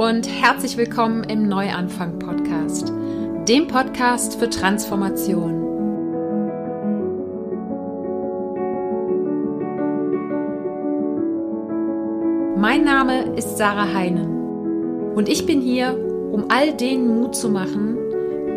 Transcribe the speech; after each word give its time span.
und 0.00 0.26
herzlich 0.26 0.78
willkommen 0.78 1.24
im 1.24 1.46
Neuanfang 1.46 2.18
Podcast, 2.18 2.90
dem 3.46 3.66
Podcast 3.68 4.40
für 4.40 4.48
Transformation. 4.48 5.60
Mein 12.58 12.82
Name 12.82 13.34
ist 13.36 13.58
Sarah 13.58 13.92
Heinen 13.92 15.12
und 15.16 15.28
ich 15.28 15.44
bin 15.44 15.60
hier, 15.60 15.94
um 16.32 16.46
all 16.48 16.72
denen 16.72 17.20
Mut 17.20 17.36
zu 17.36 17.50
machen, 17.50 17.98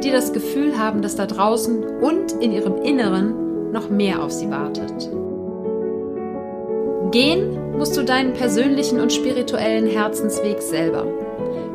die 0.01 0.11
das 0.11 0.31
Gefühl 0.31 0.79
haben, 0.79 1.01
dass 1.01 1.17
da 1.17 1.25
draußen 1.25 1.83
und 1.99 2.31
in 2.41 2.53
ihrem 2.53 2.77
Inneren 2.83 3.73
noch 3.73 3.89
mehr 3.89 4.23
auf 4.23 4.31
sie 4.31 4.49
wartet. 4.49 5.11
Gehen 7.11 7.77
musst 7.77 7.97
du 7.97 8.05
deinen 8.05 8.31
persönlichen 8.31 9.01
und 9.01 9.11
spirituellen 9.11 9.87
Herzensweg 9.87 10.61
selber. 10.61 11.05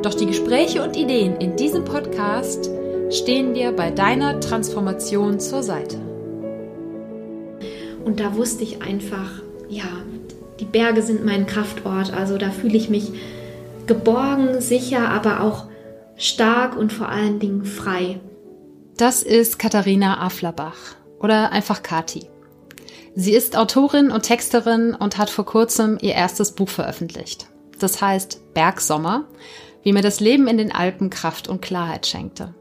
Doch 0.02 0.14
die 0.14 0.26
Gespräche 0.26 0.82
und 0.82 0.96
Ideen 0.96 1.36
in 1.38 1.56
diesem 1.56 1.84
Podcast 1.84 2.70
stehen 3.10 3.54
dir 3.54 3.72
bei 3.72 3.90
deiner 3.90 4.38
Transformation 4.38 5.40
zur 5.40 5.62
Seite. 5.64 5.98
Und 8.04 8.20
da 8.20 8.36
wusste 8.36 8.62
ich 8.62 8.80
einfach, 8.80 9.42
ja, 9.68 9.84
die 10.60 10.64
Berge 10.64 11.02
sind 11.02 11.24
mein 11.24 11.46
Kraftort. 11.46 12.12
Also 12.12 12.38
da 12.38 12.50
fühle 12.50 12.76
ich 12.76 12.88
mich 12.88 13.12
geborgen, 13.86 14.60
sicher, 14.60 15.08
aber 15.08 15.40
auch 15.42 15.66
stark 16.16 16.76
und 16.76 16.92
vor 16.92 17.08
allen 17.08 17.40
Dingen 17.40 17.64
frei. 17.64 18.20
Das 18.96 19.22
ist 19.22 19.58
Katharina 19.58 20.20
Aflerbach 20.20 20.96
oder 21.20 21.50
einfach 21.50 21.82
Kati. 21.82 22.28
Sie 23.16 23.32
ist 23.32 23.56
Autorin 23.56 24.12
und 24.12 24.22
Texterin 24.22 24.94
und 24.94 25.18
hat 25.18 25.28
vor 25.28 25.44
kurzem 25.44 25.98
ihr 26.00 26.14
erstes 26.14 26.52
Buch 26.52 26.68
veröffentlicht. 26.68 27.48
Das 27.80 28.00
heißt 28.00 28.54
Bergsommer, 28.54 29.24
wie 29.82 29.92
mir 29.92 30.02
das 30.02 30.20
Leben 30.20 30.48
in 30.48 30.58
den 30.58 30.72
Alpen 30.72 31.10
Kraft 31.10 31.48
und 31.48 31.62
Klarheit 31.62 32.06
schenkte. 32.06 32.54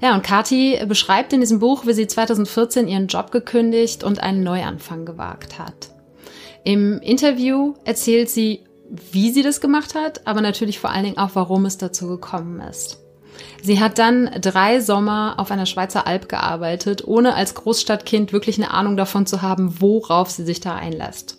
Ja, 0.00 0.14
und 0.14 0.22
Kati 0.22 0.78
beschreibt 0.86 1.32
in 1.32 1.40
diesem 1.40 1.58
Buch, 1.58 1.86
wie 1.86 1.94
sie 1.94 2.06
2014 2.06 2.86
ihren 2.86 3.06
Job 3.06 3.30
gekündigt 3.30 4.04
und 4.04 4.22
einen 4.22 4.42
Neuanfang 4.42 5.06
gewagt 5.06 5.58
hat. 5.58 5.90
Im 6.64 7.00
Interview 7.00 7.74
erzählt 7.84 8.28
sie, 8.28 8.64
wie 9.12 9.30
sie 9.30 9.42
das 9.42 9.60
gemacht 9.60 9.94
hat, 9.94 10.26
aber 10.26 10.40
natürlich 10.40 10.78
vor 10.78 10.90
allen 10.90 11.04
Dingen 11.04 11.18
auch, 11.18 11.30
warum 11.34 11.64
es 11.64 11.78
dazu 11.78 12.08
gekommen 12.08 12.60
ist. 12.60 12.98
Sie 13.62 13.80
hat 13.80 13.98
dann 13.98 14.30
drei 14.40 14.80
Sommer 14.80 15.34
auf 15.38 15.50
einer 15.50 15.66
Schweizer 15.66 16.06
Alp 16.06 16.28
gearbeitet, 16.28 17.06
ohne 17.06 17.34
als 17.34 17.54
Großstadtkind 17.54 18.32
wirklich 18.32 18.58
eine 18.58 18.70
Ahnung 18.70 18.96
davon 18.96 19.26
zu 19.26 19.42
haben, 19.42 19.80
worauf 19.80 20.30
sie 20.30 20.44
sich 20.44 20.60
da 20.60 20.74
einlässt. 20.74 21.38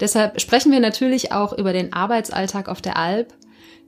Deshalb 0.00 0.40
sprechen 0.40 0.72
wir 0.72 0.80
natürlich 0.80 1.32
auch 1.32 1.52
über 1.52 1.72
den 1.72 1.92
Arbeitsalltag 1.92 2.68
auf 2.68 2.82
der 2.82 2.96
Alp, 2.96 3.32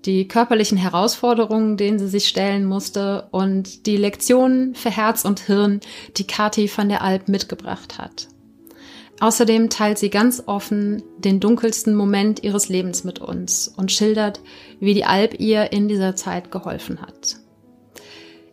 die 0.06 0.28
körperlichen 0.28 0.78
Herausforderungen, 0.78 1.76
denen 1.76 1.98
sie 1.98 2.08
sich 2.08 2.28
stellen 2.28 2.64
musste 2.64 3.28
und 3.32 3.86
die 3.86 3.96
Lektionen 3.96 4.74
für 4.74 4.90
Herz 4.90 5.24
und 5.24 5.40
Hirn, 5.40 5.80
die 6.16 6.26
Kathi 6.26 6.68
von 6.68 6.88
der 6.88 7.02
Alp 7.02 7.28
mitgebracht 7.28 7.98
hat. 7.98 8.28
Außerdem 9.18 9.70
teilt 9.70 9.98
sie 9.98 10.10
ganz 10.10 10.42
offen 10.46 11.02
den 11.18 11.40
dunkelsten 11.40 11.94
Moment 11.94 12.44
ihres 12.44 12.68
Lebens 12.68 13.02
mit 13.02 13.18
uns 13.18 13.72
und 13.76 13.90
schildert, 13.90 14.40
wie 14.78 14.94
die 14.94 15.06
Alp 15.06 15.40
ihr 15.40 15.72
in 15.72 15.88
dieser 15.88 16.16
Zeit 16.16 16.50
geholfen 16.50 17.00
hat. 17.00 17.36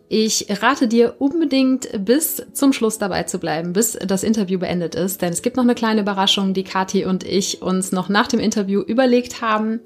Ich 0.08 0.46
rate 0.62 0.86
dir 0.86 1.16
unbedingt 1.18 1.88
bis 2.04 2.42
zum 2.52 2.72
Schluss 2.72 2.98
dabei 2.98 3.24
zu 3.24 3.38
bleiben, 3.38 3.72
bis 3.72 3.92
das 3.92 4.22
Interview 4.22 4.58
beendet 4.58 4.94
ist, 4.94 5.22
denn 5.22 5.32
es 5.32 5.42
gibt 5.42 5.56
noch 5.56 5.64
eine 5.64 5.74
kleine 5.74 6.02
Überraschung, 6.02 6.54
die 6.54 6.64
Kathi 6.64 7.04
und 7.04 7.24
ich 7.24 7.62
uns 7.62 7.90
noch 7.90 8.08
nach 8.08 8.28
dem 8.28 8.40
Interview 8.40 8.80
überlegt 8.80 9.40
haben. 9.40 9.80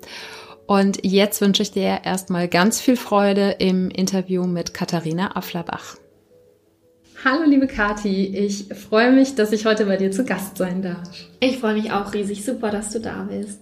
Und 0.69 0.99
jetzt 1.03 1.41
wünsche 1.41 1.63
ich 1.63 1.73
dir 1.73 2.01
erstmal 2.05 2.47
ganz 2.47 2.79
viel 2.79 2.99
Freude 2.99 3.57
im 3.59 3.89
Interview 3.89 4.45
mit 4.45 4.75
Katharina 4.75 5.35
Afflerbach. 5.35 5.97
Hallo 7.25 7.45
liebe 7.49 7.67
Kathi, 7.67 8.27
ich 8.27 8.67
freue 8.75 9.11
mich, 9.11 9.35
dass 9.35 9.53
ich 9.53 9.65
heute 9.65 9.87
bei 9.87 9.97
dir 9.97 10.11
zu 10.11 10.27
Gast 10.27 10.59
sein 10.59 10.83
darf. 10.83 11.09
Ich 11.41 11.57
freue 11.57 11.73
mich 11.73 11.91
auch 11.91 12.13
riesig, 12.13 12.45
super, 12.45 12.71
dass 12.71 12.91
du 12.91 13.01
da 13.01 13.27
bist. 13.31 13.59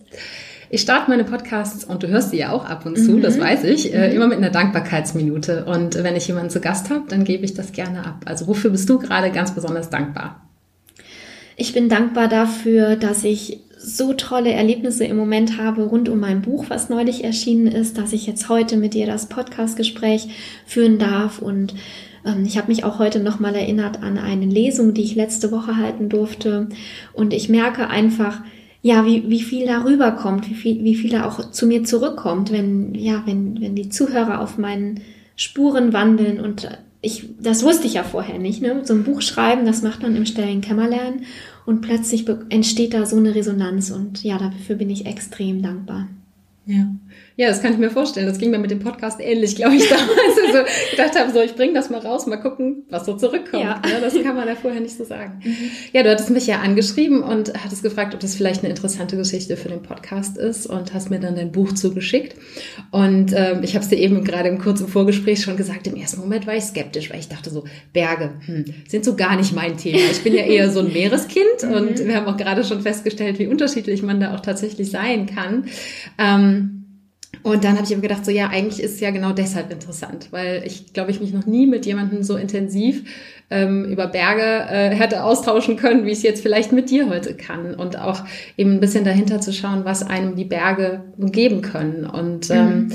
Ich 0.68 0.80
starte 0.80 1.08
meine 1.08 1.22
Podcasts 1.22 1.84
und 1.84 2.02
du 2.02 2.08
hörst 2.08 2.32
sie 2.32 2.38
ja 2.38 2.50
auch 2.50 2.64
ab 2.64 2.84
und 2.84 2.96
zu, 2.96 3.12
mhm. 3.12 3.22
das 3.22 3.38
weiß 3.38 3.62
ich, 3.62 3.94
äh, 3.94 4.08
mhm. 4.08 4.16
immer 4.16 4.26
mit 4.26 4.38
einer 4.38 4.50
Dankbarkeitsminute. 4.50 5.64
Und 5.64 5.94
wenn 6.02 6.16
ich 6.16 6.26
jemanden 6.26 6.50
zu 6.50 6.60
Gast 6.60 6.90
habe, 6.90 7.04
dann 7.08 7.22
gebe 7.22 7.44
ich 7.44 7.54
das 7.54 7.70
gerne 7.70 8.04
ab. 8.04 8.22
Also 8.24 8.48
wofür 8.48 8.70
bist 8.70 8.90
du 8.90 8.98
gerade 8.98 9.30
ganz 9.30 9.54
besonders 9.54 9.90
dankbar? 9.90 10.42
Ich 11.56 11.72
bin 11.72 11.88
dankbar 11.88 12.26
dafür, 12.26 12.96
dass 12.96 13.22
ich 13.22 13.60
so 13.86 14.14
tolle 14.14 14.50
Erlebnisse 14.50 15.04
im 15.04 15.16
Moment 15.16 15.58
habe 15.58 15.84
rund 15.84 16.08
um 16.08 16.18
mein 16.18 16.42
Buch, 16.42 16.64
was 16.68 16.88
neulich 16.88 17.22
erschienen 17.22 17.68
ist, 17.68 17.96
dass 17.96 18.12
ich 18.12 18.26
jetzt 18.26 18.48
heute 18.48 18.76
mit 18.76 18.94
dir 18.94 19.06
das 19.06 19.28
Podcastgespräch 19.28 20.26
führen 20.66 20.98
darf 20.98 21.38
und 21.38 21.72
ähm, 22.26 22.44
ich 22.44 22.58
habe 22.58 22.66
mich 22.66 22.82
auch 22.82 22.98
heute 22.98 23.20
nochmal 23.20 23.54
erinnert 23.54 24.02
an 24.02 24.18
eine 24.18 24.46
Lesung, 24.46 24.92
die 24.92 25.04
ich 25.04 25.14
letzte 25.14 25.52
Woche 25.52 25.76
halten 25.76 26.08
durfte. 26.08 26.68
Und 27.12 27.32
ich 27.32 27.48
merke 27.48 27.88
einfach, 27.88 28.40
ja, 28.82 29.06
wie, 29.06 29.30
wie 29.30 29.42
viel 29.42 29.66
darüber 29.66 30.10
kommt, 30.10 30.50
wie 30.50 30.54
viel, 30.54 30.82
wie 30.82 30.96
viel 30.96 31.10
da 31.10 31.24
auch 31.24 31.52
zu 31.52 31.68
mir 31.68 31.84
zurückkommt, 31.84 32.50
wenn, 32.50 32.92
ja, 32.92 33.22
wenn, 33.24 33.60
wenn 33.60 33.76
die 33.76 33.88
Zuhörer 33.88 34.40
auf 34.40 34.58
meinen 34.58 35.00
Spuren 35.36 35.92
wandeln 35.92 36.40
und 36.40 36.68
ich, 37.02 37.28
das 37.40 37.62
wusste 37.62 37.86
ich 37.86 37.94
ja 37.94 38.02
vorher 38.02 38.40
nicht, 38.40 38.62
ne? 38.62 38.80
So 38.82 38.94
ein 38.94 39.04
Buch 39.04 39.22
schreiben, 39.22 39.64
das 39.64 39.82
macht 39.82 40.02
man 40.02 40.16
im 40.16 40.26
stillen 40.26 40.60
Kämmerlernen 40.60 41.20
und 41.66 41.80
plötzlich 41.80 42.24
entsteht 42.48 42.94
da 42.94 43.04
so 43.04 43.16
eine 43.16 43.34
Resonanz 43.34 43.90
und 43.90 44.22
ja, 44.22 44.38
dafür 44.38 44.76
bin 44.76 44.88
ich 44.88 45.04
extrem 45.04 45.62
dankbar. 45.62 46.08
Ja. 46.64 46.86
Ja, 47.38 47.48
das 47.48 47.60
kann 47.60 47.72
ich 47.74 47.78
mir 47.78 47.90
vorstellen. 47.90 48.26
Das 48.26 48.38
ging 48.38 48.50
mir 48.50 48.58
mit 48.58 48.70
dem 48.70 48.78
Podcast 48.78 49.20
ähnlich, 49.20 49.56
glaube 49.56 49.76
ich, 49.76 49.86
damals. 49.88 50.08
Also 50.46 50.58
gedacht 50.90 51.18
habe, 51.18 51.32
so, 51.32 51.40
ich 51.42 51.54
bringe 51.54 51.74
das 51.74 51.90
mal 51.90 52.00
raus, 52.00 52.26
mal 52.26 52.38
gucken, 52.38 52.84
was 52.88 53.04
so 53.04 53.14
zurückkommt. 53.14 53.62
Ja. 53.62 53.82
ja. 53.86 54.00
das 54.00 54.14
kann 54.14 54.34
man 54.34 54.48
ja 54.48 54.54
vorher 54.54 54.80
nicht 54.80 54.96
so 54.96 55.04
sagen. 55.04 55.40
Mhm. 55.44 55.70
Ja, 55.92 56.02
du 56.02 56.10
hattest 56.10 56.30
mich 56.30 56.46
ja 56.46 56.60
angeschrieben 56.60 57.22
und 57.22 57.52
hattest 57.62 57.82
gefragt, 57.82 58.14
ob 58.14 58.20
das 58.20 58.34
vielleicht 58.34 58.60
eine 58.60 58.70
interessante 58.70 59.18
Geschichte 59.18 59.58
für 59.58 59.68
den 59.68 59.82
Podcast 59.82 60.38
ist 60.38 60.66
und 60.66 60.94
hast 60.94 61.10
mir 61.10 61.20
dann 61.20 61.36
dein 61.36 61.52
Buch 61.52 61.74
zugeschickt. 61.74 62.36
Und 62.90 63.34
ähm, 63.34 63.62
ich 63.62 63.74
habe 63.74 63.84
es 63.84 63.90
dir 63.90 63.98
eben 63.98 64.24
gerade 64.24 64.48
im 64.48 64.58
kurzen 64.58 64.88
Vorgespräch 64.88 65.42
schon 65.42 65.58
gesagt, 65.58 65.86
im 65.86 65.96
ersten 65.96 66.20
Moment 66.20 66.46
war 66.46 66.54
ich 66.54 66.64
skeptisch, 66.64 67.10
weil 67.10 67.20
ich 67.20 67.28
dachte 67.28 67.50
so, 67.50 67.64
Berge 67.92 68.30
hm, 68.46 68.64
sind 68.88 69.04
so 69.04 69.14
gar 69.14 69.36
nicht 69.36 69.54
mein 69.54 69.76
Thema. 69.76 69.98
Ich 70.10 70.22
bin 70.22 70.34
ja 70.34 70.42
eher 70.46 70.70
so 70.70 70.80
ein 70.80 70.90
Meereskind 70.90 71.64
mhm. 71.64 71.72
und 71.72 71.98
wir 72.06 72.16
haben 72.16 72.26
auch 72.26 72.38
gerade 72.38 72.64
schon 72.64 72.80
festgestellt, 72.80 73.38
wie 73.38 73.46
unterschiedlich 73.46 74.02
man 74.02 74.20
da 74.20 74.34
auch 74.34 74.40
tatsächlich 74.40 74.90
sein 74.90 75.26
kann. 75.26 75.66
Ähm, 76.18 76.85
und 77.46 77.62
dann 77.62 77.76
habe 77.76 77.84
ich 77.84 77.92
aber 77.92 78.02
gedacht, 78.02 78.24
so 78.24 78.32
ja, 78.32 78.48
eigentlich 78.48 78.82
ist 78.82 78.94
es 78.94 79.00
ja 79.00 79.12
genau 79.12 79.30
deshalb 79.30 79.70
interessant, 79.70 80.32
weil 80.32 80.64
ich 80.66 80.92
glaube, 80.92 81.12
ich 81.12 81.20
mich 81.20 81.32
noch 81.32 81.46
nie 81.46 81.68
mit 81.68 81.86
jemandem 81.86 82.24
so 82.24 82.36
intensiv 82.36 83.04
ähm, 83.50 83.84
über 83.84 84.08
Berge 84.08 84.42
äh, 84.42 84.90
hätte 84.90 85.22
austauschen 85.22 85.76
können, 85.76 86.04
wie 86.04 86.10
ich 86.10 86.18
es 86.18 86.22
jetzt 86.24 86.42
vielleicht 86.42 86.72
mit 86.72 86.90
dir 86.90 87.08
heute 87.08 87.34
kann. 87.34 87.76
Und 87.76 88.00
auch 88.00 88.24
eben 88.56 88.72
ein 88.72 88.80
bisschen 88.80 89.04
dahinter 89.04 89.40
zu 89.40 89.52
schauen, 89.52 89.84
was 89.84 90.02
einem 90.02 90.34
die 90.34 90.44
Berge 90.44 91.04
geben 91.18 91.62
können. 91.62 92.04
Und, 92.04 92.50
ähm, 92.50 92.78
mhm. 92.78 92.92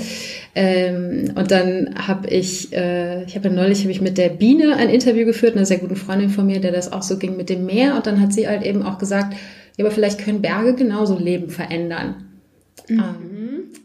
ähm, 0.54 1.32
und 1.34 1.50
dann 1.50 1.94
habe 2.06 2.28
ich, 2.28 2.74
äh, 2.74 3.24
ich 3.24 3.34
habe 3.34 3.48
ja 3.48 3.54
neulich 3.54 3.84
hab 3.84 3.90
ich 3.90 4.02
mit 4.02 4.18
der 4.18 4.28
Biene 4.28 4.76
ein 4.76 4.90
Interview 4.90 5.24
geführt, 5.24 5.56
einer 5.56 5.64
sehr 5.64 5.78
guten 5.78 5.96
Freundin 5.96 6.28
von 6.28 6.44
mir, 6.44 6.60
der 6.60 6.72
das 6.72 6.92
auch 6.92 7.02
so 7.02 7.16
ging 7.16 7.38
mit 7.38 7.48
dem 7.48 7.64
Meer. 7.64 7.96
Und 7.96 8.06
dann 8.06 8.20
hat 8.20 8.34
sie 8.34 8.46
halt 8.46 8.64
eben 8.64 8.82
auch 8.82 8.98
gesagt, 8.98 9.32
ja, 9.78 9.86
aber 9.86 9.94
vielleicht 9.94 10.22
können 10.22 10.42
Berge 10.42 10.74
genauso 10.74 11.18
Leben 11.18 11.48
verändern. 11.48 12.16
Mhm. 12.90 13.31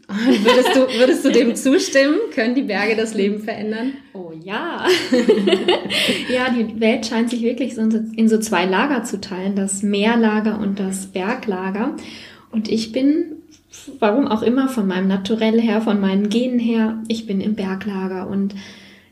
Würdest, 0.42 0.74
du, 0.74 0.98
würdest 0.98 1.22
du 1.22 1.30
dem 1.30 1.54
zustimmen? 1.54 2.16
Können 2.34 2.54
die 2.54 2.62
Berge 2.62 2.96
das 2.96 3.12
Leben 3.12 3.40
verändern? 3.40 3.92
Oh 4.14 4.32
ja. 4.42 4.86
ja, 6.32 6.48
die 6.48 6.80
Welt 6.80 7.04
scheint 7.04 7.28
sich 7.28 7.42
wirklich 7.42 7.74
so 7.74 7.82
in 7.82 8.26
so 8.26 8.38
zwei 8.38 8.64
Lager 8.64 9.04
zu 9.04 9.20
teilen, 9.20 9.54
das 9.54 9.82
Meerlager 9.82 10.58
und 10.60 10.80
das 10.80 11.08
Berglager. 11.08 11.94
Und 12.50 12.70
ich 12.70 12.90
bin, 12.90 13.36
warum 13.98 14.26
auch 14.28 14.40
immer, 14.40 14.70
von 14.70 14.86
meinem 14.86 15.08
Naturell 15.08 15.60
her, 15.60 15.82
von 15.82 16.00
meinen 16.00 16.30
Genen 16.30 16.58
her, 16.58 17.02
ich 17.08 17.26
bin 17.26 17.42
im 17.42 17.54
Berglager 17.54 18.28
und 18.30 18.54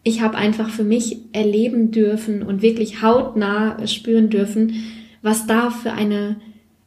ich 0.02 0.22
habe 0.22 0.38
einfach 0.38 0.70
für 0.70 0.84
mich 0.84 1.18
erleben 1.32 1.90
dürfen 1.90 2.42
und 2.42 2.62
wirklich 2.62 3.02
hautnah 3.02 3.86
spüren 3.86 4.30
dürfen, 4.30 4.82
was 5.20 5.46
da 5.46 5.68
für 5.68 5.92
eine 5.92 6.36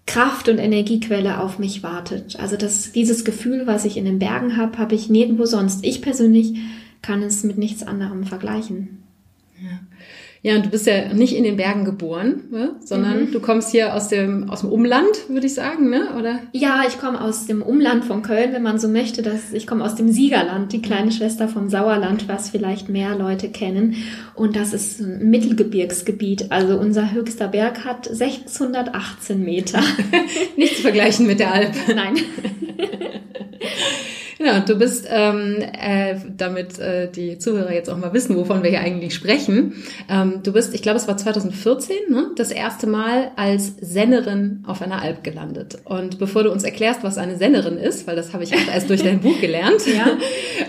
Kraft 0.10 0.50
und 0.50 0.58
Energiequelle 0.58 1.40
auf 1.40 1.60
mich 1.60 1.84
wartet. 1.84 2.40
Also 2.40 2.58
das, 2.58 2.92
dieses 2.92 3.24
Gefühl, 3.24 3.68
was 3.68 3.86
ich 3.86 3.96
in 3.96 4.06
den 4.06 4.18
Bergen 4.18 4.58
habe, 4.58 4.80
habe 4.80 4.96
ich 4.96 5.08
nirgendwo 5.08 5.46
sonst. 5.46 5.86
Ich 5.86 6.02
persönlich 6.02 6.56
kann 7.04 7.22
es 7.22 7.44
mit 7.44 7.60
nichts 7.60 7.84
anderem 7.84 8.24
vergleichen. 8.24 9.04
Ja. 9.62 9.80
Ja, 10.42 10.56
und 10.56 10.66
du 10.66 10.70
bist 10.70 10.88
ja 10.88 11.14
nicht 11.14 11.36
in 11.36 11.44
den 11.44 11.58
Bergen 11.58 11.84
geboren, 11.84 12.44
ne? 12.50 12.76
sondern 12.80 13.26
mhm. 13.26 13.32
du 13.34 13.42
kommst 13.42 13.72
hier 13.72 13.94
aus 13.94 14.08
dem, 14.08 14.50
aus 14.50 14.62
dem 14.62 14.70
Umland, 14.70 15.28
würde 15.28 15.48
ich 15.48 15.54
sagen, 15.54 15.90
ne? 15.90 16.16
oder? 16.18 16.40
Ja, 16.54 16.84
ich 16.88 16.98
komme 16.98 17.20
aus 17.20 17.46
dem 17.46 17.62
Umland 17.62 18.06
von 18.06 18.22
Köln, 18.22 18.54
wenn 18.54 18.64
man 18.64 18.80
so 18.80 18.88
möchte. 18.88 19.22
Das, 19.22 19.52
ich 19.52 19.68
komme 19.68 19.84
aus 19.84 19.96
dem 19.96 20.10
Siegerland, 20.10 20.72
die 20.72 20.82
kleine 20.82 21.12
Schwester 21.12 21.50
vom 21.50 21.70
Sauerland, 21.70 22.30
was 22.30 22.50
vielleicht 22.50 22.88
mehr 22.88 23.18
Leute 23.18 23.50
kennen. 23.50 23.96
Und 24.34 24.56
das 24.56 24.72
ist 24.72 25.02
ein 25.02 25.30
Mittelgebirgsgebiet. 25.30 26.52
Also 26.52 26.80
unser 26.80 27.12
höchster 27.12 27.50
Berg 27.50 27.84
hat 27.84 28.08
1618 28.08 29.44
Meter. 29.44 29.82
nicht 30.56 30.78
zu 30.78 30.84
vergleichen 30.84 31.28
mit 31.28 31.42
der 31.42 31.54
Alp. 31.54 31.74
Nein. 31.94 32.16
Genau, 34.40 34.62
du 34.62 34.76
bist, 34.76 35.06
ähm, 35.12 35.58
äh, 35.60 36.16
damit 36.38 36.80
äh, 36.80 37.12
die 37.12 37.40
Zuhörer 37.40 37.74
jetzt 37.74 37.90
auch 37.90 37.98
mal 37.98 38.14
wissen, 38.14 38.38
wovon 38.38 38.64
wir 38.64 38.70
hier 38.70 38.80
eigentlich 38.80 39.14
sprechen. 39.14 39.74
Ähm, 40.10 40.40
du 40.44 40.54
bist, 40.54 40.74
ich 40.74 40.82
glaube, 40.82 40.98
es 40.98 41.10
war 41.10 41.18
2014, 41.18 41.98
ne, 42.10 42.32
das 42.38 42.50
erste 42.50 42.88
Mal 42.88 43.32
als 43.36 43.74
Sennerin 43.82 44.64
auf 44.66 44.82
einer 44.82 45.02
Alp 45.02 45.26
gelandet. 45.26 45.80
Und 45.84 46.20
bevor 46.20 46.44
du 46.44 46.54
uns 46.54 46.64
erklärst, 46.64 47.04
was 47.04 47.18
eine 47.18 47.36
Sennerin 47.36 47.76
ist, 47.76 48.08
weil 48.08 48.16
das 48.16 48.32
habe 48.32 48.46
ich 48.46 48.56
auch 48.56 48.74
erst 48.74 48.90
durch 48.90 49.04
dein 49.04 49.20
Buch 49.20 49.42
gelernt, 49.42 49.86
ja. 49.86 50.18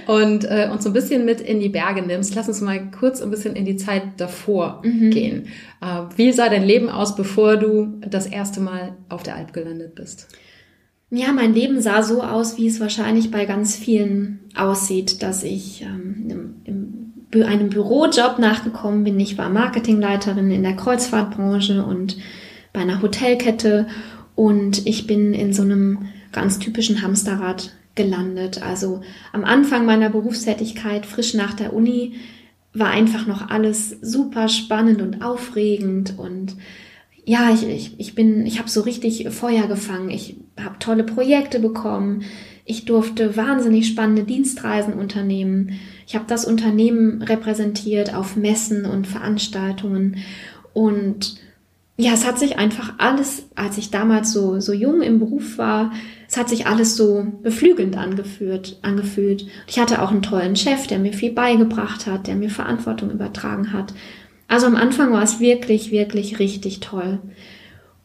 und 0.12 0.44
äh, 0.46 0.68
uns 0.72 0.82
so 0.82 0.90
ein 0.90 0.92
bisschen 0.92 1.24
mit 1.24 1.40
in 1.40 1.60
die 1.60 1.68
Berge 1.68 2.02
nimmst, 2.02 2.34
lass 2.34 2.48
uns 2.48 2.60
mal 2.60 2.90
kurz 2.90 3.22
ein 3.22 3.30
bisschen 3.30 3.54
in 3.54 3.66
die 3.66 3.76
Zeit 3.76 4.02
davor 4.16 4.82
mhm. 4.84 5.10
gehen. 5.12 5.46
Äh, 5.80 6.16
wie 6.16 6.32
sah 6.32 6.48
dein 6.48 6.64
Leben 6.64 6.88
aus, 6.88 7.14
bevor 7.14 7.56
du 7.56 8.00
das 8.04 8.26
erste 8.26 8.58
Mal 8.58 8.96
auf 9.08 9.22
der 9.22 9.36
Alp 9.36 9.52
gelandet 9.52 9.94
bist? 9.94 10.26
Ja, 11.10 11.32
mein 11.32 11.54
Leben 11.54 11.80
sah 11.80 12.04
so 12.04 12.22
aus, 12.22 12.56
wie 12.56 12.68
es 12.68 12.78
wahrscheinlich 12.78 13.32
bei 13.32 13.44
ganz 13.44 13.74
vielen 13.74 14.40
aussieht, 14.54 15.22
dass 15.22 15.42
ich 15.42 15.82
ähm, 15.82 16.54
im, 16.64 17.44
einem 17.44 17.68
Bürojob 17.68 18.38
nachgekommen 18.38 19.04
bin. 19.04 19.18
Ich 19.18 19.36
war 19.36 19.48
Marketingleiterin 19.48 20.50
in 20.50 20.62
der 20.62 20.76
Kreuzfahrtbranche 20.76 21.84
und 21.84 22.16
bei 22.72 22.80
einer 22.80 23.02
Hotelkette 23.02 23.88
und 24.36 24.86
ich 24.86 25.08
bin 25.08 25.34
in 25.34 25.52
so 25.52 25.62
einem 25.62 26.06
ganz 26.32 26.60
typischen 26.60 27.02
Hamsterrad 27.02 27.72
gelandet. 27.96 28.62
Also 28.62 29.00
am 29.32 29.44
Anfang 29.44 29.86
meiner 29.86 30.10
Berufstätigkeit, 30.10 31.06
frisch 31.06 31.34
nach 31.34 31.54
der 31.54 31.72
Uni, 31.72 32.14
war 32.72 32.90
einfach 32.90 33.26
noch 33.26 33.50
alles 33.50 33.96
super 34.00 34.48
spannend 34.48 35.02
und 35.02 35.22
aufregend 35.22 36.14
und 36.16 36.56
ja, 37.24 37.52
ich, 37.52 37.68
ich, 37.68 38.00
ich 38.00 38.14
bin, 38.14 38.46
ich 38.46 38.58
habe 38.58 38.68
so 38.68 38.80
richtig 38.80 39.28
Feuer 39.30 39.66
gefangen. 39.66 40.10
Ich 40.10 40.36
habe 40.64 40.78
tolle 40.78 41.04
Projekte 41.04 41.60
bekommen. 41.60 42.22
Ich 42.64 42.84
durfte 42.84 43.36
wahnsinnig 43.36 43.88
spannende 43.88 44.24
Dienstreisen 44.24 44.94
unternehmen. 44.94 45.80
Ich 46.06 46.14
habe 46.14 46.26
das 46.28 46.44
Unternehmen 46.44 47.22
repräsentiert 47.22 48.14
auf 48.14 48.36
Messen 48.36 48.84
und 48.84 49.06
Veranstaltungen. 49.06 50.18
Und 50.72 51.36
ja, 51.96 52.14
es 52.14 52.26
hat 52.26 52.38
sich 52.38 52.58
einfach 52.58 52.94
alles, 52.98 53.44
als 53.56 53.76
ich 53.76 53.90
damals 53.90 54.32
so, 54.32 54.58
so 54.60 54.72
jung 54.72 55.02
im 55.02 55.18
Beruf 55.18 55.58
war, 55.58 55.92
es 56.28 56.36
hat 56.36 56.48
sich 56.48 56.66
alles 56.66 56.96
so 56.96 57.26
beflügelnd 57.42 57.96
angefühlt, 57.96 58.78
angefühlt. 58.82 59.46
Ich 59.66 59.78
hatte 59.78 60.00
auch 60.00 60.10
einen 60.10 60.22
tollen 60.22 60.56
Chef, 60.56 60.86
der 60.86 60.98
mir 60.98 61.12
viel 61.12 61.32
beigebracht 61.32 62.06
hat, 62.06 62.26
der 62.26 62.36
mir 62.36 62.50
Verantwortung 62.50 63.10
übertragen 63.10 63.72
hat. 63.72 63.92
Also 64.48 64.66
am 64.66 64.76
Anfang 64.76 65.12
war 65.12 65.22
es 65.22 65.40
wirklich, 65.40 65.90
wirklich 65.90 66.38
richtig 66.38 66.80
toll. 66.80 67.18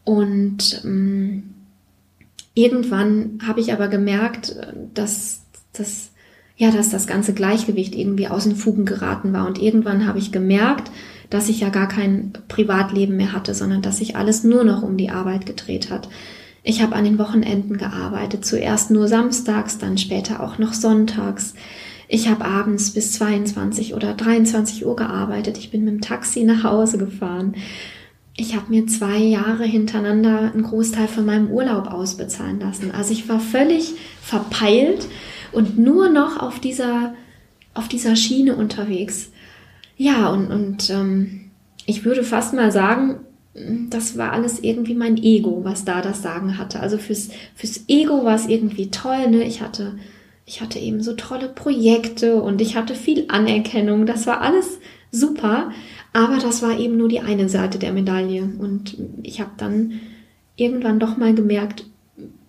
Und 0.04 0.82
ähm, 0.84 1.54
irgendwann 2.56 3.38
habe 3.46 3.60
ich 3.60 3.72
aber 3.72 3.86
gemerkt, 3.86 4.56
dass, 4.94 5.42
dass, 5.72 6.10
ja, 6.56 6.72
dass 6.72 6.90
das 6.90 7.06
ganze 7.06 7.34
Gleichgewicht 7.34 7.94
irgendwie 7.94 8.26
aus 8.26 8.44
den 8.44 8.56
Fugen 8.56 8.86
geraten 8.86 9.32
war. 9.32 9.46
Und 9.46 9.60
irgendwann 9.60 10.06
habe 10.06 10.18
ich 10.18 10.32
gemerkt, 10.32 10.90
dass 11.30 11.48
ich 11.48 11.60
ja 11.60 11.68
gar 11.68 11.86
kein 11.86 12.32
Privatleben 12.48 13.16
mehr 13.16 13.32
hatte, 13.32 13.54
sondern 13.54 13.82
dass 13.82 13.98
sich 13.98 14.16
alles 14.16 14.42
nur 14.42 14.64
noch 14.64 14.82
um 14.82 14.96
die 14.96 15.10
Arbeit 15.10 15.44
gedreht 15.44 15.90
hat. 15.90 16.08
Ich 16.62 16.82
habe 16.82 16.96
an 16.96 17.04
den 17.04 17.18
Wochenenden 17.18 17.76
gearbeitet, 17.76 18.44
zuerst 18.44 18.90
nur 18.90 19.06
samstags, 19.06 19.78
dann 19.78 19.98
später 19.98 20.42
auch 20.42 20.58
noch 20.58 20.72
sonntags. 20.72 21.54
Ich 22.08 22.28
habe 22.28 22.44
abends 22.44 22.92
bis 22.92 23.12
22 23.12 23.94
oder 23.94 24.14
23 24.14 24.86
Uhr 24.86 24.96
gearbeitet. 24.96 25.58
Ich 25.58 25.70
bin 25.70 25.84
mit 25.84 25.94
dem 25.94 26.00
Taxi 26.00 26.44
nach 26.44 26.64
Hause 26.64 26.98
gefahren. 26.98 27.54
Ich 28.36 28.54
habe 28.54 28.68
mir 28.68 28.86
zwei 28.86 29.16
Jahre 29.16 29.64
hintereinander 29.64 30.52
einen 30.52 30.62
Großteil 30.62 31.08
von 31.08 31.24
meinem 31.24 31.50
Urlaub 31.50 31.86
ausbezahlen 31.86 32.60
lassen. 32.60 32.90
Also 32.90 33.12
ich 33.12 33.28
war 33.28 33.40
völlig 33.40 33.94
verpeilt 34.20 35.06
und 35.52 35.78
nur 35.78 36.10
noch 36.10 36.38
auf 36.38 36.60
dieser, 36.60 37.14
auf 37.72 37.88
dieser 37.88 38.14
Schiene 38.14 38.56
unterwegs. 38.56 39.30
Ja, 39.96 40.28
und, 40.28 40.50
und 40.50 40.90
ähm, 40.90 41.50
ich 41.86 42.04
würde 42.04 42.24
fast 42.24 42.52
mal 42.52 42.70
sagen, 42.70 43.20
das 43.88 44.18
war 44.18 44.32
alles 44.32 44.58
irgendwie 44.60 44.94
mein 44.94 45.16
Ego, 45.16 45.64
was 45.64 45.86
da 45.86 46.02
das 46.02 46.20
Sagen 46.22 46.58
hatte. 46.58 46.80
Also 46.80 46.98
fürs, 46.98 47.30
fürs 47.54 47.84
Ego 47.88 48.24
war 48.24 48.34
es 48.34 48.46
irgendwie 48.46 48.90
toll. 48.90 49.30
Ne? 49.30 49.44
Ich 49.44 49.62
hatte 49.62 49.94
ich 50.48 50.60
hatte 50.60 50.78
eben 50.78 51.02
so 51.02 51.14
tolle 51.14 51.48
Projekte 51.48 52.40
und 52.40 52.60
ich 52.60 52.76
hatte 52.76 52.94
viel 52.94 53.24
Anerkennung. 53.28 54.06
Das 54.06 54.28
war 54.28 54.40
alles 54.40 54.78
super, 55.20 55.70
aber 56.12 56.38
das 56.38 56.62
war 56.62 56.78
eben 56.78 56.96
nur 56.96 57.08
die 57.08 57.20
eine 57.20 57.48
Seite 57.48 57.78
der 57.78 57.92
Medaille. 57.92 58.48
Und 58.58 58.96
ich 59.22 59.40
habe 59.40 59.50
dann 59.56 60.00
irgendwann 60.56 60.98
doch 60.98 61.16
mal 61.16 61.34
gemerkt, 61.34 61.84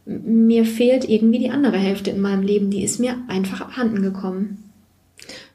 mir 0.05 0.63
fehlt 0.65 1.07
irgendwie 1.09 1.39
die 1.39 1.49
andere 1.49 1.77
Hälfte 1.77 2.11
in 2.11 2.21
meinem 2.21 2.43
Leben. 2.43 2.69
Die 2.69 2.83
ist 2.83 2.99
mir 2.99 3.15
einfach 3.27 3.61
abhanden 3.61 4.01
gekommen. 4.01 4.63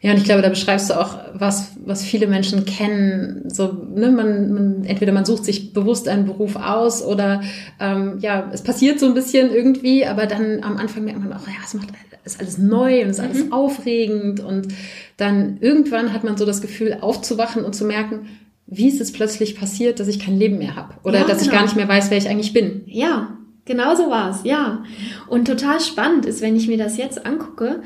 Ja, 0.03 0.11
und 0.11 0.19
ich 0.19 0.25
glaube, 0.25 0.43
da 0.43 0.49
beschreibst 0.49 0.91
du 0.91 1.01
auch 1.01 1.17
was, 1.33 1.77
was 1.85 2.05
viele 2.05 2.27
Menschen 2.27 2.65
kennen. 2.65 3.49
So, 3.49 3.73
ne, 3.95 4.11
man, 4.11 4.53
man, 4.53 4.85
entweder 4.85 5.13
man 5.13 5.25
sucht 5.25 5.45
sich 5.45 5.73
bewusst 5.73 6.09
einen 6.09 6.27
Beruf 6.27 6.57
aus 6.57 7.03
oder 7.03 7.41
ähm, 7.79 8.19
ja, 8.19 8.51
es 8.53 8.63
passiert 8.63 8.99
so 8.99 9.07
ein 9.07 9.15
bisschen 9.15 9.51
irgendwie, 9.53 10.05
aber 10.05 10.27
dann 10.27 10.63
am 10.65 10.77
Anfang 10.77 11.05
merkt 11.05 11.21
man 11.21 11.33
auch, 11.33 11.47
ja, 11.47 11.55
es 11.65 11.75
macht 11.75 11.93
ist 12.25 12.41
alles 12.41 12.59
neu 12.59 13.03
und 13.03 13.11
ist 13.11 13.21
alles 13.21 13.45
mhm. 13.45 13.53
aufregend 13.53 14.41
und 14.41 14.69
dann 15.17 15.59
irgendwann 15.61 16.13
hat 16.13 16.25
man 16.25 16.37
so 16.37 16.47
das 16.47 16.61
Gefühl, 16.61 16.99
aufzuwachen 17.01 17.65
und 17.65 17.75
zu 17.75 17.85
merken, 17.85 18.29
wie 18.67 18.89
ist 18.89 19.01
es 19.01 19.13
plötzlich 19.13 19.57
passiert, 19.57 20.01
dass 20.01 20.09
ich 20.09 20.19
kein 20.19 20.39
Leben 20.39 20.59
mehr 20.59 20.77
habe 20.77 20.95
oder 21.03 21.21
ja, 21.21 21.27
dass 21.27 21.39
genau. 21.39 21.51
ich 21.51 21.53
gar 21.53 21.63
nicht 21.63 21.77
mehr 21.77 21.89
weiß, 21.89 22.11
wer 22.11 22.19
ich 22.19 22.29
eigentlich 22.29 22.53
bin. 22.53 22.83
Ja, 22.87 23.37
genau 23.65 23.95
so 23.95 24.09
war 24.09 24.31
es, 24.31 24.45
ja. 24.45 24.85
Und 25.29 25.47
total 25.47 25.81
spannend 25.81 26.27
ist, 26.27 26.41
wenn 26.41 26.57
ich 26.57 26.69
mir 26.69 26.79
das 26.79 26.97
jetzt 26.97 27.27
angucke, 27.27 27.83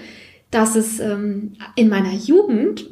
dass 0.51 0.77
es 0.77 1.01
ähm, 1.01 1.55
in 1.75 1.89
meiner 1.89 2.13
Jugend 2.13 2.87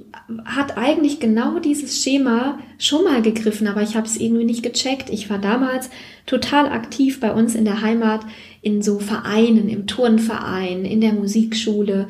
hat 0.44 0.76
eigentlich 0.76 1.20
genau 1.20 1.58
dieses 1.58 2.02
Schema 2.02 2.58
schon 2.78 3.04
mal 3.04 3.22
gegriffen, 3.22 3.68
aber 3.68 3.82
ich 3.82 3.94
habe 3.94 4.06
es 4.06 4.16
irgendwie 4.16 4.44
nicht 4.44 4.62
gecheckt. 4.62 5.10
Ich 5.10 5.30
war 5.30 5.38
damals 5.38 5.90
total 6.26 6.68
aktiv 6.68 7.20
bei 7.20 7.32
uns 7.32 7.54
in 7.54 7.64
der 7.64 7.82
Heimat 7.82 8.22
in 8.60 8.82
so 8.82 8.98
Vereinen, 8.98 9.68
im 9.68 9.86
Turnverein, 9.86 10.84
in 10.84 11.00
der 11.00 11.12
Musikschule, 11.12 12.08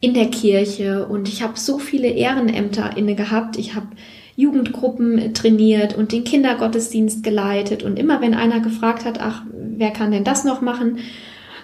in 0.00 0.14
der 0.14 0.30
Kirche 0.30 1.06
und 1.06 1.28
ich 1.28 1.42
habe 1.42 1.58
so 1.58 1.78
viele 1.78 2.08
Ehrenämter 2.08 2.96
inne 2.96 3.14
gehabt. 3.14 3.58
Ich 3.58 3.74
habe 3.74 3.88
Jugendgruppen 4.36 5.34
trainiert 5.34 5.96
und 5.96 6.12
den 6.12 6.24
Kindergottesdienst 6.24 7.22
geleitet 7.22 7.82
und 7.82 7.98
immer 7.98 8.20
wenn 8.20 8.34
einer 8.34 8.60
gefragt 8.60 9.04
hat, 9.04 9.20
ach, 9.20 9.42
wer 9.52 9.90
kann 9.90 10.10
denn 10.10 10.24
das 10.24 10.44
noch 10.44 10.60
machen, 10.60 10.98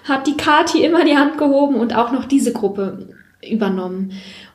hat 0.03 0.27
die 0.27 0.37
Kati 0.37 0.83
immer 0.83 1.05
die 1.05 1.15
Hand 1.15 1.37
gehoben 1.37 1.75
und 1.75 1.95
auch 1.95 2.11
noch 2.11 2.25
diese 2.25 2.51
Gruppe 2.51 3.07
übernommen. 3.49 4.11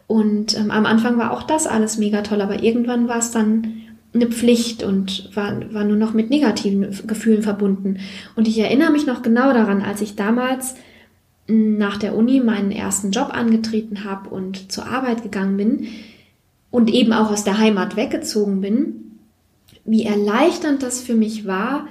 Und 0.07 0.57
ähm, 0.59 0.71
am 0.71 0.87
Anfang 0.87 1.18
war 1.18 1.33
auch 1.33 1.42
das 1.42 1.66
alles 1.66 1.99
mega 1.99 2.23
toll, 2.23 2.40
aber 2.40 2.62
irgendwann 2.62 3.09
war 3.09 3.18
es 3.18 3.30
dann 3.30 3.83
eine 4.14 4.26
Pflicht 4.26 4.83
und 4.83 5.30
war, 5.37 5.73
war 5.73 5.85
nur 5.85 5.97
noch 5.97 6.14
mit 6.14 6.30
negativen 6.30 6.99
Gefühlen 7.07 7.42
verbunden. 7.42 7.99
Und 8.37 8.49
ich 8.49 8.59
erinnere 8.59 8.90
mich 8.90 9.07
noch 9.07 9.23
genau 9.23 9.52
daran, 9.52 9.83
als 9.83 10.00
ich 10.00 10.16
damals 10.16 10.75
nach 11.47 11.97
der 11.97 12.14
Uni 12.14 12.40
meinen 12.40 12.71
ersten 12.71 13.11
Job 13.11 13.30
angetreten 13.33 14.04
habe 14.04 14.30
und 14.30 14.71
zur 14.71 14.87
Arbeit 14.87 15.23
gegangen 15.23 15.57
bin 15.57 15.88
und 16.71 16.90
eben 16.90 17.12
auch 17.12 17.30
aus 17.30 17.45
der 17.45 17.59
Heimat 17.59 17.97
weggezogen 17.97 18.61
bin, 18.61 19.18
wie 19.85 20.04
erleichternd 20.04 20.83
das 20.83 21.00
für 21.00 21.14
mich 21.14 21.47
war, 21.47 21.87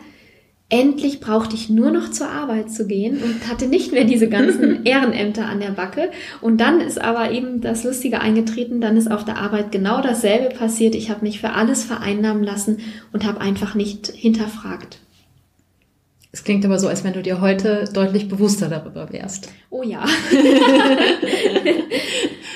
Endlich 0.70 1.22
brauchte 1.22 1.56
ich 1.56 1.70
nur 1.70 1.92
noch 1.92 2.12
zur 2.12 2.30
Arbeit 2.30 2.70
zu 2.72 2.88
gehen 2.88 3.24
und 3.24 3.48
hatte 3.48 3.68
nicht 3.68 3.94
mehr 3.94 4.04
diese 4.04 4.28
ganzen 4.28 4.84
Ehrenämter 4.86 5.46
an 5.46 5.62
der 5.62 5.72
Backe. 5.72 6.10
Und 6.42 6.58
dann 6.58 6.82
ist 6.82 7.00
aber 7.00 7.32
eben 7.32 7.62
das 7.62 7.86
Lustige 7.86 8.20
eingetreten, 8.20 8.82
dann 8.82 8.98
ist 8.98 9.10
auf 9.10 9.24
der 9.24 9.38
Arbeit 9.38 9.72
genau 9.72 10.02
dasselbe 10.02 10.54
passiert. 10.54 10.94
Ich 10.94 11.10
habe 11.10 11.24
mich 11.24 11.40
für 11.40 11.52
alles 11.52 11.86
vereinnahmen 11.86 12.44
lassen 12.44 12.80
und 13.14 13.26
habe 13.26 13.40
einfach 13.40 13.76
nicht 13.76 14.08
hinterfragt. 14.08 15.00
Es 16.34 16.44
klingt 16.44 16.66
aber 16.66 16.80
so, 16.80 16.90
als 16.90 17.06
wenn 17.06 17.14
du 17.14 17.24
dir 17.24 17.40
heute 17.40 17.86
deutlich 17.94 18.28
bewusster 18.28 18.68
darüber 18.68 19.12
wärst. 19.14 19.50
Oh 19.70 19.84
ja. 19.84 20.04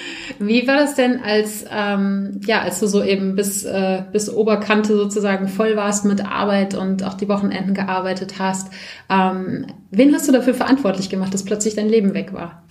Wie 0.47 0.67
war 0.67 0.77
das 0.77 0.95
denn, 0.95 1.21
als, 1.21 1.65
ähm, 1.71 2.41
ja, 2.45 2.61
als 2.61 2.79
du 2.79 2.87
so 2.87 3.03
eben 3.03 3.35
bis, 3.35 3.63
äh, 3.63 4.03
bis 4.11 4.29
Oberkante 4.29 4.95
sozusagen 4.95 5.47
voll 5.47 5.75
warst 5.75 6.05
mit 6.05 6.25
Arbeit 6.25 6.75
und 6.75 7.03
auch 7.03 7.13
die 7.13 7.29
Wochenenden 7.29 7.73
gearbeitet 7.73 8.39
hast? 8.39 8.71
Ähm, 9.09 9.67
wen 9.91 10.13
hast 10.13 10.27
du 10.27 10.31
dafür 10.31 10.53
verantwortlich 10.53 11.09
gemacht, 11.09 11.33
dass 11.33 11.45
plötzlich 11.45 11.75
dein 11.75 11.89
Leben 11.89 12.13
weg 12.13 12.33
war? 12.33 12.63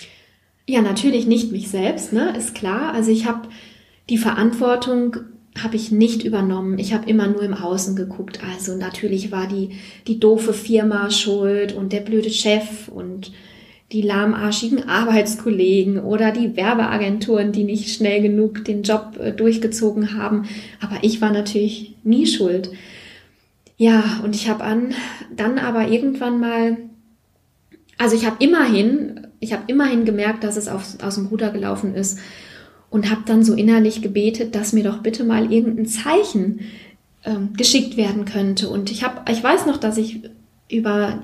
Ja, 0.67 0.83
natürlich 0.83 1.27
nicht 1.27 1.53
mich 1.53 1.71
selbst, 1.71 2.13
ne, 2.13 2.35
ist 2.37 2.55
klar. 2.55 2.93
Also 2.95 3.11
ich 3.11 3.27
habe 3.27 3.49
die 4.09 4.19
Verantwortung 4.19 5.17
habe 5.63 5.77
ich 5.77 5.91
nicht 5.91 6.25
übernommen. 6.25 6.79
Ich 6.79 6.95
habe 6.95 7.09
immer 7.09 7.27
nur 7.27 7.43
im 7.43 7.55
Außen 7.55 7.97
geguckt. 7.97 8.41
Also 8.49 8.77
natürlich 8.77 9.33
war 9.33 9.47
die 9.47 9.71
die 10.07 10.21
doofe 10.21 10.53
Firma 10.53 11.11
schuld 11.11 11.73
und 11.73 11.93
der 11.93 12.01
blöde 12.01 12.31
Chef 12.31 12.89
und 12.89 13.33
die 13.93 14.03
lahmarschigen 14.03 14.89
Arbeitskollegen 14.89 15.99
oder 15.99 16.31
die 16.31 16.57
Werbeagenturen, 16.57 17.53
die 17.53 17.65
nicht 17.65 17.95
schnell 17.95 18.23
genug 18.23 18.65
den 18.65 18.83
Job 18.83 19.19
äh, 19.19 19.33
durchgezogen 19.33 20.17
haben. 20.17 20.49
Aber 20.81 20.99
ich 21.03 21.21
war 21.21 21.33
natürlich 21.33 21.97
nie 22.05 22.27
schuld. 22.27 22.71
Ja, 23.77 24.21
und 24.23 24.35
ich 24.37 24.49
habe 24.49 24.65
an 24.65 24.95
dann 25.35 25.59
aber 25.59 25.89
irgendwann 25.89 26.39
mal, 26.39 26.77
also 27.99 28.15
ich 28.15 28.27
habe 28.27 28.37
immerhin 28.39 29.27
ich 29.41 29.55
habe 29.55 29.65
immerhin 29.67 30.05
gemerkt, 30.05 30.45
dass 30.45 30.57
es 30.57 30.69
auf, 30.69 31.03
aus 31.03 31.15
dem 31.17 31.27
Ruder 31.27 31.51
gelaufen 31.51 31.95
ist 31.95 32.21
und 32.91 33.11
habe 33.11 33.23
dann 33.25 33.43
so 33.43 33.55
innerlich 33.55 34.03
gebetet, 34.03 34.55
dass 34.55 34.75
mir 34.75 34.85
doch 34.85 34.99
bitte 34.99 35.25
mal 35.25 35.51
irgendein 35.51 35.87
Zeichen 35.87 36.61
ähm, 37.25 37.55
geschickt 37.57 37.97
werden 37.97 38.27
könnte. 38.27 38.69
Und 38.69 38.91
ich 38.91 39.03
habe, 39.03 39.31
ich 39.33 39.43
weiß 39.43 39.67
noch, 39.67 39.79
dass 39.79 39.97
ich 39.97 40.21
über 40.71 41.23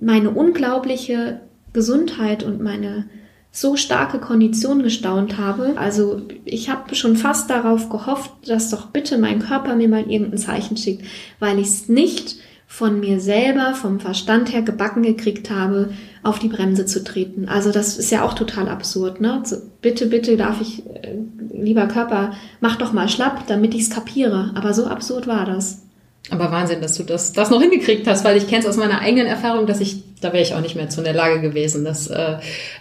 meine 0.00 0.30
unglaubliche 0.30 1.40
Gesundheit 1.72 2.42
und 2.42 2.60
meine 2.60 3.06
so 3.52 3.76
starke 3.76 4.18
Kondition 4.18 4.82
gestaunt 4.82 5.36
habe. 5.38 5.74
Also 5.76 6.22
ich 6.44 6.70
habe 6.70 6.94
schon 6.94 7.16
fast 7.16 7.50
darauf 7.50 7.88
gehofft, 7.88 8.30
dass 8.46 8.70
doch 8.70 8.86
bitte 8.86 9.18
mein 9.18 9.40
Körper 9.40 9.74
mir 9.74 9.88
mal 9.88 10.08
irgendein 10.08 10.38
Zeichen 10.38 10.76
schickt, 10.76 11.04
weil 11.40 11.58
ich 11.58 11.66
es 11.66 11.88
nicht 11.88 12.36
von 12.70 13.00
mir 13.00 13.18
selber, 13.18 13.74
vom 13.74 13.98
Verstand 13.98 14.52
her 14.52 14.62
gebacken 14.62 15.02
gekriegt 15.02 15.50
habe, 15.50 15.90
auf 16.22 16.38
die 16.38 16.46
Bremse 16.46 16.86
zu 16.86 17.02
treten. 17.02 17.48
Also 17.48 17.72
das 17.72 17.98
ist 17.98 18.12
ja 18.12 18.22
auch 18.22 18.34
total 18.34 18.68
absurd. 18.68 19.20
Ne? 19.20 19.42
So, 19.44 19.56
bitte, 19.82 20.06
bitte 20.06 20.36
darf 20.36 20.60
ich, 20.60 20.86
äh, 20.86 21.16
lieber 21.52 21.88
Körper, 21.88 22.32
mach 22.60 22.76
doch 22.76 22.92
mal 22.92 23.08
schlapp, 23.08 23.48
damit 23.48 23.74
ich 23.74 23.82
es 23.82 23.90
kapiere. 23.90 24.52
Aber 24.54 24.72
so 24.72 24.86
absurd 24.86 25.26
war 25.26 25.44
das. 25.44 25.82
Aber 26.28 26.52
Wahnsinn, 26.52 26.82
dass 26.82 26.96
du 26.96 27.02
das, 27.02 27.32
das 27.32 27.50
noch 27.50 27.60
hingekriegt 27.60 28.06
hast, 28.06 28.24
weil 28.24 28.36
ich 28.36 28.46
kenne 28.46 28.60
es 28.60 28.66
aus 28.66 28.76
meiner 28.76 29.00
eigenen 29.00 29.26
Erfahrung, 29.26 29.66
dass 29.66 29.80
ich, 29.80 30.02
da 30.20 30.32
wäre 30.32 30.42
ich 30.42 30.54
auch 30.54 30.60
nicht 30.60 30.76
mehr 30.76 30.90
zu 30.90 31.00
in 31.00 31.04
der 31.04 31.14
Lage 31.14 31.40
gewesen. 31.40 31.84
Dass, 31.84 32.08
äh, 32.08 32.36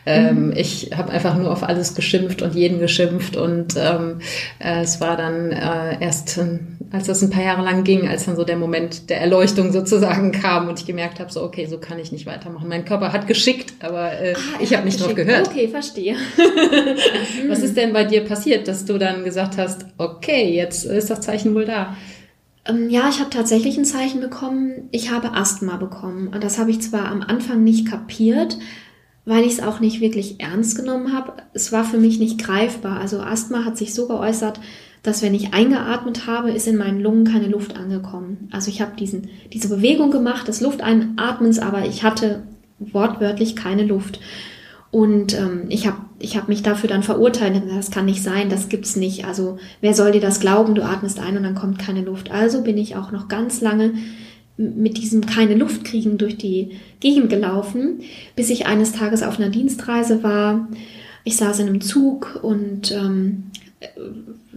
ähm, 0.06 0.48
mhm. 0.48 0.54
Ich 0.58 0.92
habe 0.96 1.12
einfach 1.12 1.36
nur 1.36 1.50
auf 1.50 1.64
alles 1.64 1.96
geschimpft 1.96 2.42
und 2.42 2.54
jeden 2.54 2.80
geschimpft 2.80 3.38
und 3.38 3.76
ähm, 3.78 4.20
äh, 4.60 4.82
es 4.82 5.00
war 5.00 5.16
dann 5.16 5.52
äh, 5.52 6.04
erst, 6.04 6.40
als 6.92 7.08
das 7.08 7.24
ein 7.24 7.30
paar 7.30 7.44
Jahre 7.44 7.64
lang 7.64 7.86
ging, 7.86 8.10
als 8.10 8.26
dann 8.26 8.36
so 8.36 8.44
der 8.44 8.58
Moment 8.58 9.10
der 9.10 9.22
Erleuchtung 9.22 9.72
sozusagen 9.72 10.32
kam 10.42 10.68
und 10.68 10.80
ich 10.80 10.86
gemerkt 10.86 11.20
habe, 11.20 11.32
so 11.32 11.42
okay, 11.42 11.66
so 11.66 11.80
kann 11.80 11.98
ich 11.98 12.12
nicht 12.12 12.26
weitermachen. 12.26 12.68
Mein 12.68 12.84
Körper 12.84 13.14
hat 13.14 13.26
geschickt, 13.26 13.74
aber 13.80 14.20
äh, 14.20 14.34
ah, 14.36 14.60
ich 14.60 14.76
habe 14.76 14.86
nicht 14.86 15.02
drauf 15.02 15.16
gehört. 15.16 15.48
Okay, 15.48 15.70
verstehe. 15.70 16.18
Was 17.48 17.60
ist 17.60 17.78
denn 17.78 17.94
bei 17.94 18.04
dir 18.04 18.26
passiert, 18.26 18.68
dass 18.68 18.84
du 18.86 18.98
dann 18.98 19.24
gesagt 19.24 19.58
hast, 19.58 19.86
okay, 19.98 20.54
jetzt 20.54 20.86
ist 20.86 21.10
das 21.10 21.22
Zeichen 21.22 21.56
wohl 21.56 21.66
da? 21.66 21.96
Ähm, 22.70 22.90
ja, 22.90 23.10
ich 23.10 23.20
habe 23.20 23.30
tatsächlich 23.30 23.78
ein 23.78 23.86
Zeichen 23.86 24.22
bekommen. 24.22 24.90
Ich 24.92 25.12
habe 25.12 25.34
Asthma 25.34 25.78
bekommen. 25.78 26.28
Und 26.28 26.44
das 26.44 26.60
habe 26.60 26.72
ich 26.72 26.82
zwar 26.82 27.06
am 27.06 27.22
Anfang 27.22 27.64
nicht 27.64 27.88
kapiert, 27.88 28.58
weil 29.26 29.44
ich 29.44 29.54
es 29.54 29.64
auch 29.64 29.80
nicht 29.80 30.02
wirklich 30.02 30.40
ernst 30.40 30.78
genommen 30.78 31.14
habe. 31.14 31.34
Es 31.54 31.72
war 31.72 31.84
für 31.84 31.98
mich 31.98 32.20
nicht 32.20 32.42
greifbar. 32.44 33.00
Also 33.00 33.20
Asthma 33.20 33.66
hat 33.66 33.78
sich 33.78 33.94
so 33.94 34.08
geäußert, 34.08 34.60
dass 35.04 35.22
wenn 35.22 35.34
ich 35.34 35.54
eingeatmet 35.54 36.28
habe, 36.28 36.52
ist 36.52 36.68
in 36.68 36.78
meinen 36.78 37.00
Lungen 37.00 37.24
keine 37.24 37.48
Luft 37.48 37.78
angekommen. 37.78 38.50
Also 38.52 38.70
ich 38.70 38.82
habe 38.82 38.92
diese 38.98 39.70
Bewegung 39.70 40.12
gemacht 40.12 40.48
des 40.48 40.62
Lufteinatmens, 40.62 41.60
aber 41.60 41.86
ich 41.86 42.04
hatte 42.04 42.44
wortwörtlich 42.80 43.56
keine 43.56 43.84
Luft. 43.84 44.20
Und 44.92 45.38
ähm, 45.38 45.66
ich 45.70 45.86
habe 45.86 45.98
ich 46.20 46.36
hab 46.36 46.50
mich 46.50 46.64
dafür 46.64 46.90
dann 46.90 47.04
verurteilt. 47.04 47.62
Das 47.74 47.92
kann 47.92 48.06
nicht 48.06 48.24
sein, 48.24 48.50
das 48.50 48.70
gibt's 48.70 48.96
nicht. 48.96 49.26
Also 49.26 49.58
wer 49.82 49.94
soll 49.94 50.12
dir 50.12 50.22
das 50.22 50.40
glauben? 50.40 50.76
Du 50.76 50.84
atmest 50.84 51.20
ein 51.20 51.38
und 51.38 51.44
dann 51.44 51.56
kommt 51.56 51.80
keine 51.80 52.02
Luft. 52.02 52.32
Also 52.32 52.64
bin 52.64 52.78
ich 52.78 52.96
auch 52.96 53.12
noch 53.12 53.28
ganz 53.28 53.62
lange 53.62 53.94
mit 54.58 54.98
diesem 54.98 55.26
keine 55.26 55.56
Luft 55.56 55.86
kriegen 55.86 56.18
durch 56.18 56.38
die 56.38 56.72
Gegend 57.00 57.30
gelaufen, 57.30 58.02
bis 58.36 58.50
ich 58.50 58.68
eines 58.68 58.92
Tages 58.92 59.24
auf 59.24 59.40
einer 59.40 59.50
Dienstreise 59.50 60.22
war. 60.22 60.68
Ich 61.24 61.38
saß 61.38 61.60
in 61.60 61.68
einem 61.68 61.82
Zug 61.82 62.40
und 62.42 62.92
ähm, 62.92 63.44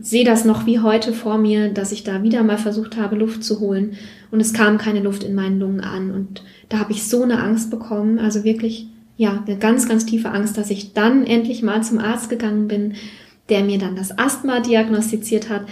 sehe 0.01 0.25
das 0.25 0.45
noch 0.45 0.67
wie 0.67 0.81
heute 0.81 1.13
vor 1.13 1.39
mir, 1.39 1.69
dass 1.69 1.93
ich 1.93 2.03
da 2.03 2.25
wieder 2.25 2.43
mal 2.43 2.59
versucht 2.59 2.97
habe, 2.97 3.15
Luft 3.15 3.45
zu 3.45 3.61
holen 3.61 3.93
und 4.33 4.41
es 4.41 4.53
kam 4.53 4.77
keine 4.79 5.01
Luft 5.01 5.23
in 5.23 5.37
meinen 5.37 5.61
Lungen 5.61 5.81
an 5.81 6.11
und 6.11 6.43
da 6.69 6.81
habe 6.81 6.91
ich 6.91 7.05
so 7.05 7.23
eine 7.23 7.41
Angst 7.41 7.71
bekommen, 7.71 8.19
also 8.19 8.43
wirklich 8.43 8.89
ja, 9.17 9.43
eine 9.47 9.59
ganz, 9.59 9.89
ganz 9.89 10.07
tiefe 10.07 10.31
Angst, 10.31 10.57
dass 10.57 10.71
ich 10.71 10.93
dann 10.95 11.27
endlich 11.27 11.63
mal 11.63 11.83
zum 11.83 11.99
Arzt 11.99 12.31
gegangen 12.31 12.69
bin, 12.69 12.95
der 13.49 13.65
mir 13.65 13.79
dann 13.79 13.97
das 13.97 14.19
Asthma 14.19 14.61
diagnostiziert 14.61 15.49
hat 15.49 15.67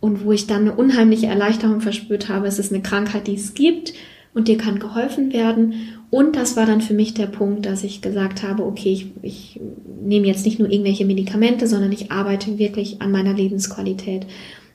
und 0.00 0.24
wo 0.24 0.32
ich 0.32 0.46
dann 0.46 0.62
eine 0.62 0.74
unheimliche 0.74 1.26
Erleichterung 1.26 1.80
verspürt 1.80 2.28
habe. 2.28 2.46
Es 2.46 2.58
ist 2.58 2.72
eine 2.72 2.82
Krankheit, 2.82 3.26
die 3.26 3.34
es 3.34 3.54
gibt 3.54 3.94
und 4.34 4.48
dir 4.48 4.58
kann 4.58 4.78
geholfen 4.78 5.32
werden. 5.32 5.74
Und 6.10 6.36
das 6.36 6.56
war 6.56 6.66
dann 6.66 6.80
für 6.80 6.94
mich 6.94 7.14
der 7.14 7.26
Punkt, 7.26 7.66
dass 7.66 7.82
ich 7.82 8.02
gesagt 8.02 8.42
habe, 8.42 8.64
okay, 8.64 8.92
ich, 8.92 9.06
ich 9.22 9.60
nehme 10.02 10.26
jetzt 10.26 10.44
nicht 10.44 10.58
nur 10.58 10.70
irgendwelche 10.70 11.04
Medikamente, 11.04 11.66
sondern 11.66 11.90
ich 11.92 12.12
arbeite 12.12 12.58
wirklich 12.58 13.00
an 13.00 13.10
meiner 13.10 13.32
Lebensqualität. 13.32 14.26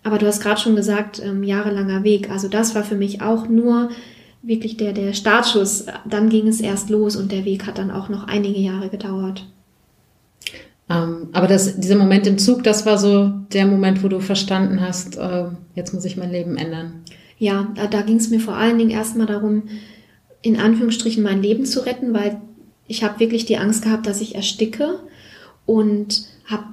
Aber 0.03 0.17
du 0.17 0.25
hast 0.25 0.41
gerade 0.41 0.59
schon 0.59 0.75
gesagt, 0.75 1.21
ähm, 1.23 1.43
jahrelanger 1.43 2.03
Weg. 2.03 2.29
Also 2.31 2.47
das 2.47 2.75
war 2.75 2.83
für 2.83 2.95
mich 2.95 3.21
auch 3.21 3.47
nur 3.47 3.89
wirklich 4.41 4.77
der, 4.77 4.93
der 4.93 5.13
Startschuss. 5.13 5.85
Dann 6.09 6.29
ging 6.29 6.47
es 6.47 6.61
erst 6.61 6.89
los 6.89 7.15
und 7.15 7.31
der 7.31 7.45
Weg 7.45 7.67
hat 7.67 7.77
dann 7.77 7.91
auch 7.91 8.09
noch 8.09 8.27
einige 8.27 8.59
Jahre 8.59 8.89
gedauert. 8.89 9.45
Ähm, 10.89 11.29
aber 11.31 11.47
das, 11.47 11.79
dieser 11.79 11.95
Moment 11.95 12.27
im 12.27 12.37
Zug, 12.37 12.63
das 12.63 12.85
war 12.85 12.97
so 12.97 13.31
der 13.53 13.65
Moment, 13.65 14.03
wo 14.03 14.07
du 14.07 14.19
verstanden 14.19 14.81
hast, 14.81 15.17
äh, 15.17 15.45
jetzt 15.75 15.93
muss 15.93 16.05
ich 16.05 16.17
mein 16.17 16.31
Leben 16.31 16.57
ändern. 16.57 17.03
Ja, 17.37 17.67
da, 17.75 17.87
da 17.87 18.01
ging 18.01 18.17
es 18.17 18.29
mir 18.29 18.39
vor 18.39 18.55
allen 18.55 18.77
Dingen 18.77 18.91
erstmal 18.91 19.27
darum, 19.27 19.63
in 20.41 20.59
Anführungsstrichen 20.59 21.23
mein 21.23 21.41
Leben 21.41 21.65
zu 21.65 21.85
retten, 21.85 22.13
weil 22.13 22.41
ich 22.87 23.03
habe 23.03 23.19
wirklich 23.19 23.45
die 23.45 23.57
Angst 23.57 23.83
gehabt, 23.83 24.05
dass 24.05 24.21
ich 24.21 24.35
ersticke 24.35 24.99
und 25.65 26.25
habe 26.45 26.65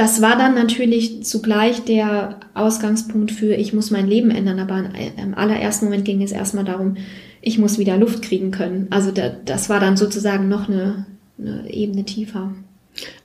das 0.00 0.22
war 0.22 0.38
dann 0.38 0.54
natürlich 0.54 1.24
zugleich 1.24 1.84
der 1.84 2.40
Ausgangspunkt 2.54 3.32
für, 3.32 3.52
ich 3.52 3.74
muss 3.74 3.90
mein 3.90 4.06
Leben 4.06 4.30
ändern, 4.30 4.58
aber 4.58 4.82
im 5.22 5.34
allerersten 5.34 5.84
Moment 5.84 6.06
ging 6.06 6.22
es 6.22 6.32
erstmal 6.32 6.64
darum, 6.64 6.96
ich 7.42 7.58
muss 7.58 7.78
wieder 7.78 7.98
Luft 7.98 8.22
kriegen 8.22 8.50
können. 8.50 8.86
Also 8.88 9.12
das 9.12 9.68
war 9.68 9.78
dann 9.78 9.98
sozusagen 9.98 10.48
noch 10.48 10.70
eine, 10.70 11.04
eine 11.38 11.70
Ebene 11.70 12.06
tiefer. 12.06 12.54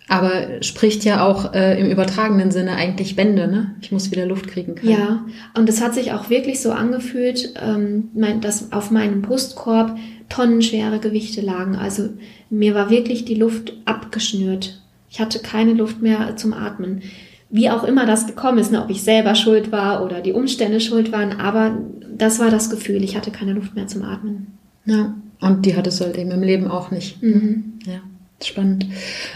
Aber 0.10 0.62
spricht 0.62 1.06
ja 1.06 1.26
auch 1.26 1.54
äh, 1.54 1.80
im 1.80 1.90
übertragenen 1.90 2.52
Sinne 2.52 2.74
eigentlich 2.74 3.16
Bände, 3.16 3.48
ne? 3.48 3.76
Ich 3.80 3.94
muss 3.94 4.12
wieder 4.12 4.26
Luft 4.26 4.48
kriegen 4.50 4.76
können. 4.76 4.92
Ja, 4.92 5.26
und 5.58 5.70
es 5.70 5.82
hat 5.82 5.94
sich 5.94 6.12
auch 6.12 6.30
wirklich 6.30 6.60
so 6.60 6.74
angefühlt, 6.74 7.54
ähm, 7.60 8.10
mein, 8.14 8.42
dass 8.42 8.74
auf 8.74 8.92
meinem 8.92 9.22
Brustkorb 9.22 9.98
tonnenschwere 10.28 11.00
Gewichte 11.00 11.40
lagen. 11.40 11.78
Also 11.78 12.10
mir 12.50 12.76
war 12.76 12.90
wirklich 12.90 13.24
die 13.24 13.36
Luft 13.36 13.74
abgeschnürt. 13.86 14.82
Ich 15.16 15.22
hatte 15.22 15.40
keine 15.40 15.72
Luft 15.72 16.02
mehr 16.02 16.36
zum 16.36 16.54
Atmen. 16.54 17.02
Wie 17.50 17.70
auch 17.70 17.86
immer 17.86 18.06
das 18.06 18.28
gekommen 18.28 18.58
ist, 18.58 18.74
ne, 18.74 18.84
ob 18.84 18.90
ich 18.90 19.02
selber 19.02 19.34
schuld 19.34 19.72
war 19.72 20.04
oder 20.04 20.20
die 20.20 20.34
Umstände 20.34 20.82
schuld 20.82 21.14
waren, 21.14 21.40
aber 21.40 21.78
das 22.18 22.38
war 22.40 22.52
das 22.52 22.70
Gefühl, 22.70 23.02
ich 23.02 23.16
hatte 23.16 23.32
keine 23.32 23.54
Luft 23.54 23.76
mehr 23.76 23.88
zum 23.88 24.04
Atmen. 24.04 24.48
Ja, 24.84 25.16
und 25.40 25.66
die 25.66 25.78
hattest 25.78 26.02
du 26.02 26.04
halt 26.04 26.18
eben 26.18 26.32
im 26.32 26.44
Leben 26.44 26.68
auch 26.68 26.92
nicht. 26.92 27.24
Mhm. 27.24 27.80
Ja, 27.86 28.02
spannend. 28.44 28.88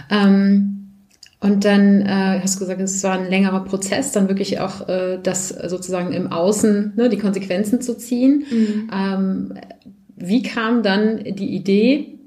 Ähm, 0.09 0.89
und 1.39 1.63
dann 1.63 2.01
äh, 2.01 2.41
hast 2.43 2.57
du 2.57 2.59
gesagt, 2.59 2.81
es 2.81 3.01
war 3.05 3.17
ein 3.17 3.29
längerer 3.29 3.63
Prozess, 3.63 4.11
dann 4.11 4.27
wirklich 4.27 4.59
auch 4.59 4.89
äh, 4.89 5.17
das 5.23 5.47
sozusagen 5.47 6.11
im 6.11 6.29
Außen, 6.29 6.91
ne, 6.97 7.07
die 7.07 7.19
Konsequenzen 7.19 7.79
zu 7.79 7.95
ziehen. 7.97 8.43
Mhm. 8.51 8.89
Ähm, 8.93 9.53
wie 10.17 10.43
kam 10.43 10.83
dann 10.83 11.23
die 11.23 11.55
Idee, 11.55 12.18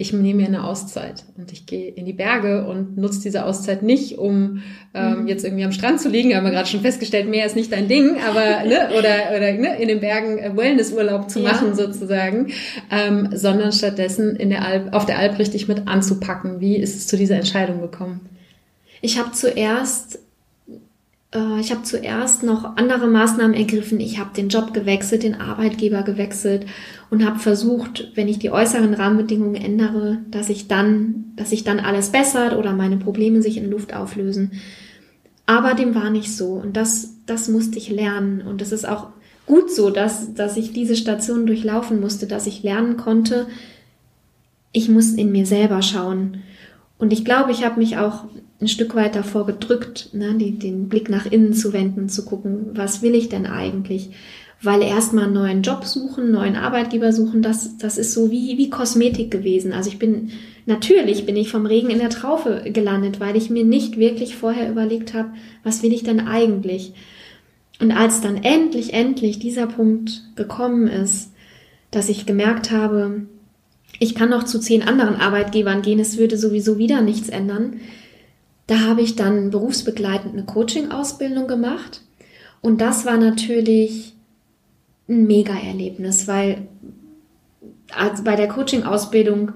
ich 0.00 0.14
nehme 0.14 0.40
mir 0.40 0.46
eine 0.46 0.64
Auszeit 0.64 1.24
und 1.36 1.52
ich 1.52 1.66
gehe 1.66 1.90
in 1.90 2.06
die 2.06 2.14
Berge 2.14 2.66
und 2.66 2.96
nutze 2.96 3.20
diese 3.20 3.44
Auszeit 3.44 3.82
nicht, 3.82 4.16
um 4.16 4.62
ähm, 4.94 5.20
mhm. 5.20 5.28
jetzt 5.28 5.44
irgendwie 5.44 5.64
am 5.64 5.72
Strand 5.72 6.00
zu 6.00 6.08
liegen. 6.08 6.34
Haben 6.34 6.44
wir 6.44 6.52
gerade 6.52 6.68
schon 6.68 6.80
festgestellt, 6.80 7.28
mehr 7.28 7.44
ist 7.44 7.54
nicht 7.54 7.70
dein 7.70 7.86
Ding, 7.86 8.16
aber 8.26 8.64
ne, 8.66 8.88
oder 8.98 9.36
oder 9.36 9.52
ne, 9.52 9.78
in 9.78 9.88
den 9.88 10.00
Bergen 10.00 10.56
Wellnessurlaub 10.56 11.28
zu 11.28 11.40
machen 11.40 11.68
ja. 11.68 11.74
sozusagen, 11.74 12.50
ähm, 12.90 13.28
sondern 13.34 13.72
stattdessen 13.72 14.36
in 14.36 14.48
der 14.48 14.64
Alp, 14.64 14.94
auf 14.94 15.04
der 15.04 15.18
Alp 15.18 15.38
richtig 15.38 15.68
mit 15.68 15.86
anzupacken. 15.86 16.60
Wie 16.60 16.76
ist 16.76 16.96
es 16.96 17.06
zu 17.06 17.18
dieser 17.18 17.36
Entscheidung 17.36 17.82
gekommen? 17.82 18.20
Ich 19.02 19.18
habe 19.18 19.32
zuerst 19.32 20.14
äh, 20.14 20.18
ich 21.60 21.70
habe 21.70 21.84
zuerst 21.84 22.42
noch 22.42 22.76
andere 22.76 23.06
Maßnahmen 23.06 23.54
ergriffen. 23.54 24.00
Ich 24.00 24.18
habe 24.18 24.34
den 24.34 24.48
Job 24.48 24.74
gewechselt, 24.74 25.22
den 25.22 25.40
Arbeitgeber 25.40 26.02
gewechselt 26.02 26.66
und 27.08 27.24
habe 27.24 27.38
versucht, 27.38 28.10
wenn 28.16 28.26
ich 28.26 28.40
die 28.40 28.50
äußeren 28.50 28.94
Rahmenbedingungen 28.94 29.54
ändere, 29.54 30.18
dass 30.28 30.48
ich 30.48 30.66
dann, 30.66 31.32
dass 31.36 31.50
sich 31.50 31.62
dann 31.62 31.78
alles 31.78 32.10
bessert 32.10 32.56
oder 32.56 32.72
meine 32.72 32.96
Probleme 32.96 33.42
sich 33.42 33.58
in 33.58 33.70
Luft 33.70 33.94
auflösen. 33.94 34.52
Aber 35.46 35.74
dem 35.74 35.94
war 35.94 36.10
nicht 36.10 36.34
so 36.34 36.54
und 36.54 36.76
das, 36.76 37.14
das 37.26 37.48
musste 37.48 37.78
ich 37.78 37.90
lernen 37.90 38.42
und 38.42 38.60
es 38.60 38.72
ist 38.72 38.88
auch 38.88 39.08
gut 39.46 39.70
so, 39.70 39.90
dass, 39.90 40.34
dass 40.34 40.56
ich 40.56 40.72
diese 40.72 40.96
Station 40.96 41.46
durchlaufen 41.46 42.00
musste, 42.00 42.26
dass 42.26 42.48
ich 42.48 42.64
lernen 42.64 42.96
konnte, 42.96 43.46
ich 44.72 44.88
muss 44.88 45.12
in 45.12 45.30
mir 45.30 45.46
selber 45.46 45.82
schauen. 45.82 46.42
Und 46.98 47.12
ich 47.12 47.24
glaube, 47.24 47.50
ich 47.52 47.64
habe 47.64 47.80
mich 47.80 47.98
auch 47.98 48.24
ein 48.60 48.68
Stück 48.68 48.94
weit 48.94 49.14
davor 49.14 49.46
gedrückt, 49.46 50.10
ne, 50.12 50.34
die, 50.34 50.58
den 50.58 50.88
Blick 50.88 51.08
nach 51.08 51.26
innen 51.26 51.54
zu 51.54 51.72
wenden, 51.72 52.08
zu 52.08 52.24
gucken, 52.24 52.70
was 52.74 53.02
will 53.02 53.14
ich 53.14 53.28
denn 53.28 53.46
eigentlich? 53.46 54.10
Weil 54.62 54.82
erstmal 54.82 55.24
einen 55.24 55.32
neuen 55.32 55.62
Job 55.62 55.84
suchen, 55.84 56.24
einen 56.24 56.32
neuen 56.32 56.56
Arbeitgeber 56.56 57.12
suchen, 57.12 57.40
das, 57.40 57.78
das 57.78 57.96
ist 57.96 58.12
so 58.12 58.30
wie, 58.30 58.58
wie 58.58 58.68
Kosmetik 58.68 59.30
gewesen. 59.30 59.72
Also 59.72 59.88
ich 59.88 59.98
bin, 59.98 60.30
natürlich 60.66 61.24
bin 61.24 61.36
ich 61.36 61.50
vom 61.50 61.64
Regen 61.64 61.88
in 61.88 61.98
der 61.98 62.10
Traufe 62.10 62.64
gelandet, 62.70 63.20
weil 63.20 63.36
ich 63.36 63.48
mir 63.48 63.64
nicht 63.64 63.96
wirklich 63.96 64.36
vorher 64.36 64.70
überlegt 64.70 65.14
habe, 65.14 65.30
was 65.64 65.82
will 65.82 65.94
ich 65.94 66.02
denn 66.02 66.20
eigentlich? 66.20 66.92
Und 67.80 67.92
als 67.92 68.20
dann 68.20 68.42
endlich, 68.42 68.92
endlich 68.92 69.38
dieser 69.38 69.66
Punkt 69.66 70.22
gekommen 70.36 70.86
ist, 70.86 71.32
dass 71.90 72.10
ich 72.10 72.26
gemerkt 72.26 72.70
habe, 72.70 73.22
ich 73.98 74.14
kann 74.14 74.28
noch 74.28 74.44
zu 74.44 74.60
zehn 74.60 74.82
anderen 74.82 75.16
Arbeitgebern 75.16 75.80
gehen, 75.80 75.98
es 75.98 76.18
würde 76.18 76.36
sowieso 76.36 76.76
wieder 76.76 77.00
nichts 77.00 77.30
ändern. 77.30 77.80
Da 78.70 78.82
habe 78.82 79.02
ich 79.02 79.16
dann 79.16 79.50
berufsbegleitend 79.50 80.32
eine 80.32 80.44
Coaching-Ausbildung 80.44 81.48
gemacht. 81.48 82.02
Und 82.60 82.80
das 82.80 83.04
war 83.04 83.16
natürlich 83.16 84.14
ein 85.08 85.26
Mega-Erlebnis, 85.26 86.28
weil 86.28 86.68
also 87.92 88.22
bei 88.22 88.36
der 88.36 88.46
Coaching-Ausbildung 88.46 89.54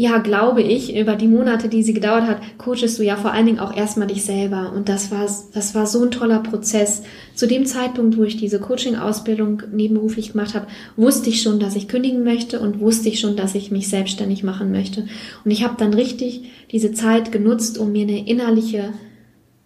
ja, 0.00 0.16
glaube 0.16 0.62
ich, 0.62 0.96
über 0.96 1.14
die 1.14 1.28
Monate, 1.28 1.68
die 1.68 1.82
sie 1.82 1.92
gedauert 1.92 2.22
hat, 2.22 2.40
coachest 2.56 2.98
du 2.98 3.02
ja 3.02 3.16
vor 3.16 3.32
allen 3.32 3.44
Dingen 3.44 3.58
auch 3.58 3.76
erstmal 3.76 4.06
dich 4.06 4.24
selber. 4.24 4.72
Und 4.74 4.88
das 4.88 5.10
war, 5.10 5.26
das 5.52 5.74
war 5.74 5.86
so 5.86 6.02
ein 6.02 6.10
toller 6.10 6.38
Prozess. 6.38 7.02
Zu 7.34 7.46
dem 7.46 7.66
Zeitpunkt, 7.66 8.16
wo 8.16 8.22
ich 8.22 8.38
diese 8.38 8.60
Coaching-Ausbildung 8.60 9.64
nebenberuflich 9.70 10.32
gemacht 10.32 10.54
habe, 10.54 10.68
wusste 10.96 11.28
ich 11.28 11.42
schon, 11.42 11.60
dass 11.60 11.76
ich 11.76 11.86
kündigen 11.86 12.24
möchte 12.24 12.60
und 12.60 12.80
wusste 12.80 13.10
ich 13.10 13.20
schon, 13.20 13.36
dass 13.36 13.54
ich 13.54 13.70
mich 13.70 13.90
selbstständig 13.90 14.42
machen 14.42 14.72
möchte. 14.72 15.06
Und 15.44 15.50
ich 15.50 15.64
habe 15.64 15.74
dann 15.76 15.92
richtig 15.92 16.44
diese 16.72 16.92
Zeit 16.92 17.30
genutzt, 17.30 17.76
um 17.76 17.92
mir 17.92 18.04
eine 18.04 18.26
innerliche 18.26 18.94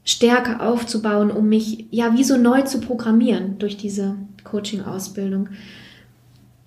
Stärke 0.02 0.58
aufzubauen, 0.58 1.30
um 1.30 1.48
mich 1.48 1.86
ja 1.92 2.18
wie 2.18 2.24
so 2.24 2.36
neu 2.36 2.62
zu 2.62 2.80
programmieren 2.80 3.60
durch 3.60 3.76
diese 3.76 4.16
Coaching-Ausbildung. 4.42 5.50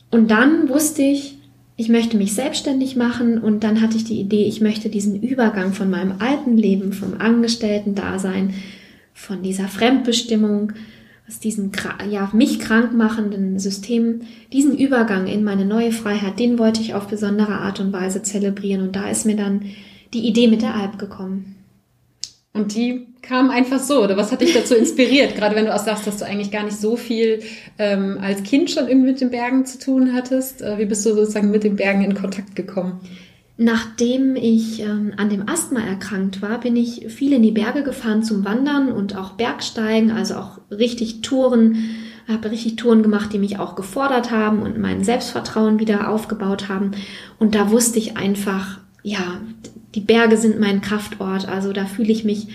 Und 0.09 0.31
dann 0.31 0.69
wusste 0.69 1.01
ich, 1.01 1.37
ich 1.79 1.89
möchte 1.89 2.17
mich 2.17 2.34
selbstständig 2.34 2.96
machen 2.96 3.38
und 3.38 3.63
dann 3.63 3.81
hatte 3.81 3.98
ich 3.98 4.03
die 4.03 4.19
Idee, 4.19 4.46
ich 4.46 4.62
möchte 4.62 4.89
diesen 4.89 5.22
Übergang 5.22 5.74
von 5.74 5.91
meinem 5.91 6.15
alten 6.19 6.57
Leben, 6.57 6.91
vom 6.91 7.19
Angestellten-Dasein, 7.19 8.55
von 9.13 9.43
dieser 9.43 9.67
Fremdbestimmung, 9.67 10.74
aus 11.27 11.39
diesem 11.39 11.72
ja, 12.10 12.29
mich 12.34 12.60
krank 12.60 12.93
machenden 12.93 13.60
System, 13.60 14.22
diesen 14.53 14.75
Übergang 14.75 15.27
in 15.27 15.43
meine 15.43 15.65
neue 15.65 15.91
Freiheit, 15.91 16.39
den 16.39 16.57
wollte 16.57 16.81
ich 16.81 16.96
auf 16.96 17.07
besondere 17.07 17.60
Art 17.60 17.79
und 17.79 17.93
Weise 17.93 18.24
zelebrieren 18.24 18.81
und 18.81 18.96
da 18.96 19.10
ist 19.10 19.25
mir 19.25 19.36
dann 19.36 19.62
die 20.13 20.27
Idee 20.27 20.48
mit 20.48 20.63
der 20.63 20.74
Alp 20.74 20.98
gekommen. 20.98 21.56
Und 22.57 22.73
die 22.73 23.07
kam 23.21 23.49
einfach 23.49 23.79
so. 23.79 24.03
Oder 24.03 24.17
was 24.17 24.31
hat 24.31 24.41
dich 24.41 24.53
dazu 24.53 24.73
inspiriert? 24.75 25.35
Gerade 25.35 25.55
wenn 25.55 25.65
du 25.65 25.75
auch 25.75 25.83
sagst, 25.83 26.07
dass 26.07 26.17
du 26.17 26.25
eigentlich 26.25 26.51
gar 26.51 26.63
nicht 26.63 26.77
so 26.77 26.95
viel 26.95 27.41
ähm, 27.77 28.17
als 28.21 28.43
Kind 28.43 28.71
schon 28.71 28.87
irgendwie 28.87 29.11
mit 29.11 29.21
den 29.21 29.29
Bergen 29.29 29.65
zu 29.65 29.79
tun 29.79 30.13
hattest. 30.13 30.61
Äh, 30.61 30.77
wie 30.77 30.85
bist 30.85 31.05
du 31.05 31.13
sozusagen 31.13 31.51
mit 31.51 31.63
den 31.63 31.75
Bergen 31.75 32.03
in 32.03 32.15
Kontakt 32.15 32.55
gekommen? 32.55 32.99
Nachdem 33.57 34.35
ich 34.35 34.81
ähm, 34.81 35.13
an 35.17 35.29
dem 35.29 35.49
Asthma 35.49 35.79
erkrankt 35.79 36.41
war, 36.41 36.59
bin 36.59 36.75
ich 36.75 37.07
viel 37.09 37.33
in 37.33 37.41
die 37.41 37.51
Berge 37.51 37.83
gefahren 37.83 38.23
zum 38.23 38.45
Wandern 38.45 38.91
und 38.91 39.15
auch 39.15 39.31
Bergsteigen, 39.31 40.11
also 40.11 40.35
auch 40.35 40.59
richtig 40.69 41.21
Touren, 41.21 41.77
habe 42.27 42.51
richtig 42.51 42.75
Touren 42.75 43.01
gemacht, 43.01 43.33
die 43.33 43.39
mich 43.39 43.57
auch 43.57 43.75
gefordert 43.75 44.29
haben 44.29 44.61
und 44.61 44.77
mein 44.77 45.03
Selbstvertrauen 45.03 45.79
wieder 45.79 46.09
aufgebaut 46.09 46.69
haben. 46.69 46.91
Und 47.39 47.55
da 47.55 47.71
wusste 47.71 47.97
ich 47.97 48.15
einfach, 48.15 48.79
ja, 49.01 49.41
die 49.98 50.01
Berge 50.01 50.38
sind 50.38 50.60
mein 50.60 50.82
Kraftort. 50.82 51.48
Also 51.48 51.74
da 51.74 51.86
fühle 51.86 52.12
ich 52.12 52.24
mich 52.24 52.50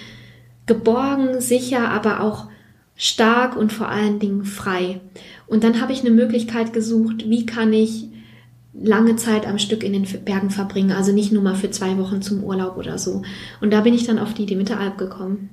geborgen, 0.66 1.40
sicher, 1.40 1.88
aber 1.88 2.20
auch 2.20 2.46
stark 2.94 3.56
und 3.56 3.72
vor 3.72 3.88
allen 3.88 4.20
Dingen 4.20 4.44
frei. 4.44 5.00
Und 5.48 5.64
dann 5.64 5.80
habe 5.80 5.92
ich 5.92 6.02
eine 6.02 6.10
Möglichkeit 6.14 6.72
gesucht, 6.72 7.28
wie 7.28 7.44
kann 7.44 7.72
ich 7.72 8.04
lange 8.72 9.16
Zeit 9.16 9.44
am 9.44 9.58
Stück 9.58 9.82
in 9.82 9.92
den 9.92 10.06
Bergen 10.24 10.50
verbringen, 10.50 10.92
also 10.92 11.10
nicht 11.10 11.32
nur 11.32 11.42
mal 11.42 11.56
für 11.56 11.72
zwei 11.72 11.98
Wochen 11.98 12.22
zum 12.22 12.44
Urlaub 12.44 12.76
oder 12.76 12.96
so. 12.96 13.22
Und 13.60 13.72
da 13.72 13.80
bin 13.80 13.92
ich 13.92 14.06
dann 14.06 14.20
auf 14.20 14.34
die 14.34 14.46
Demeter-Alp 14.46 14.96
gekommen. 14.96 15.50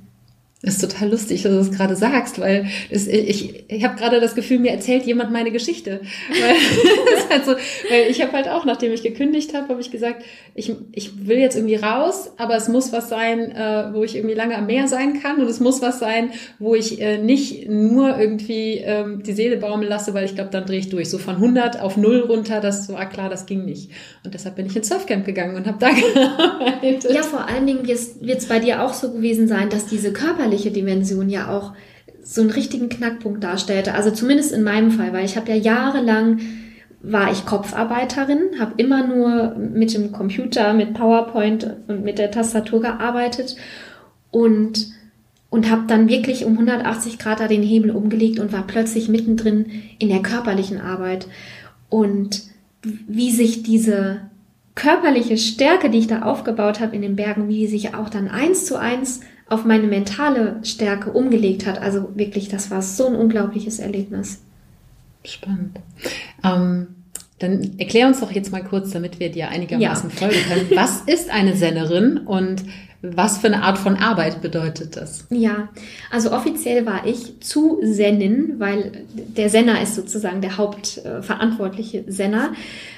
Das 0.61 0.73
ist 0.73 0.81
total 0.81 1.09
lustig, 1.09 1.43
dass 1.43 1.53
du 1.53 1.57
das 1.57 1.71
gerade 1.71 1.95
sagst, 1.95 2.37
weil 2.37 2.67
es, 2.89 3.07
ich, 3.07 3.63
ich 3.69 3.83
habe 3.85 3.97
gerade 3.97 4.19
das 4.19 4.35
Gefühl, 4.35 4.59
mir 4.59 4.71
erzählt 4.71 5.05
jemand 5.05 5.31
meine 5.31 5.51
Geschichte. 5.51 6.01
Weil, 6.29 7.29
halt 7.29 7.45
so, 7.45 7.53
weil 7.89 8.11
ich 8.11 8.21
habe 8.21 8.33
halt 8.33 8.49
auch, 8.49 8.65
nachdem 8.65 8.91
ich 8.91 9.01
gekündigt 9.01 9.53
habe, 9.53 9.69
habe 9.69 9.79
ich 9.79 9.89
gesagt, 9.89 10.21
ich, 10.55 10.75
ich 10.91 11.27
will 11.27 11.37
jetzt 11.37 11.55
irgendwie 11.55 11.75
raus, 11.75 12.31
aber 12.35 12.57
es 12.57 12.67
muss 12.67 12.91
was 12.91 13.07
sein, 13.07 13.51
äh, 13.51 13.93
wo 13.93 14.03
ich 14.03 14.17
irgendwie 14.17 14.35
lange 14.35 14.57
am 14.57 14.65
Meer 14.65 14.89
sein 14.89 15.21
kann 15.21 15.39
und 15.39 15.47
es 15.47 15.61
muss 15.61 15.81
was 15.81 15.99
sein, 15.99 16.31
wo 16.59 16.75
ich 16.75 16.99
äh, 16.99 17.19
nicht 17.19 17.69
nur 17.69 18.19
irgendwie 18.19 18.79
ähm, 18.83 19.23
die 19.23 19.31
Seele 19.31 19.55
baumeln 19.55 19.87
lasse, 19.89 20.13
weil 20.13 20.25
ich 20.25 20.35
glaube, 20.35 20.49
dann 20.51 20.65
drehe 20.65 20.79
ich 20.79 20.89
durch. 20.89 21.09
So 21.09 21.19
von 21.19 21.35
100 21.35 21.79
auf 21.79 21.95
0 21.95 22.19
runter, 22.27 22.59
das 22.59 22.91
war 22.91 23.07
klar, 23.07 23.29
das 23.29 23.45
ging 23.45 23.63
nicht. 23.63 23.91
Und 24.25 24.33
deshalb 24.33 24.57
bin 24.57 24.65
ich 24.65 24.75
ins 24.75 24.89
Surfcamp 24.89 25.25
gegangen 25.25 25.55
und 25.55 25.67
habe 25.67 25.77
da 25.79 25.89
gearbeitet. 26.13 27.13
Ja, 27.13 27.23
vor 27.23 27.47
allen 27.47 27.65
Dingen 27.65 27.87
wird 27.87 28.37
es 28.39 28.45
bei 28.47 28.59
dir 28.59 28.83
auch 28.83 28.93
so 28.93 29.13
gewesen 29.13 29.47
sein, 29.47 29.69
dass 29.69 29.85
diese 29.85 30.11
Körper 30.11 30.48
körperliche 30.49 30.71
Dimension 30.71 31.29
ja 31.29 31.49
auch 31.49 31.73
so 32.23 32.41
einen 32.41 32.49
richtigen 32.51 32.89
Knackpunkt 32.89 33.43
darstellte. 33.43 33.93
Also 33.93 34.11
zumindest 34.11 34.51
in 34.51 34.63
meinem 34.63 34.91
Fall, 34.91 35.13
weil 35.13 35.25
ich 35.25 35.37
habe 35.37 35.49
ja 35.51 35.55
jahrelang 35.55 36.39
war 37.01 37.31
ich 37.31 37.45
Kopfarbeiterin, 37.45 38.59
habe 38.59 38.73
immer 38.75 39.07
nur 39.07 39.55
mit 39.55 39.93
dem 39.93 40.11
Computer, 40.11 40.73
mit 40.73 40.93
PowerPoint 40.93 41.77
und 41.87 42.03
mit 42.03 42.19
der 42.19 42.29
Tastatur 42.29 42.81
gearbeitet 42.81 43.55
und 44.31 44.87
und 45.51 45.71
habe 45.71 45.83
dann 45.87 46.09
wirklich 46.09 46.45
um 46.45 46.53
180 46.53 47.17
Grad 47.17 47.39
da 47.39 47.47
den 47.47 47.63
Hebel 47.63 47.89
umgelegt 47.89 48.37
und 48.37 48.51
war 48.51 48.67
plötzlich 48.67 49.09
mittendrin 49.09 49.65
in 49.97 50.09
der 50.09 50.21
körperlichen 50.21 50.79
Arbeit 50.79 51.25
und 51.89 52.43
wie 52.83 53.31
sich 53.31 53.63
diese 53.63 54.21
körperliche 54.75 55.37
Stärke, 55.37 55.89
die 55.89 55.99
ich 55.99 56.07
da 56.07 56.21
aufgebaut 56.21 56.81
habe 56.81 56.95
in 56.95 57.01
den 57.01 57.15
Bergen, 57.15 57.47
wie 57.47 57.65
sich 57.65 57.95
auch 57.95 58.09
dann 58.09 58.27
eins 58.27 58.65
zu 58.65 58.77
eins 58.77 59.21
auf 59.49 59.65
meine 59.65 59.87
mentale 59.87 60.59
Stärke 60.63 61.11
umgelegt 61.11 61.65
hat. 61.65 61.81
Also 61.81 62.09
wirklich, 62.15 62.49
das 62.49 62.71
war 62.71 62.81
so 62.81 63.07
ein 63.07 63.15
unglaubliches 63.15 63.79
Erlebnis. 63.79 64.39
Spannend. 65.23 65.79
Ähm, 66.43 66.87
dann 67.39 67.77
erklär 67.77 68.07
uns 68.07 68.19
doch 68.19 68.31
jetzt 68.31 68.51
mal 68.51 68.63
kurz, 68.63 68.91
damit 68.91 69.19
wir 69.19 69.31
dir 69.31 69.49
einigermaßen 69.49 70.09
ja. 70.09 70.15
folgen 70.15 70.41
können. 70.47 70.69
Was 70.75 71.01
ist 71.01 71.29
eine 71.29 71.55
Sennerin 71.55 72.17
und 72.17 72.63
was 73.01 73.37
für 73.37 73.47
eine 73.47 73.63
Art 73.63 73.77
von 73.77 73.95
Arbeit 73.95 74.41
bedeutet 74.41 74.97
das? 74.97 75.25
Ja, 75.29 75.69
also 76.11 76.33
offiziell 76.33 76.85
war 76.85 77.07
ich 77.07 77.39
zu 77.39 77.79
Sennen, 77.81 78.55
weil 78.59 79.05
der 79.13 79.49
Senner 79.49 79.81
ist 79.81 79.95
sozusagen 79.95 80.41
der 80.41 80.57
hauptverantwortliche 80.57 82.03
Senner. 82.07 82.51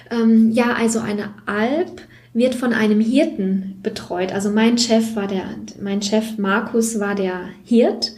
Ähm, 0.09 0.49
ja, 0.51 0.73
also 0.73 1.01
eine 1.01 1.35
Alp 1.45 2.01
wird 2.33 2.55
von 2.55 2.73
einem 2.73 2.99
Hirten 2.99 3.79
betreut. 3.83 4.31
Also 4.31 4.49
mein 4.49 4.77
Chef 4.77 5.15
war 5.15 5.27
der, 5.27 5.43
mein 5.81 6.01
Chef 6.01 6.37
Markus 6.37 6.99
war 6.99 7.15
der 7.15 7.49
Hirt. 7.63 8.13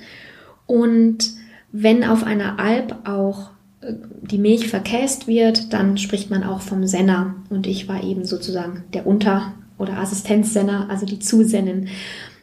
Und 0.65 1.31
wenn 1.71 2.03
auf 2.03 2.23
einer 2.23 2.59
Alp 2.59 2.95
auch 3.07 3.49
äh, 3.81 3.93
die 4.21 4.37
Milch 4.37 4.69
verkäst 4.69 5.27
wird, 5.27 5.73
dann 5.73 5.97
spricht 5.97 6.29
man 6.29 6.43
auch 6.43 6.61
vom 6.61 6.85
Senner. 6.85 7.35
Und 7.49 7.67
ich 7.67 7.87
war 7.87 8.03
eben 8.03 8.25
sozusagen 8.25 8.83
der 8.93 9.07
Unter- 9.07 9.53
oder 9.77 9.97
Assistenzsenner, 9.97 10.87
also 10.89 11.05
die 11.05 11.19
Zusennen. 11.19 11.89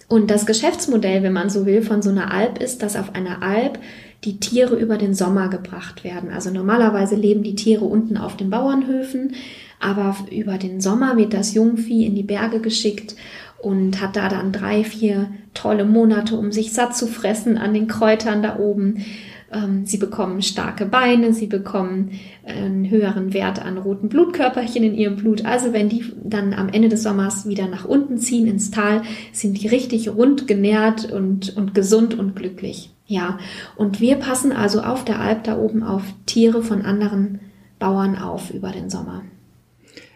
Und 0.09 0.33
das 0.33 0.45
Geschäftsmodell, 0.45 1.23
wenn 1.23 1.33
man 1.33 1.51
so 1.51 1.67
will, 1.67 1.83
von 1.83 2.03
so 2.03 2.11
einer 2.11 2.33
Alp 2.35 2.61
ist, 2.61 2.83
dass 2.83 2.97
auf 2.97 3.15
einer 3.15 3.43
Alp 3.45 3.79
die 4.25 4.41
Tiere 4.41 4.75
über 4.75 4.99
den 4.99 5.15
Sommer 5.15 5.49
gebracht 5.49 6.03
werden. 6.03 6.31
Also 6.31 6.51
normalerweise 6.51 7.15
leben 7.15 7.45
die 7.45 7.55
Tiere 7.55 7.85
unten 7.85 8.17
auf 8.17 8.37
den 8.37 8.51
Bauernhöfen. 8.51 9.35
Aber 9.81 10.15
über 10.31 10.59
den 10.59 10.81
Sommer 10.81 11.17
wird 11.17 11.33
das 11.33 11.55
Jungvieh 11.55 12.05
in 12.05 12.15
die 12.15 12.23
Berge 12.23 12.61
geschickt 12.61 13.17
und 13.59 14.01
hat 14.01 14.17
da 14.17 14.29
dann 14.29 14.53
drei, 14.53 14.85
vier 14.85 15.31
tolle 15.55 15.85
Monate, 15.85 16.37
um 16.37 16.53
sich 16.53 16.73
satt 16.73 16.97
zu 16.97 17.07
fressen 17.07 17.59
an 17.59 17.75
den 17.75 17.89
Kräutern 17.89 18.43
da 18.43 18.59
oben. 18.59 19.05
Ähm, 19.53 19.85
sie 19.85 19.99
bekommen 19.99 20.43
starke 20.43 20.87
Beine, 20.87 21.33
sie 21.33 21.47
bekommen 21.47 22.13
einen 22.45 22.89
höheren 22.89 23.33
Wert 23.35 23.61
an 23.65 23.79
roten 23.79 24.09
Blutkörperchen 24.09 24.85
in 24.85 24.95
ihrem 24.95 25.17
Blut. 25.17 25.45
Also 25.45 25.73
wenn 25.73 25.89
die 25.89 26.05
dann 26.23 26.55
am 26.55 26.69
Ende 26.69 26.89
des 26.89 27.03
Sommers 27.03 27.49
wieder 27.49 27.67
nach 27.67 27.85
unten 27.85 28.19
ziehen 28.19 28.47
ins 28.47 28.71
Tal, 28.71 29.03
sind 29.33 29.61
die 29.61 29.69
richtig 29.69 30.09
rund 30.09 30.47
genährt 30.47 31.11
und, 31.11 31.57
und 31.57 31.75
gesund 31.75 32.19
und 32.19 32.37
glücklich. 32.37 32.91
Ja, 33.07 33.39
und 33.77 34.01
wir 34.01 34.17
passen 34.17 34.53
also 34.53 34.83
auf 34.83 35.05
der 35.05 35.21
Alp 35.21 35.43
da 35.45 35.59
oben 35.59 35.83
auf 35.83 36.05
Tiere 36.27 36.63
von 36.63 36.83
anderen 36.83 37.41
Bauern 37.81 38.17
auf 38.17 38.53
über 38.53 38.71
den 38.71 38.89
Sommer. 38.89 39.25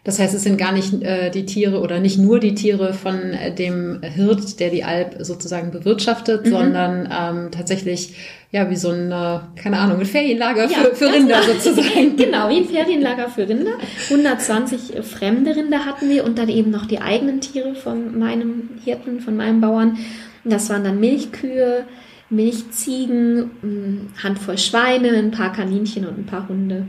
Das 0.04 0.18
heißt, 0.18 0.34
es 0.34 0.42
sind 0.42 0.58
gar 0.58 0.72
nicht 0.72 1.02
äh, 1.02 1.30
die 1.30 1.46
Tiere 1.46 1.80
oder 1.80 1.98
nicht 1.98 2.18
nur 2.18 2.38
die 2.38 2.54
Tiere 2.54 2.92
von 2.92 3.32
äh, 3.32 3.54
dem 3.54 4.02
Hirt, 4.02 4.60
der 4.60 4.68
die 4.68 4.84
Alp 4.84 5.16
sozusagen 5.20 5.70
bewirtschaftet, 5.70 6.44
mhm. 6.44 6.50
sondern 6.50 7.08
ähm, 7.10 7.50
tatsächlich 7.50 8.14
ja 8.52 8.68
wie 8.68 8.76
so 8.76 8.90
ein, 8.90 9.10
äh, 9.10 9.40
keine 9.56 9.78
Ahnung, 9.78 10.00
ein 10.00 10.06
Ferienlager 10.06 10.70
ja, 10.70 10.78
für, 10.78 10.94
für 10.94 11.12
Rinder 11.12 11.42
sozusagen. 11.42 12.16
genau, 12.18 12.50
wie 12.50 12.58
ein 12.58 12.66
Ferienlager 12.66 13.30
für 13.30 13.48
Rinder. 13.48 13.72
120 14.10 15.02
fremde 15.02 15.56
Rinder 15.56 15.86
hatten 15.86 16.10
wir 16.10 16.24
und 16.24 16.38
dann 16.38 16.50
eben 16.50 16.70
noch 16.70 16.84
die 16.84 17.00
eigenen 17.00 17.40
Tiere 17.40 17.74
von 17.74 18.18
meinem 18.18 18.68
Hirten, 18.84 19.20
von 19.20 19.36
meinem 19.36 19.62
Bauern. 19.62 19.96
Das 20.44 20.68
waren 20.68 20.84
dann 20.84 21.00
Milchkühe, 21.00 21.84
Milchziegen, 22.28 24.10
Handvoll 24.22 24.58
Schweine, 24.58 25.12
ein 25.16 25.30
paar 25.30 25.52
Kaninchen 25.54 26.06
und 26.06 26.18
ein 26.18 26.26
paar 26.26 26.46
Hunde. 26.46 26.86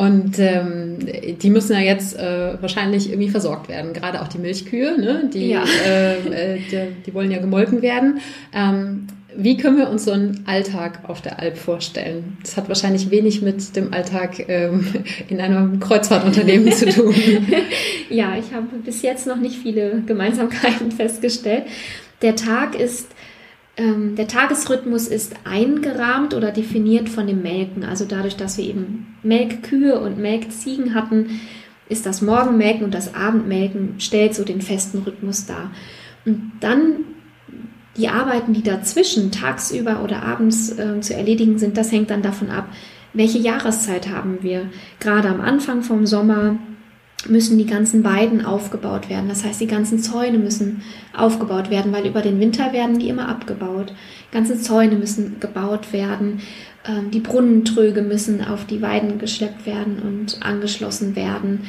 Und 0.00 0.38
ähm, 0.38 0.96
die 1.42 1.50
müssen 1.50 1.74
ja 1.74 1.80
jetzt 1.80 2.16
äh, 2.18 2.54
wahrscheinlich 2.58 3.10
irgendwie 3.10 3.28
versorgt 3.28 3.68
werden. 3.68 3.92
Gerade 3.92 4.22
auch 4.22 4.28
die 4.28 4.38
Milchkühe, 4.38 4.98
ne? 4.98 5.28
die, 5.30 5.50
ja. 5.50 5.62
äh, 5.86 6.54
äh 6.54 6.58
die, 6.58 7.02
die, 7.04 7.12
wollen 7.12 7.30
ja 7.30 7.38
gemolken 7.38 7.82
werden. 7.82 8.18
Ähm, 8.54 9.08
Wie 9.36 9.58
können 9.58 9.76
wir 9.76 9.90
uns 9.90 10.06
so 10.06 10.12
einen 10.12 10.44
Alltag 10.46 11.00
auf 11.06 11.20
der 11.20 11.38
Alp 11.38 11.58
vorstellen? 11.58 12.38
Das 12.42 12.56
hat 12.56 12.68
wahrscheinlich 12.68 13.10
wenig 13.10 13.42
mit 13.42 13.76
dem 13.76 13.92
Alltag 13.92 14.48
ähm, 14.48 14.86
in 15.28 15.38
einem 15.38 15.80
Kreuzfahrtunternehmen 15.80 16.72
zu 16.72 16.88
tun. 16.88 17.14
ja, 18.08 18.36
ich 18.38 18.54
habe 18.54 18.68
bis 18.82 19.02
jetzt 19.02 19.26
noch 19.26 19.36
nicht 19.36 19.56
viele 19.56 20.02
Gemeinsamkeiten 20.06 20.92
festgestellt. 20.92 21.64
Der 22.22 22.36
Tag 22.36 22.74
ist 22.74 23.08
ähm, 23.80 24.14
der 24.14 24.28
Tagesrhythmus 24.28 25.08
ist 25.08 25.34
eingerahmt 25.44 26.34
oder 26.34 26.52
definiert 26.52 27.08
von 27.08 27.26
dem 27.26 27.40
Melken. 27.40 27.82
Also 27.82 28.04
dadurch, 28.04 28.36
dass 28.36 28.58
wir 28.58 28.64
eben 28.64 29.16
Melkkühe 29.22 29.98
und 29.98 30.18
Melkziegen 30.18 30.94
hatten, 30.94 31.40
ist 31.88 32.04
das 32.04 32.20
Morgenmelken 32.20 32.84
und 32.84 32.92
das 32.92 33.14
Abendmelken 33.14 33.94
stellt 33.98 34.34
so 34.34 34.44
den 34.44 34.60
festen 34.60 34.98
Rhythmus 34.98 35.46
dar. 35.46 35.70
Und 36.26 36.52
dann 36.60 37.04
die 37.96 38.08
Arbeiten, 38.08 38.52
die 38.52 38.62
dazwischen 38.62 39.32
tagsüber 39.32 40.04
oder 40.04 40.22
abends 40.22 40.78
äh, 40.78 41.00
zu 41.00 41.14
erledigen 41.14 41.58
sind, 41.58 41.78
das 41.78 41.90
hängt 41.90 42.10
dann 42.10 42.22
davon 42.22 42.50
ab, 42.50 42.68
welche 43.14 43.38
Jahreszeit 43.38 44.10
haben 44.10 44.42
wir. 44.42 44.66
Gerade 45.00 45.30
am 45.30 45.40
Anfang 45.40 45.82
vom 45.82 46.06
Sommer 46.06 46.58
müssen 47.28 47.58
die 47.58 47.66
ganzen 47.66 48.04
Weiden 48.04 48.44
aufgebaut 48.44 49.10
werden. 49.10 49.28
Das 49.28 49.44
heißt, 49.44 49.60
die 49.60 49.66
ganzen 49.66 49.98
Zäune 49.98 50.38
müssen 50.38 50.82
aufgebaut 51.16 51.70
werden, 51.70 51.92
weil 51.92 52.06
über 52.06 52.22
den 52.22 52.40
Winter 52.40 52.72
werden 52.72 52.98
die 52.98 53.08
immer 53.08 53.28
abgebaut. 53.28 53.92
Die 54.30 54.34
ganzen 54.34 54.58
Zäune 54.58 54.96
müssen 54.96 55.38
gebaut 55.40 55.92
werden. 55.92 56.40
Ähm, 56.86 57.10
die 57.10 57.20
Brunnentröge 57.20 58.02
müssen 58.02 58.44
auf 58.44 58.64
die 58.64 58.80
Weiden 58.80 59.18
geschleppt 59.18 59.66
werden 59.66 60.00
und 60.00 60.42
angeschlossen 60.42 61.14
werden. 61.16 61.64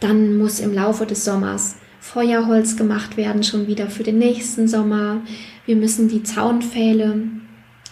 Dann 0.00 0.38
muss 0.38 0.60
im 0.60 0.72
Laufe 0.72 1.06
des 1.06 1.24
Sommers 1.24 1.76
Feuerholz 2.00 2.76
gemacht 2.76 3.16
werden, 3.16 3.42
schon 3.42 3.66
wieder 3.66 3.88
für 3.88 4.02
den 4.02 4.18
nächsten 4.18 4.68
Sommer. 4.68 5.22
Wir 5.66 5.76
müssen 5.76 6.08
die 6.08 6.22
Zaunpfähle 6.22 7.22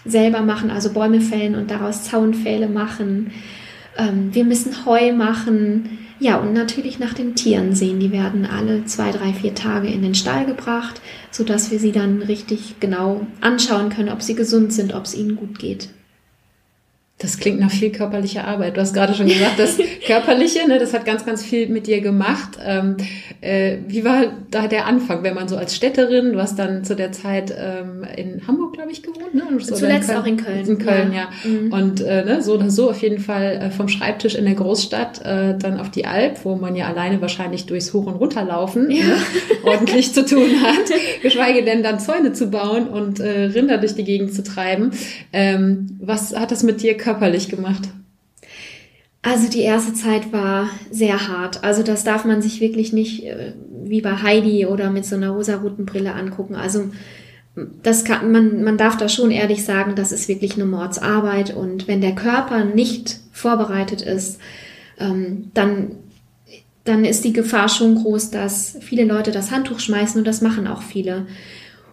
selber 0.04 0.42
machen, 0.42 0.70
also 0.70 0.92
Bäume 0.92 1.20
fällen 1.20 1.54
und 1.54 1.70
daraus 1.70 2.04
Zaunpfähle 2.04 2.68
machen. 2.68 3.32
Ähm, 3.96 4.34
wir 4.34 4.44
müssen 4.44 4.84
Heu 4.84 5.12
machen. 5.12 5.98
Ja, 6.22 6.36
und 6.36 6.52
natürlich 6.52 7.00
nach 7.00 7.14
den 7.14 7.34
Tieren 7.34 7.74
sehen. 7.74 7.98
Die 7.98 8.12
werden 8.12 8.46
alle 8.46 8.84
zwei, 8.84 9.10
drei, 9.10 9.32
vier 9.32 9.56
Tage 9.56 9.88
in 9.88 10.02
den 10.02 10.14
Stall 10.14 10.46
gebracht, 10.46 11.00
sodass 11.32 11.72
wir 11.72 11.80
sie 11.80 11.90
dann 11.90 12.22
richtig 12.22 12.76
genau 12.78 13.26
anschauen 13.40 13.88
können, 13.88 14.08
ob 14.08 14.22
sie 14.22 14.36
gesund 14.36 14.72
sind, 14.72 14.94
ob 14.94 15.06
es 15.06 15.16
ihnen 15.16 15.34
gut 15.34 15.58
geht. 15.58 15.88
Das 17.22 17.38
klingt 17.38 17.60
nach 17.60 17.70
viel 17.70 17.92
körperlicher 17.92 18.44
Arbeit. 18.46 18.76
Du 18.76 18.80
hast 18.80 18.94
gerade 18.94 19.14
schon 19.14 19.28
gesagt, 19.28 19.58
das 19.58 19.78
Körperliche, 20.06 20.66
ne, 20.66 20.78
das 20.78 20.92
hat 20.92 21.04
ganz, 21.04 21.24
ganz 21.24 21.44
viel 21.44 21.68
mit 21.68 21.86
dir 21.86 22.00
gemacht. 22.00 22.58
Ähm, 22.64 22.96
äh, 23.40 23.78
wie 23.86 24.04
war 24.04 24.24
da 24.50 24.66
der 24.66 24.86
Anfang, 24.86 25.22
wenn 25.22 25.34
man 25.34 25.46
so 25.46 25.56
als 25.56 25.76
Städterin, 25.76 26.32
du 26.32 26.40
hast 26.40 26.58
dann 26.58 26.84
zu 26.84 26.96
der 26.96 27.12
Zeit 27.12 27.54
ähm, 27.56 28.04
in 28.16 28.46
Hamburg, 28.46 28.72
glaube 28.72 28.90
ich, 28.90 29.02
gewohnt, 29.02 29.34
ne? 29.34 29.42
So 29.60 29.76
Zuletzt 29.76 30.10
in 30.10 30.16
auch 30.16 30.26
in 30.26 30.36
Köln. 30.36 30.68
In 30.68 30.78
Köln, 30.78 31.12
ja. 31.12 31.28
ja. 31.44 31.48
Mhm. 31.48 31.72
Und 31.72 32.00
äh, 32.00 32.24
ne, 32.24 32.42
so 32.42 32.54
oder 32.54 32.70
so 32.70 32.90
auf 32.90 33.00
jeden 33.00 33.20
Fall 33.20 33.60
äh, 33.62 33.70
vom 33.70 33.88
Schreibtisch 33.88 34.34
in 34.34 34.44
der 34.44 34.54
Großstadt 34.54 35.24
äh, 35.24 35.56
dann 35.56 35.78
auf 35.78 35.90
die 35.90 36.06
Alp, 36.06 36.44
wo 36.44 36.56
man 36.56 36.74
ja 36.74 36.86
alleine 36.86 37.20
wahrscheinlich 37.20 37.66
durchs 37.66 37.92
Hoch- 37.92 38.06
und 38.06 38.14
Runterlaufen 38.14 38.90
ja. 38.90 39.04
ne, 39.04 39.16
ordentlich 39.64 40.12
zu 40.12 40.24
tun 40.24 40.62
hat, 40.62 40.90
geschweige 41.22 41.64
denn 41.64 41.84
dann 41.84 42.00
Zäune 42.00 42.32
zu 42.32 42.50
bauen 42.50 42.88
und 42.88 43.20
äh, 43.20 43.44
Rinder 43.44 43.78
durch 43.78 43.94
die 43.94 44.04
Gegend 44.04 44.34
zu 44.34 44.42
treiben. 44.42 44.90
Ähm, 45.32 45.98
was 46.00 46.34
hat 46.34 46.50
das 46.50 46.62
mit 46.62 46.82
dir 46.82 46.96
körperlich 46.96 47.11
körperlich 47.12 47.48
gemacht? 47.48 47.88
Also 49.22 49.48
die 49.48 49.60
erste 49.60 49.92
Zeit 49.94 50.32
war 50.32 50.68
sehr 50.90 51.28
hart. 51.28 51.62
Also 51.62 51.82
das 51.82 52.04
darf 52.04 52.24
man 52.24 52.42
sich 52.42 52.60
wirklich 52.60 52.92
nicht 52.92 53.24
äh, 53.24 53.52
wie 53.84 54.00
bei 54.00 54.16
Heidi 54.22 54.66
oder 54.66 54.90
mit 54.90 55.04
so 55.04 55.14
einer 55.16 55.30
rosaroten 55.30 55.86
Brille 55.86 56.14
angucken. 56.14 56.56
Also 56.56 56.90
das 57.82 58.04
kann, 58.04 58.32
man, 58.32 58.64
man 58.64 58.78
darf 58.78 58.96
da 58.96 59.08
schon 59.08 59.30
ehrlich 59.30 59.64
sagen, 59.64 59.94
das 59.94 60.10
ist 60.10 60.28
wirklich 60.28 60.54
eine 60.54 60.64
Mordsarbeit. 60.64 61.54
Und 61.54 61.86
wenn 61.86 62.00
der 62.00 62.14
Körper 62.14 62.64
nicht 62.64 63.18
vorbereitet 63.30 64.02
ist, 64.02 64.40
ähm, 64.98 65.50
dann, 65.54 65.92
dann 66.84 67.04
ist 67.04 67.24
die 67.24 67.32
Gefahr 67.32 67.68
schon 67.68 67.96
groß, 67.96 68.30
dass 68.30 68.78
viele 68.80 69.04
Leute 69.04 69.30
das 69.30 69.50
Handtuch 69.50 69.80
schmeißen 69.80 70.18
und 70.18 70.26
das 70.26 70.40
machen 70.40 70.66
auch 70.66 70.82
viele. 70.82 71.26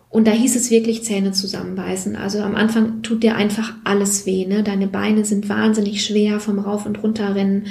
Und 0.09 0.27
da 0.27 0.31
hieß 0.31 0.55
es 0.55 0.71
wirklich 0.71 1.03
Zähne 1.03 1.33
zusammenbeißen. 1.33 2.15
Also 2.15 2.39
am 2.39 2.55
Anfang 2.55 3.03
tut 3.03 3.21
dir 3.21 3.35
einfach 3.35 3.73
alles 3.83 4.25
weh. 4.25 4.45
Ne? 4.45 4.63
Deine 4.63 4.87
Beine 4.87 5.23
sind 5.23 5.49
wahnsinnig 5.49 6.03
schwer 6.03 6.39
vom 6.39 6.57
Rauf- 6.57 6.87
und 6.87 7.03
Runterrennen. 7.03 7.67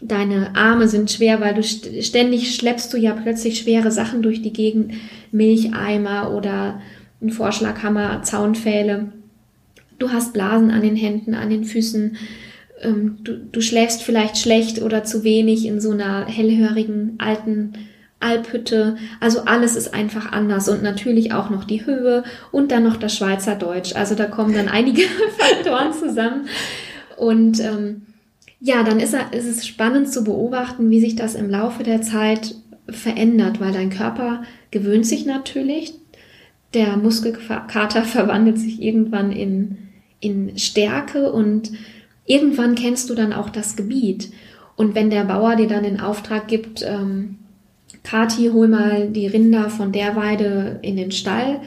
Deine 0.00 0.56
Arme 0.56 0.88
sind 0.88 1.10
schwer, 1.10 1.40
weil 1.40 1.54
du 1.54 1.62
ständig 1.62 2.54
schleppst 2.56 2.92
du 2.92 2.96
ja 2.96 3.12
plötzlich 3.12 3.58
schwere 3.58 3.92
Sachen 3.92 4.22
durch 4.22 4.42
die 4.42 4.52
Gegend. 4.52 4.94
Milcheimer 5.30 6.34
oder 6.34 6.80
ein 7.22 7.30
Vorschlaghammer, 7.30 8.22
Zaunpfähle. 8.22 9.12
Du 9.98 10.10
hast 10.10 10.32
Blasen 10.32 10.70
an 10.70 10.82
den 10.82 10.96
Händen, 10.96 11.34
an 11.34 11.50
den 11.50 11.64
Füßen. 11.64 12.16
Ähm, 12.82 13.18
du, 13.22 13.36
du 13.36 13.60
schläfst 13.60 14.02
vielleicht 14.02 14.38
schlecht 14.38 14.82
oder 14.82 15.04
zu 15.04 15.22
wenig 15.22 15.66
in 15.66 15.80
so 15.80 15.92
einer 15.92 16.26
hellhörigen 16.26 17.14
alten 17.18 17.74
Alphütte. 18.20 18.96
Also 19.18 19.40
alles 19.46 19.76
ist 19.76 19.94
einfach 19.94 20.30
anders 20.32 20.68
und 20.68 20.82
natürlich 20.82 21.32
auch 21.32 21.50
noch 21.50 21.64
die 21.64 21.84
Höhe 21.84 22.22
und 22.52 22.70
dann 22.70 22.84
noch 22.84 22.96
das 22.96 23.16
Schweizerdeutsch. 23.16 23.96
Also 23.96 24.14
da 24.14 24.26
kommen 24.26 24.54
dann 24.54 24.68
einige 24.68 25.02
Faktoren 25.38 25.92
zusammen. 25.92 26.46
Und 27.16 27.60
ähm, 27.60 28.02
ja, 28.60 28.82
dann 28.82 29.00
ist, 29.00 29.14
ist 29.32 29.46
es 29.46 29.66
spannend 29.66 30.12
zu 30.12 30.22
beobachten, 30.22 30.90
wie 30.90 31.00
sich 31.00 31.16
das 31.16 31.34
im 31.34 31.50
Laufe 31.50 31.82
der 31.82 32.02
Zeit 32.02 32.54
verändert, 32.88 33.60
weil 33.60 33.72
dein 33.72 33.90
Körper 33.90 34.42
gewöhnt 34.70 35.06
sich 35.06 35.24
natürlich. 35.24 35.94
Der 36.74 36.96
Muskelkater 36.96 38.02
verwandelt 38.04 38.58
sich 38.58 38.82
irgendwann 38.82 39.32
in, 39.32 39.78
in 40.20 40.58
Stärke 40.58 41.32
und 41.32 41.72
irgendwann 42.26 42.74
kennst 42.74 43.08
du 43.08 43.14
dann 43.14 43.32
auch 43.32 43.48
das 43.48 43.76
Gebiet. 43.76 44.30
Und 44.76 44.94
wenn 44.94 45.10
der 45.10 45.24
Bauer 45.24 45.56
dir 45.56 45.66
dann 45.66 45.82
den 45.82 46.00
Auftrag 46.00 46.48
gibt, 46.48 46.82
ähm, 46.82 47.39
Kati, 48.02 48.50
hol 48.52 48.68
mal 48.68 49.08
die 49.08 49.26
Rinder 49.26 49.70
von 49.70 49.92
der 49.92 50.16
Weide 50.16 50.78
in 50.82 50.96
den 50.96 51.10
Stall, 51.10 51.60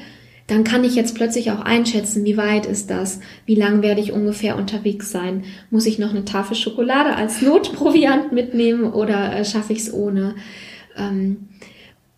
dann 0.48 0.64
kann 0.64 0.84
ich 0.84 0.96
jetzt 0.96 1.16
plötzlich 1.16 1.52
auch 1.52 1.62
einschätzen, 1.62 2.26
wie 2.26 2.36
weit 2.38 2.66
ist 2.66 2.90
das, 2.90 3.22
wie 3.46 3.56
lang 3.56 3.82
werde 3.82 4.02
ich 4.02 4.12
ungefähr 4.12 4.58
unterwegs 4.58 5.10
sein, 5.12 5.44
muss 5.70 5.86
ich 5.86 6.00
noch 6.00 6.10
eine 6.10 6.26
Tafel 6.26 6.56
Schokolade 6.56 7.16
als 7.16 7.42
Notproviant 7.42 8.32
mitnehmen 8.34 8.92
oder 8.92 9.36
äh, 9.36 9.46
schaffe 9.46 9.74
ich 9.74 9.80
es 9.80 9.94
ohne. 9.94 10.36
Ähm, 10.98 11.48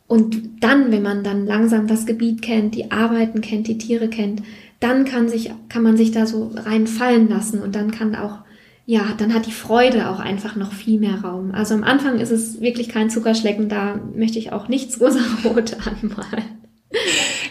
und 0.07 0.63
dann, 0.63 0.91
wenn 0.91 1.01
man 1.01 1.23
dann 1.23 1.45
langsam 1.45 1.87
das 1.87 2.05
Gebiet 2.05 2.41
kennt, 2.41 2.75
die 2.75 2.91
Arbeiten 2.91 3.41
kennt, 3.41 3.67
die 3.67 3.77
Tiere 3.77 4.07
kennt, 4.07 4.43
dann 4.79 5.05
kann 5.05 5.29
sich, 5.29 5.51
kann 5.69 5.83
man 5.83 5.97
sich 5.97 6.11
da 6.11 6.25
so 6.25 6.51
reinfallen 6.53 7.29
lassen 7.29 7.61
und 7.61 7.75
dann 7.75 7.91
kann 7.91 8.15
auch 8.15 8.39
ja, 8.85 9.13
dann 9.17 9.33
hat 9.33 9.47
die 9.47 9.51
Freude 9.51 10.09
auch 10.09 10.19
einfach 10.19 10.55
noch 10.55 10.71
viel 10.71 10.99
mehr 10.99 11.21
Raum. 11.21 11.51
Also 11.53 11.73
am 11.73 11.83
Anfang 11.83 12.19
ist 12.19 12.31
es 12.31 12.61
wirklich 12.61 12.89
kein 12.89 13.09
Zuckerschlecken, 13.09 13.67
da 13.67 13.99
möchte 14.15 14.37
ich 14.37 14.51
auch 14.51 14.67
nichts 14.67 14.99
rosarot 15.01 15.75
anmalen. 15.85 16.43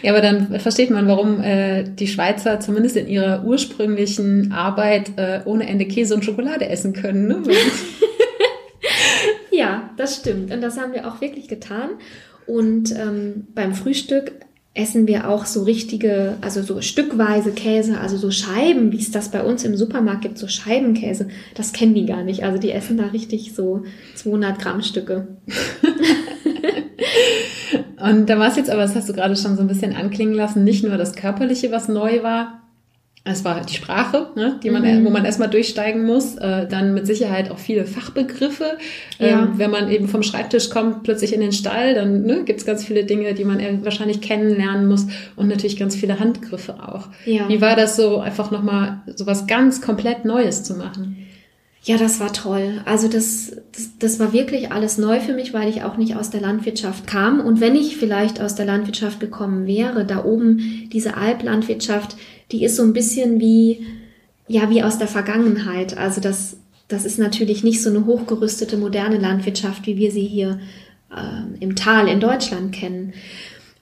Ja, 0.01 0.11
aber 0.11 0.21
dann 0.21 0.59
versteht 0.59 0.89
man, 0.89 1.07
warum 1.07 1.41
äh, 1.41 1.83
die 1.83 2.07
Schweizer 2.07 2.59
zumindest 2.59 2.95
in 2.95 3.07
ihrer 3.07 3.43
ursprünglichen 3.43 4.51
Arbeit 4.51 5.11
äh, 5.17 5.41
ohne 5.45 5.67
Ende 5.67 5.85
Käse 5.85 6.15
und 6.15 6.23
Schokolade 6.23 6.67
essen 6.69 6.93
können. 6.93 7.27
Ne? 7.27 7.43
ja, 9.51 9.89
das 9.97 10.17
stimmt. 10.17 10.51
Und 10.51 10.61
das 10.61 10.77
haben 10.77 10.93
wir 10.93 11.07
auch 11.07 11.21
wirklich 11.21 11.47
getan. 11.47 11.89
Und 12.47 12.91
ähm, 12.91 13.47
beim 13.53 13.73
Frühstück 13.73 14.31
essen 14.75 15.07
wir 15.07 15.29
auch 15.29 15.45
so 15.45 15.63
richtige, 15.63 16.35
also 16.41 16.61
so 16.61 16.81
stückweise 16.81 17.51
Käse, 17.51 17.97
also 17.97 18.17
so 18.17 18.29
Scheiben, 18.29 18.91
wie 18.91 18.99
es 18.99 19.09
das 19.09 19.29
bei 19.29 19.41
uns 19.41 19.63
im 19.63 19.77
Supermarkt 19.77 20.21
gibt, 20.21 20.37
so 20.37 20.49
Scheibenkäse. 20.49 21.29
Das 21.55 21.71
kennen 21.71 21.95
die 21.95 22.05
gar 22.05 22.23
nicht. 22.23 22.43
Also 22.43 22.59
die 22.59 22.71
essen 22.71 22.97
da 22.97 23.05
richtig 23.05 23.55
so 23.55 23.83
200 24.15 24.59
Gramm 24.59 24.81
Stücke. 24.81 25.27
Und 28.01 28.29
da 28.29 28.37
war 28.37 28.49
es 28.49 28.57
jetzt 28.57 28.69
aber, 28.69 28.81
das 28.81 28.95
hast 28.95 29.07
du 29.07 29.13
gerade 29.13 29.37
schon 29.37 29.55
so 29.55 29.61
ein 29.61 29.67
bisschen 29.67 29.95
anklingen 29.95 30.35
lassen, 30.35 30.65
nicht 30.65 30.83
nur 30.83 30.97
das 30.97 31.15
Körperliche, 31.15 31.71
was 31.71 31.87
neu 31.87 32.21
war, 32.21 32.64
es 33.27 33.43
war 33.43 33.55
halt 33.55 33.69
die 33.71 33.73
Sprache, 33.73 34.27
ne, 34.35 34.59
die 34.61 34.69
man, 34.69 34.83
mhm. 34.83 35.03
wo 35.03 35.09
man 35.09 35.25
erstmal 35.25 35.49
durchsteigen 35.49 36.05
muss. 36.05 36.35
Äh, 36.35 36.67
dann 36.67 36.93
mit 36.93 37.07
Sicherheit 37.07 37.49
auch 37.49 37.57
viele 37.57 37.85
Fachbegriffe. 37.85 38.77
Ja. 39.17 39.43
Ähm, 39.43 39.53
wenn 39.57 39.71
man 39.71 39.89
eben 39.89 40.07
vom 40.07 40.21
Schreibtisch 40.21 40.69
kommt, 40.69 41.01
plötzlich 41.01 41.33
in 41.33 41.41
den 41.41 41.51
Stall, 41.51 41.95
dann 41.95 42.21
ne, 42.21 42.43
gibt 42.43 42.59
es 42.59 42.67
ganz 42.67 42.85
viele 42.85 43.03
Dinge, 43.03 43.33
die 43.33 43.43
man 43.43 43.83
wahrscheinlich 43.83 44.21
kennenlernen 44.21 44.87
muss 44.87 45.07
und 45.35 45.47
natürlich 45.47 45.77
ganz 45.77 45.95
viele 45.95 46.19
Handgriffe 46.19 46.75
auch. 46.75 47.07
Ja. 47.25 47.49
Wie 47.49 47.61
war 47.61 47.75
das 47.75 47.95
so, 47.95 48.19
einfach 48.19 48.51
nochmal 48.51 49.01
so 49.15 49.25
was 49.25 49.47
ganz 49.47 49.81
komplett 49.81 50.23
Neues 50.23 50.63
zu 50.63 50.75
machen? 50.75 51.17
Ja, 51.85 51.97
das 51.97 52.19
war 52.19 52.33
toll. 52.33 52.81
Also 52.85 53.07
das, 53.07 53.57
das, 53.71 53.97
das 53.99 54.19
war 54.19 54.33
wirklich 54.33 54.71
alles 54.71 54.97
neu 54.97 55.19
für 55.19 55.33
mich, 55.33 55.53
weil 55.53 55.69
ich 55.69 55.83
auch 55.83 55.97
nicht 55.97 56.15
aus 56.15 56.31
der 56.31 56.41
Landwirtschaft 56.41 57.05
kam. 57.05 57.39
Und 57.39 57.61
wenn 57.61 57.75
ich 57.75 57.97
vielleicht 57.97 58.41
aus 58.41 58.55
der 58.55 58.65
Landwirtschaft 58.65 59.19
gekommen 59.19 59.67
wäre, 59.67 60.03
da 60.03 60.25
oben 60.25 60.89
diese 60.91 61.15
Alplandwirtschaft, 61.15 62.17
die 62.51 62.63
ist 62.63 62.75
so 62.75 62.83
ein 62.83 62.93
bisschen 62.93 63.39
wie, 63.39 63.85
ja, 64.47 64.69
wie 64.69 64.83
aus 64.83 64.97
der 64.97 65.07
Vergangenheit. 65.07 65.97
Also 65.97 66.21
das, 66.21 66.57
das 66.87 67.05
ist 67.05 67.19
natürlich 67.19 67.63
nicht 67.63 67.81
so 67.81 67.89
eine 67.89 68.05
hochgerüstete 68.05 68.77
moderne 68.77 69.17
Landwirtschaft, 69.17 69.87
wie 69.87 69.97
wir 69.97 70.11
sie 70.11 70.25
hier 70.25 70.59
äh, 71.11 71.63
im 71.63 71.75
Tal 71.75 72.07
in 72.07 72.19
Deutschland 72.19 72.73
kennen. 72.73 73.13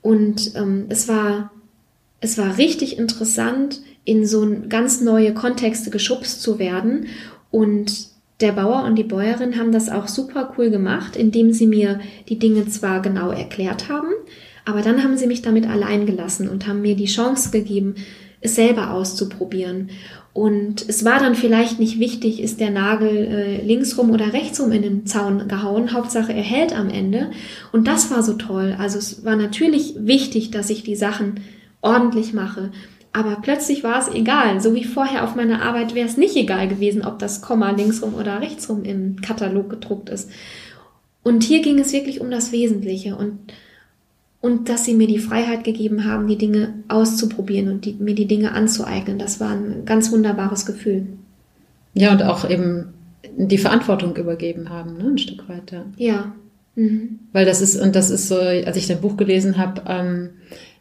Und 0.02 0.56
ähm, 0.56 0.86
es 0.90 1.08
war 1.08 1.52
es 2.24 2.38
war 2.38 2.58
richtig 2.58 2.98
interessant, 2.98 3.82
in 4.06 4.26
so 4.26 4.50
ganz 4.70 5.02
neue 5.02 5.34
Kontexte 5.34 5.90
geschubst 5.90 6.42
zu 6.42 6.58
werden. 6.58 7.08
Und 7.52 8.08
der 8.40 8.54
Bauer 8.54 8.86
und 8.86 8.96
die 8.96 9.04
Bäuerin 9.04 9.60
haben 9.60 9.74
das 9.74 9.90
auch 9.90 10.08
super 10.08 10.54
cool 10.58 10.70
gemacht, 10.70 11.18
indem 11.18 11.52
sie 11.52 11.68
mir 11.68 12.00
die 12.30 12.40
Dinge 12.40 12.66
zwar 12.68 13.02
genau 13.02 13.32
erklärt 13.32 13.90
haben, 13.90 14.08
aber 14.64 14.82
dann 14.82 15.04
haben 15.04 15.18
sie 15.18 15.28
mich 15.28 15.42
damit 15.42 15.68
allein 15.68 16.06
gelassen 16.06 16.48
und 16.48 16.66
haben 16.66 16.82
mir 16.82 16.96
die 16.96 17.06
Chance 17.06 17.52
gegeben, 17.52 17.96
es 18.44 18.56
selber 18.56 18.92
auszuprobieren. 18.92 19.90
Und 20.34 20.90
es 20.90 21.06
war 21.06 21.20
dann 21.20 21.36
vielleicht 21.36 21.80
nicht 21.80 22.00
wichtig, 22.00 22.42
ist 22.42 22.60
der 22.60 22.72
Nagel 22.72 23.10
äh, 23.10 23.62
linksrum 23.62 24.10
oder 24.10 24.34
rechtsrum 24.34 24.72
in 24.72 24.82
den 24.82 25.06
Zaun 25.06 25.48
gehauen. 25.48 25.94
Hauptsache, 25.94 26.34
er 26.34 26.42
hält 26.42 26.76
am 26.76 26.90
Ende. 26.90 27.30
Und 27.72 27.88
das 27.88 28.10
war 28.10 28.24
so 28.24 28.34
toll. 28.34 28.76
Also 28.78 28.98
es 28.98 29.24
war 29.24 29.36
natürlich 29.36 29.94
wichtig, 29.98 30.50
dass 30.50 30.72
ich 30.72 30.84
die 30.84 30.96
Sachen 30.96 31.42
ordentlich 31.82 32.34
mache. 32.34 32.72
Aber 33.12 33.38
plötzlich 33.44 33.84
war 33.84 34.00
es 34.00 34.12
egal. 34.12 34.60
So 34.60 34.74
wie 34.74 34.84
vorher 34.84 35.24
auf 35.24 35.36
meiner 35.36 35.62
Arbeit 35.62 35.94
wäre 35.94 36.08
es 36.08 36.18
nicht 36.18 36.36
egal 36.36 36.68
gewesen, 36.68 37.06
ob 37.06 37.20
das 37.20 37.44
Komma 37.44 37.70
linksrum 37.70 38.16
oder 38.16 38.42
rechtsrum 38.42 38.84
im 38.84 39.22
Katalog 39.22 39.70
gedruckt 39.70 40.10
ist. 40.10 40.32
Und 41.22 41.44
hier 41.44 41.62
ging 41.62 41.78
es 41.78 41.94
wirklich 41.94 42.22
um 42.22 42.32
das 42.32 42.52
Wesentliche 42.52 43.16
und, 43.16 43.54
und 44.44 44.68
dass 44.68 44.84
sie 44.84 44.94
mir 44.94 45.08
die 45.08 45.20
Freiheit 45.20 45.64
gegeben 45.64 46.04
haben, 46.04 46.28
die 46.28 46.38
Dinge 46.38 46.74
auszuprobieren 46.90 47.70
und 47.70 47.86
die, 47.86 47.94
mir 47.94 48.14
die 48.14 48.28
Dinge 48.28 48.52
anzueignen. 48.52 49.18
Das 49.18 49.40
war 49.40 49.52
ein 49.52 49.86
ganz 49.86 50.12
wunderbares 50.12 50.66
Gefühl. 50.66 51.08
Ja, 51.94 52.12
und 52.12 52.24
auch 52.24 52.50
eben 52.50 52.90
die 53.38 53.58
Verantwortung 53.58 54.18
übergeben 54.18 54.70
haben, 54.70 54.98
ne? 54.98 55.06
ein 55.12 55.18
Stück 55.18 55.48
weiter. 55.48 55.86
Ja. 55.96 56.36
Mhm. 56.76 57.20
Weil 57.32 57.46
das 57.46 57.62
ist, 57.62 57.80
und 57.80 57.96
das 57.96 58.10
ist 58.10 58.28
so, 58.28 58.36
als 58.36 58.76
ich 58.76 58.88
dein 58.88 59.00
Buch 59.00 59.16
gelesen 59.16 59.58
habe, 59.58 59.84
ähm, 59.88 60.32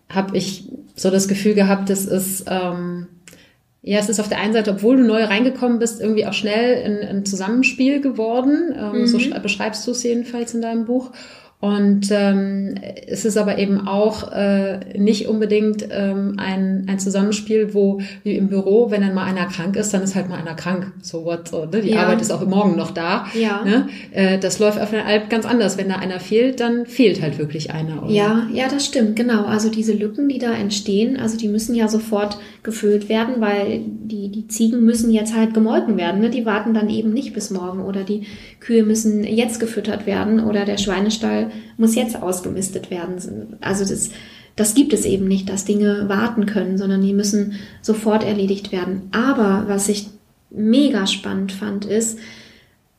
habe 0.09 0.37
ich 0.37 0.69
so 0.97 1.11
das 1.11 1.29
Gefühl 1.29 1.55
gehabt, 1.55 1.89
das 1.89 2.05
ist, 2.05 2.47
ähm, 2.49 3.07
ja, 3.81 4.01
es 4.01 4.09
ist 4.09 4.19
auf 4.19 4.29
der 4.29 4.41
einen 4.41 4.55
Seite, 4.55 4.73
obwohl 4.73 4.97
du 4.97 5.05
neu 5.05 5.23
reingekommen 5.23 5.79
bist, 5.79 6.01
irgendwie 6.01 6.27
auch 6.27 6.33
schnell 6.33 6.83
ein, 6.85 7.09
ein 7.09 7.25
Zusammenspiel 7.25 8.01
geworden. 8.01 8.75
Ähm, 8.77 9.03
mhm. 9.03 9.07
So 9.07 9.19
beschreibst 9.41 9.87
du 9.87 9.93
es 9.93 10.03
jedenfalls 10.03 10.53
in 10.53 10.63
deinem 10.63 10.85
Buch. 10.85 11.13
Und 11.63 12.11
ähm, 12.11 12.75
es 13.07 13.25
ist 13.25 13.37
aber 13.37 13.57
eben 13.57 13.87
auch 13.87 14.33
äh, 14.33 14.81
nicht 14.99 15.29
unbedingt 15.29 15.87
ähm, 15.93 16.35
ein, 16.37 16.87
ein 16.89 16.99
Zusammenspiel, 16.99 17.73
wo 17.73 18.01
wie 18.25 18.37
im 18.37 18.49
Büro, 18.49 18.91
wenn 18.91 19.01
dann 19.01 19.15
mal 19.15 19.27
einer 19.27 19.47
krank 19.47 19.77
ist, 19.77 19.95
dann 19.95 20.03
ist 20.03 20.17
halt 20.17 20.29
mal 20.29 20.41
einer 20.41 20.55
krank. 20.55 20.91
So 21.03 21.25
what, 21.25 21.47
so, 21.47 21.67
ne? 21.67 21.81
Die 21.81 21.91
ja. 21.91 22.03
Arbeit 22.03 22.21
ist 22.21 22.33
auch 22.33 22.45
morgen 22.45 22.75
noch 22.75 22.91
da. 22.91 23.27
Ja. 23.41 23.63
Ne? 23.65 23.89
Äh, 24.11 24.41
das 24.41 24.59
läuft 24.59 24.81
auf 24.81 24.93
einer 24.93 25.07
Alp 25.07 25.31
ganz 25.31 25.47
anders. 25.47 25.79
Wenn 25.79 25.89
da 25.89 25.99
einer 25.99 26.19
fehlt, 26.19 26.59
dann 26.59 26.85
fehlt 26.85 27.23
halt 27.23 27.39
wirklich 27.39 27.71
einer. 27.71 28.03
Oder? 28.03 28.13
Ja, 28.13 28.49
ja, 28.53 28.67
das 28.69 28.85
stimmt, 28.85 29.15
genau. 29.15 29.45
Also 29.45 29.71
diese 29.71 29.93
Lücken, 29.93 30.29
die 30.29 30.41
da 30.41 30.53
entstehen, 30.53 31.17
also 31.17 31.39
die 31.39 31.47
müssen 31.47 31.77
ja 31.77 31.87
sofort 31.87 32.39
gefüllt 32.65 33.09
werden, 33.09 33.37
weil 33.39 33.83
die, 33.87 34.31
die 34.31 34.49
Ziegen 34.49 34.85
müssen 34.85 35.13
jetzt 35.13 35.37
halt 35.37 35.55
gemolken 35.55 35.97
werden. 35.97 36.21
Ne? 36.23 36.31
Die 36.31 36.45
warten 36.45 36.75
dann 36.75 36.91
eben 36.91 37.13
nicht 37.13 37.35
bis 37.35 37.53
morgen 37.53 37.85
oder 37.85 38.03
die 38.03 38.23
Kühe 38.59 38.83
müssen 38.83 39.23
jetzt 39.23 39.61
gefüttert 39.61 40.07
werden 40.07 40.41
oder 40.41 40.65
der 40.65 40.79
Schweinestall 40.79 41.52
muss 41.77 41.95
jetzt 41.95 42.21
ausgemistet 42.23 42.91
werden. 42.91 43.57
Also 43.61 43.85
das, 43.85 44.11
das 44.57 44.75
gibt 44.75 44.93
es 44.93 45.05
eben 45.05 45.27
nicht, 45.29 45.49
dass 45.49 45.65
Dinge 45.65 46.09
warten 46.09 46.47
können, 46.47 46.79
sondern 46.79 47.03
die 47.03 47.15
müssen 47.15 47.55
sofort 47.81 48.25
erledigt 48.25 48.73
werden. 48.73 49.09
Aber 49.13 49.65
was 49.69 49.89
ich 49.89 50.09
mega 50.51 51.07
spannend 51.07 51.53
fand, 51.53 51.85
ist, 51.85 52.19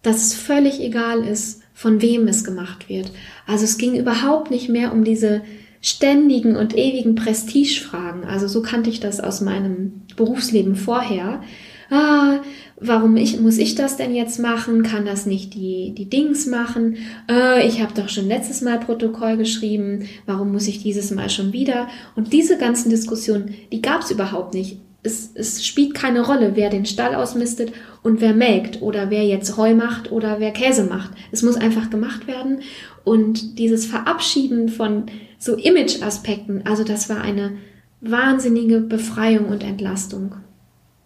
dass 0.02 0.18
es 0.18 0.34
völlig 0.34 0.82
egal 0.82 1.24
ist, 1.24 1.62
von 1.74 2.02
wem 2.02 2.28
es 2.28 2.44
gemacht 2.44 2.90
wird. 2.90 3.12
Also 3.48 3.64
es 3.64 3.78
ging 3.78 3.96
überhaupt 3.96 4.52
nicht 4.52 4.70
mehr 4.70 4.94
um 4.94 5.04
diese 5.04 5.42
ständigen 5.82 6.56
und 6.56 6.78
ewigen 6.78 7.16
Prestigefragen. 7.16 8.24
Also 8.24 8.48
so 8.48 8.62
kannte 8.62 8.90
ich 8.90 9.00
das 9.00 9.20
aus 9.20 9.42
meinem 9.42 10.04
Berufsleben 10.16 10.76
vorher. 10.76 11.42
Ah, 11.90 12.40
warum 12.88 13.18
ich, 13.18 13.40
muss 13.40 13.58
ich 13.58 13.76
das 13.76 13.98
denn 13.98 14.14
jetzt 14.14 14.40
machen? 14.40 14.84
Kann 14.84 15.06
das 15.06 15.26
nicht 15.26 15.54
die, 15.54 15.94
die 15.96 16.10
Dings 16.10 16.46
machen? 16.46 16.98
Äh, 17.30 17.68
ich 17.68 17.82
habe 17.82 17.94
doch 17.94 18.10
schon 18.10 18.28
letztes 18.28 18.62
Mal 18.62 18.80
Protokoll 18.80 19.38
geschrieben. 19.38 20.08
Warum 20.26 20.52
muss 20.52 20.68
ich 20.68 20.84
dieses 20.84 21.12
Mal 21.12 21.30
schon 21.30 21.54
wieder? 21.54 21.88
Und 22.16 22.34
diese 22.34 22.58
ganzen 22.58 22.90
Diskussionen, 22.90 23.56
die 23.72 23.82
gab 23.82 24.02
es 24.02 24.12
überhaupt 24.12 24.54
nicht. 24.54 24.78
Es, 25.02 25.32
es 25.36 25.66
spielt 25.66 25.96
keine 25.96 26.26
Rolle, 26.26 26.52
wer 26.56 26.70
den 26.70 26.86
Stall 26.86 27.16
ausmistet 27.16 27.74
und 28.04 28.22
wer 28.22 28.34
melkt 28.34 28.82
oder 28.82 29.10
wer 29.10 29.26
jetzt 29.26 29.58
Heu 29.58 29.76
macht 29.76 30.12
oder 30.12 30.40
wer 30.40 30.52
Käse 30.52 30.86
macht. 30.86 31.12
Es 31.32 31.42
muss 31.42 31.58
einfach 31.58 31.90
gemacht 31.90 32.28
werden. 32.28 32.62
Und 33.04 33.60
dieses 33.60 33.86
Verabschieden 33.86 34.70
von 34.70 35.06
so 35.38 35.56
Image-Aspekten, 35.56 36.62
also 36.66 36.86
das 36.86 37.10
war 37.10 37.22
eine 37.22 37.58
wahnsinnige 38.00 38.80
Befreiung 38.80 39.48
und 39.48 39.64
Entlastung. 39.64 40.36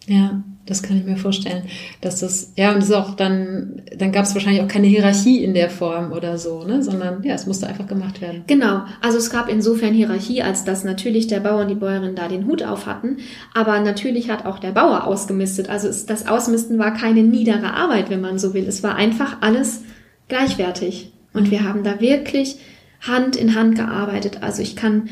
Ja, 0.08 0.42
das 0.64 0.82
kann 0.82 0.96
ich 0.96 1.04
mir 1.04 1.16
vorstellen, 1.16 1.64
dass 2.00 2.20
das, 2.20 2.52
ja, 2.56 2.72
und 2.72 2.78
es 2.78 2.86
ist 2.86 2.94
auch 2.94 3.14
dann, 3.14 3.82
dann 3.96 4.10
gab 4.12 4.24
es 4.24 4.34
wahrscheinlich 4.34 4.62
auch 4.62 4.68
keine 4.68 4.86
Hierarchie 4.86 5.42
in 5.42 5.54
der 5.54 5.70
Form 5.70 6.12
oder 6.12 6.38
so, 6.38 6.64
ne, 6.64 6.82
sondern 6.82 7.22
ja, 7.22 7.34
es 7.34 7.46
musste 7.46 7.66
einfach 7.66 7.86
gemacht 7.86 8.20
werden. 8.20 8.44
Genau, 8.46 8.82
also 9.00 9.18
es 9.18 9.30
gab 9.30 9.48
insofern 9.48 9.94
Hierarchie, 9.94 10.42
als 10.42 10.64
dass 10.64 10.84
natürlich 10.84 11.26
der 11.26 11.40
Bauer 11.40 11.62
und 11.62 11.68
die 11.68 11.74
Bäuerin 11.74 12.14
da 12.14 12.28
den 12.28 12.46
Hut 12.46 12.62
auf 12.62 12.86
hatten, 12.86 13.18
aber 13.54 13.80
natürlich 13.80 14.30
hat 14.30 14.46
auch 14.46 14.58
der 14.58 14.72
Bauer 14.72 15.06
ausgemistet. 15.06 15.68
Also 15.68 15.88
es, 15.88 16.06
das 16.06 16.26
Ausmisten 16.26 16.78
war 16.78 16.92
keine 16.92 17.22
niedere 17.22 17.74
Arbeit, 17.74 18.10
wenn 18.10 18.20
man 18.20 18.38
so 18.38 18.54
will. 18.54 18.66
Es 18.66 18.82
war 18.82 18.96
einfach 18.96 19.38
alles 19.40 19.82
gleichwertig. 20.28 21.12
Und 21.32 21.50
wir 21.50 21.64
haben 21.64 21.84
da 21.84 22.00
wirklich 22.00 22.56
Hand 23.00 23.36
in 23.36 23.54
Hand 23.54 23.76
gearbeitet. 23.76 24.42
Also 24.42 24.62
ich 24.62 24.76
kann 24.76 25.08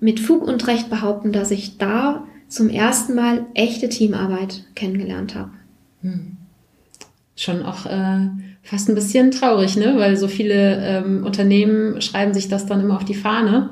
mit 0.00 0.20
Fug 0.20 0.46
und 0.46 0.66
Recht 0.66 0.90
behaupten, 0.90 1.32
dass 1.32 1.50
ich 1.50 1.78
da 1.78 2.27
zum 2.48 2.68
ersten 2.70 3.14
Mal 3.14 3.46
echte 3.54 3.88
Teamarbeit 3.88 4.64
kennengelernt 4.74 5.34
habe. 5.34 5.50
Hm. 6.02 6.36
Schon 7.36 7.62
auch 7.62 7.86
äh, 7.86 8.28
fast 8.62 8.88
ein 8.88 8.94
bisschen 8.94 9.30
traurig, 9.30 9.76
ne? 9.76 9.94
Weil 9.96 10.16
so 10.16 10.28
viele 10.28 10.76
ähm, 10.82 11.24
Unternehmen 11.24 12.00
schreiben 12.00 12.34
sich 12.34 12.48
das 12.48 12.66
dann 12.66 12.80
immer 12.80 12.96
auf 12.96 13.04
die 13.04 13.14
Fahne. 13.14 13.70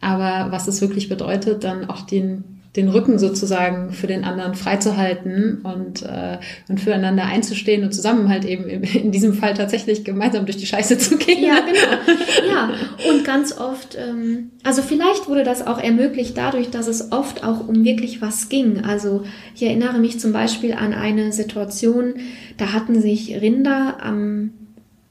Aber 0.00 0.52
was 0.52 0.68
es 0.68 0.80
wirklich 0.80 1.08
bedeutet, 1.08 1.64
dann 1.64 1.88
auch 1.88 2.02
den 2.02 2.57
den 2.78 2.88
Rücken 2.88 3.18
sozusagen 3.18 3.92
für 3.92 4.06
den 4.06 4.24
anderen 4.24 4.54
freizuhalten 4.54 5.62
und, 5.62 6.02
äh, 6.02 6.38
und 6.68 6.80
füreinander 6.80 7.24
einzustehen 7.24 7.82
und 7.82 7.92
zusammen 7.92 8.28
halt 8.28 8.44
eben 8.44 8.68
in 8.68 9.10
diesem 9.10 9.34
Fall 9.34 9.54
tatsächlich 9.54 10.04
gemeinsam 10.04 10.46
durch 10.46 10.56
die 10.56 10.66
Scheiße 10.66 10.96
zu 10.96 11.18
gehen. 11.18 11.42
Ja, 11.44 11.60
genau. 11.60 12.48
Ja, 12.48 12.70
und 13.10 13.24
ganz 13.24 13.58
oft, 13.58 13.96
ähm, 13.96 14.52
also 14.62 14.82
vielleicht 14.82 15.28
wurde 15.28 15.42
das 15.42 15.66
auch 15.66 15.78
ermöglicht 15.78 16.38
dadurch, 16.38 16.70
dass 16.70 16.86
es 16.86 17.10
oft 17.10 17.44
auch 17.44 17.66
um 17.66 17.84
wirklich 17.84 18.22
was 18.22 18.48
ging. 18.48 18.84
Also 18.84 19.24
ich 19.56 19.64
erinnere 19.64 19.98
mich 19.98 20.20
zum 20.20 20.32
Beispiel 20.32 20.72
an 20.72 20.94
eine 20.94 21.32
Situation, 21.32 22.14
da 22.58 22.72
hatten 22.72 23.00
sich 23.00 23.40
Rinder 23.40 23.96
am 24.00 24.52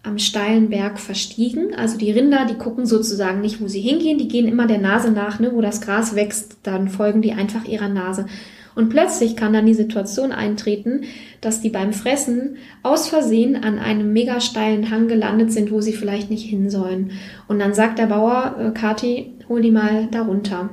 am 0.08 0.18
steilen 0.20 0.70
Berg 0.70 1.00
verstiegen. 1.00 1.76
Also 1.76 1.98
die 1.98 2.12
Rinder, 2.12 2.46
die 2.46 2.56
gucken 2.56 2.86
sozusagen 2.86 3.42
nicht, 3.42 3.62
wo 3.62 3.68
sie 3.68 3.82
hingehen, 3.82 4.18
die 4.18 4.28
gehen 4.28 4.48
immer 4.48 4.66
der 4.66 4.80
Nase 4.80 5.12
nach, 5.12 5.40
ne, 5.40 5.52
wo 5.54 5.62
das 5.62 5.82
Gras 5.82 6.16
wächst, 6.16 6.58
dann 6.64 6.88
folgen 6.88 7.22
die 7.22 7.34
einfach 7.34 7.66
ihrer 7.66 7.90
Nase. 7.90 8.26
Und 8.74 8.90
plötzlich 8.90 9.36
kann 9.36 9.54
dann 9.54 9.66
die 9.66 9.74
Situation 9.74 10.32
eintreten, 10.32 11.02
dass 11.42 11.62
die 11.62 11.70
beim 11.70 11.94
Fressen 11.94 12.58
aus 12.84 13.10
Versehen 13.10 13.56
an 13.56 13.80
einem 13.80 14.14
mega 14.14 14.40
steilen 14.40 14.92
Hang 14.92 15.08
gelandet 15.08 15.52
sind, 15.52 15.72
wo 15.72 15.82
sie 15.82 15.94
vielleicht 15.94 16.30
nicht 16.30 16.48
hin 16.48 16.70
sollen. 16.70 17.12
Und 17.48 17.60
dann 17.60 17.74
sagt 17.74 17.98
der 17.98 18.06
Bauer, 18.06 18.56
äh, 18.60 18.72
Kati, 18.72 19.34
hol 19.50 19.62
die 19.62 19.72
mal 19.72 20.08
da 20.12 20.22
runter. 20.22 20.70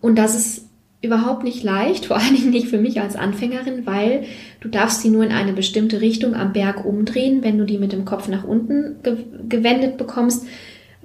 Und 0.00 0.18
das 0.18 0.34
ist 0.34 0.67
überhaupt 1.00 1.44
nicht 1.44 1.62
leicht, 1.62 2.06
vor 2.06 2.18
allen 2.18 2.34
Dingen 2.34 2.50
nicht 2.50 2.68
für 2.68 2.78
mich 2.78 3.00
als 3.00 3.16
Anfängerin, 3.16 3.86
weil 3.86 4.24
du 4.60 4.68
darfst 4.68 5.02
sie 5.02 5.10
nur 5.10 5.24
in 5.24 5.32
eine 5.32 5.52
bestimmte 5.52 6.00
Richtung 6.00 6.34
am 6.34 6.52
Berg 6.52 6.84
umdrehen. 6.84 7.42
Wenn 7.42 7.58
du 7.58 7.64
die 7.64 7.78
mit 7.78 7.92
dem 7.92 8.04
Kopf 8.04 8.28
nach 8.28 8.44
unten 8.44 8.96
ge 9.02 9.16
gewendet 9.48 9.96
bekommst, 9.96 10.46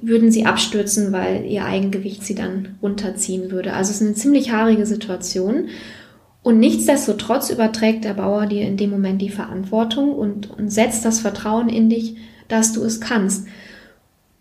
würden 0.01 0.31
sie 0.31 0.45
abstürzen, 0.45 1.13
weil 1.13 1.45
ihr 1.45 1.63
Eigengewicht 1.63 2.25
sie 2.25 2.35
dann 2.35 2.75
runterziehen 2.81 3.51
würde. 3.51 3.73
Also 3.73 3.91
es 3.91 4.01
ist 4.01 4.07
eine 4.07 4.15
ziemlich 4.15 4.51
haarige 4.51 4.85
Situation. 4.85 5.69
Und 6.41 6.59
nichtsdestotrotz 6.59 7.49
überträgt 7.49 8.03
der 8.03 8.15
Bauer 8.15 8.47
dir 8.47 8.67
in 8.67 8.75
dem 8.75 8.89
Moment 8.89 9.21
die 9.21 9.29
Verantwortung 9.29 10.13
und, 10.13 10.49
und 10.51 10.69
setzt 10.69 11.05
das 11.05 11.21
Vertrauen 11.21 11.69
in 11.69 11.89
dich, 11.89 12.17
dass 12.49 12.73
du 12.73 12.83
es 12.83 12.99
kannst. 12.99 13.47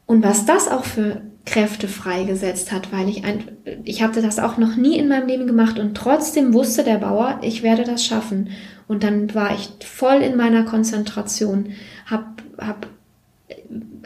Und 0.07 0.25
was 0.25 0.45
das 0.45 0.67
auch 0.67 0.85
für 0.85 1.23
Kräfte 1.45 1.89
freigesetzt 1.89 2.71
hat, 2.71 2.93
weil 2.93 3.09
ich 3.09 3.25
ein, 3.25 3.45
ich 3.85 4.03
hatte 4.03 4.23
das 4.23 4.39
auch 4.39 4.59
noch 4.59 4.77
nie 4.77 4.97
in 4.97 5.09
meinem 5.09 5.27
Leben 5.27 5.47
gemacht 5.47 5.79
und 5.79 5.97
trotzdem 5.97 6.55
wusste 6.55 6.85
der 6.85 6.99
Bauer, 6.99 7.41
ich 7.43 7.63
werde 7.63 7.85
das 7.85 8.05
schaffen. 8.05 8.51
Und 8.87 9.03
dann 9.03 9.35
war 9.35 9.55
ich 9.55 9.71
voll 9.85 10.23
in 10.23 10.37
meiner 10.37 10.65
Konzentration, 10.65 11.71
hab, 12.07 12.43
hab 12.59 12.87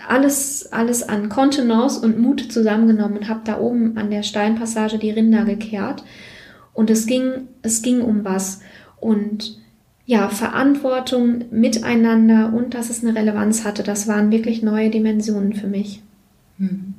alles, 0.06 0.72
alles 0.72 1.02
an 1.02 1.28
Kontenance 1.28 2.00
und 2.00 2.18
Mut 2.18 2.52
zusammengenommen 2.52 3.18
und 3.18 3.28
hab 3.28 3.44
da 3.44 3.58
oben 3.58 3.96
an 3.96 4.10
der 4.10 4.22
Steinpassage 4.22 4.98
die 4.98 5.10
Rinder 5.10 5.44
gekehrt. 5.44 6.04
Und 6.72 6.90
es 6.90 7.06
ging, 7.06 7.48
es 7.62 7.82
ging 7.82 8.00
um 8.00 8.24
was. 8.24 8.60
Und 9.00 9.58
ja, 10.04 10.28
Verantwortung 10.28 11.46
miteinander 11.50 12.52
und 12.54 12.74
dass 12.74 12.90
es 12.90 13.02
eine 13.02 13.18
Relevanz 13.18 13.64
hatte, 13.64 13.82
das 13.82 14.06
waren 14.06 14.30
wirklich 14.30 14.62
neue 14.62 14.90
Dimensionen 14.90 15.52
für 15.52 15.66
mich. 15.66 16.02
Hm. 16.58 16.94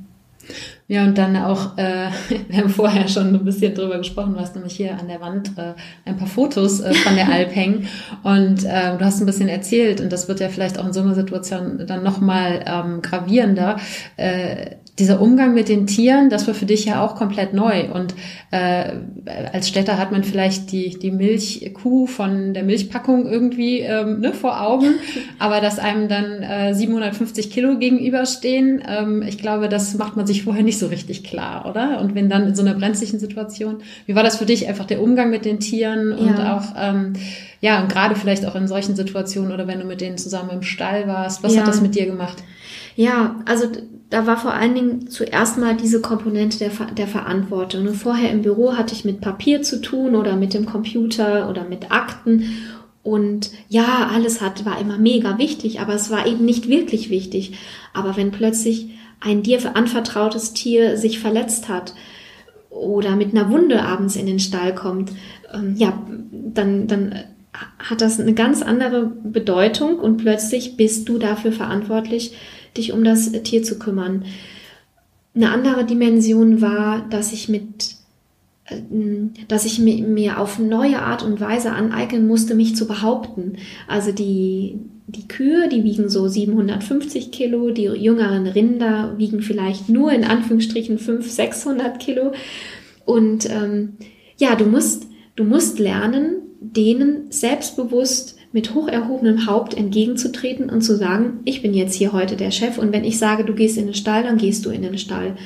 Ja, 0.90 1.04
und 1.04 1.18
dann 1.18 1.36
auch, 1.36 1.78
äh, 1.78 2.10
wir 2.48 2.58
haben 2.58 2.70
vorher 2.70 3.08
schon 3.10 3.36
ein 3.36 3.44
bisschen 3.44 3.76
drüber 3.76 3.98
gesprochen, 3.98 4.34
du 4.34 4.40
hast 4.40 4.56
nämlich 4.56 4.76
hier 4.76 4.98
an 4.98 5.10
der 5.10 5.20
Wand 5.20 5.58
äh, 5.58 5.74
ein 6.06 6.16
paar 6.16 6.28
Fotos 6.28 6.80
äh, 6.80 6.94
von 6.94 7.16
der 7.16 7.30
Alp 7.30 7.54
hängen. 7.56 7.88
Und 8.24 8.64
äh, 8.64 8.98
du 8.98 9.04
hast 9.04 9.20
ein 9.20 9.26
bisschen 9.26 9.50
erzählt 9.50 10.00
und 10.00 10.12
das 10.12 10.30
wird 10.30 10.40
ja 10.40 10.48
vielleicht 10.48 10.80
auch 10.80 10.86
in 10.86 10.94
so 10.94 11.02
einer 11.02 11.14
Situation 11.16 11.86
dann 11.86 12.04
nochmal 12.04 12.64
ähm, 12.66 13.02
gravierender, 13.02 13.78
äh, 14.16 14.78
dieser 15.00 15.22
Umgang 15.22 15.54
mit 15.54 15.70
den 15.70 15.86
Tieren, 15.86 16.30
das 16.30 16.48
war 16.48 16.56
für 16.56 16.66
dich 16.66 16.86
ja 16.86 17.06
auch 17.06 17.16
komplett 17.16 17.54
neu. 17.54 17.92
Und 17.94 18.16
äh, 18.50 18.94
als 19.54 19.68
Städter 19.68 20.00
hat 20.00 20.12
man 20.12 20.24
vielleicht 20.24 20.72
die, 20.72 20.98
die 20.98 21.12
Milchkuh 21.12 22.08
von 22.08 22.56
der 22.56 22.64
Milchpackung 22.64 23.28
irgendwie 23.28 23.82
ähm, 23.82 24.22
ne, 24.22 24.34
vor 24.34 24.60
Augen, 24.62 24.96
aber 25.40 25.62
dass 25.62 25.78
einem 25.78 26.08
dann 26.08 26.42
äh, 26.42 26.74
750 26.74 27.52
Kilo 27.52 27.78
gegenüberstehen, 27.78 28.82
ähm, 28.88 29.22
ich 29.22 29.38
glaube, 29.38 29.70
das 29.70 29.96
macht 29.98 30.18
man 30.18 30.26
sich 30.26 30.44
vorher 30.44 30.64
nicht 30.64 30.80
so 30.80 30.88
richtig 30.88 31.24
klar, 31.24 31.68
oder? 31.70 32.02
Und 32.02 32.16
wenn 32.16 32.28
dann 32.28 32.48
in 32.48 32.56
so 32.56 32.64
einer 32.64 32.74
brenzlichen 32.74 33.20
Situation, 33.20 33.78
wie 34.08 34.16
war 34.16 34.24
das 34.24 34.38
für 34.38 34.46
dich 34.46 34.68
einfach 34.68 34.86
der 34.86 35.02
Umgang 35.02 35.30
mit 35.30 35.46
den 35.46 35.60
Tieren 35.60 36.12
und 36.12 36.40
ja. 36.40 36.58
auch 36.58 36.74
ähm, 36.76 37.14
ja 37.62 37.82
und 37.82 37.90
gerade 37.90 38.16
vielleicht 38.16 38.46
auch 38.46 38.56
in 38.56 38.68
solchen 38.68 38.96
Situationen 38.96 39.52
oder 39.52 39.68
wenn 39.68 39.80
du 39.80 39.86
mit 39.86 40.02
denen 40.02 40.18
zusammen 40.18 40.50
im 40.50 40.64
Stall 40.64 41.08
warst, 41.08 41.44
was 41.44 41.54
ja. 41.54 41.62
hat 41.62 41.68
das 41.68 41.82
mit 41.82 41.94
dir 41.94 42.08
gemacht? 42.08 42.42
Ja, 42.98 43.36
also 43.46 43.68
da 44.10 44.26
war 44.26 44.38
vor 44.38 44.56
allen 44.56 44.74
Dingen 44.74 45.08
zuerst 45.08 45.60
mal 45.60 45.78
diese 45.78 46.02
Komponente 46.02 46.58
der, 46.58 46.72
der 46.98 47.08
Verantwortung. 47.08 47.86
Und 47.86 47.94
vorher 47.94 48.32
im 48.32 48.42
Büro 48.42 48.76
hatte 48.76 48.96
ich 48.96 49.06
mit 49.06 49.22
Papier 49.22 49.62
zu 49.62 49.82
tun 49.82 50.16
oder 50.16 50.36
mit 50.36 50.56
dem 50.56 50.66
Computer 50.66 51.48
oder 51.48 51.64
mit 51.64 51.92
Akten. 51.92 52.50
Und 53.04 53.52
ja, 53.70 54.10
alles 54.12 54.42
hat, 54.42 54.66
war 54.66 54.82
immer 54.82 54.98
mega 54.98 55.38
wichtig, 55.38 55.80
aber 55.80 55.94
es 55.94 56.10
war 56.10 56.26
eben 56.26 56.44
nicht 56.44 56.70
wirklich 56.70 57.12
wichtig. 57.12 57.60
Aber 57.94 58.18
wenn 58.18 58.32
plötzlich 58.32 58.90
ein 59.20 59.44
dir 59.44 59.76
anvertrautes 59.76 60.54
Tier 60.54 60.98
sich 60.98 61.20
verletzt 61.20 61.70
hat 61.70 61.94
oder 62.72 63.16
mit 63.16 63.36
einer 63.36 63.52
Wunde 63.52 63.84
abends 63.84 64.16
in 64.16 64.26
den 64.26 64.40
Stall 64.40 64.74
kommt, 64.74 65.12
ähm, 65.54 65.76
ja, 65.78 66.02
dann, 66.32 66.88
dann 66.88 67.14
hat 67.78 68.02
das 68.02 68.20
eine 68.20 68.34
ganz 68.34 68.64
andere 68.64 69.06
Bedeutung 69.06 70.00
und 70.00 70.18
plötzlich 70.18 70.78
bist 70.78 71.08
du 71.08 71.20
dafür 71.20 71.52
verantwortlich, 71.52 72.34
dich 72.78 72.94
um 72.94 73.04
das 73.04 73.32
Tier 73.44 73.64
zu 73.64 73.80
kümmern. 73.80 74.26
Eine 75.36 75.52
andere 75.52 75.86
Dimension 75.86 76.62
war, 76.62 77.08
dass 77.10 77.32
ich 77.32 77.50
mit 77.50 77.96
äh, 78.66 78.82
dass 79.48 79.66
ich 79.66 79.80
mir 79.80 80.40
auf 80.40 80.60
neue 80.60 81.02
Art 81.02 81.24
und 81.24 81.40
Weise 81.40 81.72
aneignen 81.72 82.28
musste, 82.28 82.56
mich 82.56 82.76
zu 82.76 82.88
behaupten. 82.88 83.58
Also 83.88 84.12
die, 84.12 84.80
die 85.08 85.28
Kühe, 85.28 85.70
die 85.70 85.84
wiegen 85.84 86.10
so 86.10 86.28
750 86.28 87.32
Kilo, 87.32 87.72
die 87.72 87.84
jüngeren 87.84 88.48
Rinder 88.48 89.14
wiegen 89.18 89.42
vielleicht 89.42 89.90
nur 89.90 90.12
in 90.12 90.24
Anführungsstrichen 90.24 90.98
500, 90.98 91.32
600 91.32 92.00
Kilo. 92.00 92.34
Und 93.06 93.50
ähm, 93.50 93.94
ja, 94.38 94.56
du 94.56 94.66
musst, 94.66 95.08
du 95.36 95.44
musst 95.44 95.80
lernen, 95.80 96.42
denen 96.60 97.32
selbstbewusst 97.32 98.37
mit 98.58 98.74
hoch 98.74 98.88
erhobenem 98.88 99.46
Haupt 99.46 99.76
entgegenzutreten 99.76 100.72
und 100.72 100.82
zu 100.82 100.98
sagen, 100.98 101.42
ich 101.46 101.62
bin 101.62 101.76
jetzt 101.76 101.94
hier 101.94 102.12
heute 102.12 102.36
der 102.36 102.50
Chef 102.50 102.80
und 102.80 102.92
wenn 102.92 103.04
ich 103.04 103.20
sage, 103.20 103.46
du 103.46 103.54
gehst 103.54 103.78
in 103.78 103.86
den 103.86 103.94
Stall, 103.94 104.24
dann 104.24 104.40
gehst 104.40 104.66
du 104.66 104.72
in 104.72 104.82
den 104.82 104.98
Stall. 104.98 105.38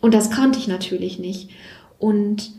Und 0.00 0.12
das 0.12 0.32
konnte 0.32 0.58
ich 0.58 0.66
natürlich 0.66 1.20
nicht. 1.20 1.50
Und 2.00 2.50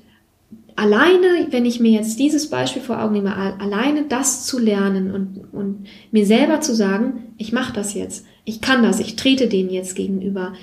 alleine, 0.78 1.48
wenn 1.50 1.66
ich 1.66 1.82
mir 1.82 1.92
jetzt 1.92 2.18
dieses 2.18 2.50
Beispiel 2.50 2.82
vor 2.82 3.04
Augen 3.04 3.12
nehme, 3.12 3.36
alleine 3.36 4.06
das 4.08 4.46
zu 4.46 4.58
lernen 4.58 5.12
und, 5.12 5.42
und 5.52 5.88
mir 6.12 6.26
selber 6.26 6.62
zu 6.62 6.74
sagen, 6.74 7.34
ich 7.38 7.52
mache 7.52 7.74
das 7.74 7.94
jetzt, 7.94 8.26
ich 8.46 8.62
kann 8.62 8.84
das, 8.84 9.02
ich 9.02 9.18
trete 9.18 9.50
denen 9.50 9.70
jetzt 9.70 9.98
gegenüber, 9.98 10.54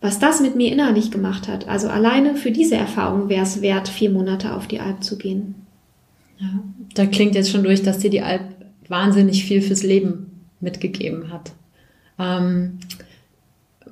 was 0.00 0.18
das 0.18 0.40
mit 0.40 0.56
mir 0.56 0.72
innerlich 0.72 1.10
gemacht 1.10 1.48
hat. 1.48 1.68
Also 1.68 1.88
alleine 1.88 2.34
für 2.34 2.50
diese 2.50 2.76
Erfahrung 2.76 3.28
wäre 3.28 3.42
es 3.42 3.60
wert, 3.60 3.90
vier 3.90 4.08
Monate 4.08 4.54
auf 4.54 4.66
die 4.68 4.80
Alp 4.80 5.04
zu 5.04 5.18
gehen. 5.18 5.54
Ja, 6.38 6.48
da 6.94 7.04
klingt 7.04 7.34
jetzt 7.34 7.50
schon 7.50 7.62
durch, 7.62 7.82
dass 7.82 7.98
dir 7.98 8.08
die 8.08 8.22
Alp 8.22 8.59
wahnsinnig 8.90 9.44
viel 9.44 9.62
fürs 9.62 9.82
Leben 9.82 10.46
mitgegeben 10.60 11.32
hat. 11.32 11.52
Ähm, 12.18 12.80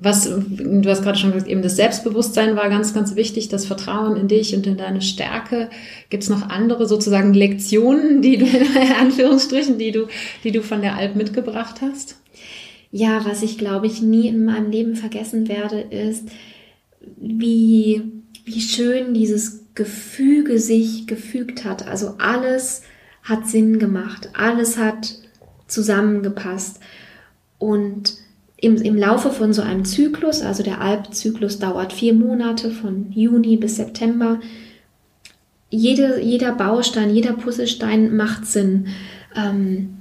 was, 0.01 0.29
du 0.29 0.87
hast 0.87 1.03
gerade 1.03 1.17
schon 1.17 1.31
gesagt, 1.31 1.49
eben 1.49 1.61
das 1.61 1.75
Selbstbewusstsein 1.75 2.55
war 2.55 2.69
ganz, 2.69 2.93
ganz 2.93 3.15
wichtig, 3.15 3.49
das 3.49 3.65
Vertrauen 3.65 4.15
in 4.15 4.27
dich 4.27 4.55
und 4.55 4.65
in 4.65 4.77
deine 4.77 5.01
Stärke. 5.01 5.69
Gibt 6.09 6.23
es 6.23 6.29
noch 6.29 6.49
andere 6.49 6.87
sozusagen 6.87 7.33
Lektionen, 7.33 8.21
die 8.21 8.37
du, 8.37 8.45
in 8.45 8.93
Anführungsstrichen, 8.99 9.77
die 9.77 9.91
du, 9.91 10.07
die 10.43 10.51
du 10.51 10.61
von 10.61 10.81
der 10.81 10.95
Alp 10.95 11.15
mitgebracht 11.15 11.81
hast? 11.81 12.17
Ja, 12.91 13.25
was 13.25 13.43
ich 13.43 13.57
glaube 13.57 13.87
ich 13.87 14.01
nie 14.01 14.27
in 14.27 14.45
meinem 14.45 14.71
Leben 14.71 14.95
vergessen 14.95 15.47
werde, 15.47 15.81
ist, 15.81 16.29
wie, 17.17 18.01
wie 18.45 18.61
schön 18.61 19.13
dieses 19.13 19.65
Gefüge 19.75 20.59
sich 20.59 21.07
gefügt 21.07 21.65
hat. 21.65 21.87
Also 21.87 22.15
alles 22.19 22.83
hat 23.29 23.47
Sinn 23.47 23.79
gemacht, 23.79 24.29
alles 24.33 24.77
hat 24.77 25.15
zusammengepasst. 25.67 26.79
Und 27.57 28.17
im, 28.57 28.77
im 28.77 28.97
Laufe 28.97 29.29
von 29.31 29.53
so 29.53 29.61
einem 29.61 29.85
Zyklus, 29.85 30.41
also 30.41 30.63
der 30.63 30.81
Alpzyklus 30.81 31.59
dauert 31.59 31.93
vier 31.93 32.13
Monate 32.13 32.71
von 32.71 33.11
Juni 33.11 33.57
bis 33.57 33.77
September, 33.77 34.39
jede, 35.69 36.19
jeder 36.21 36.53
Baustein, 36.53 37.13
jeder 37.13 37.33
Puzzlestein 37.33 38.15
macht 38.15 38.45
Sinn. 38.45 38.87
Ähm, 39.35 39.99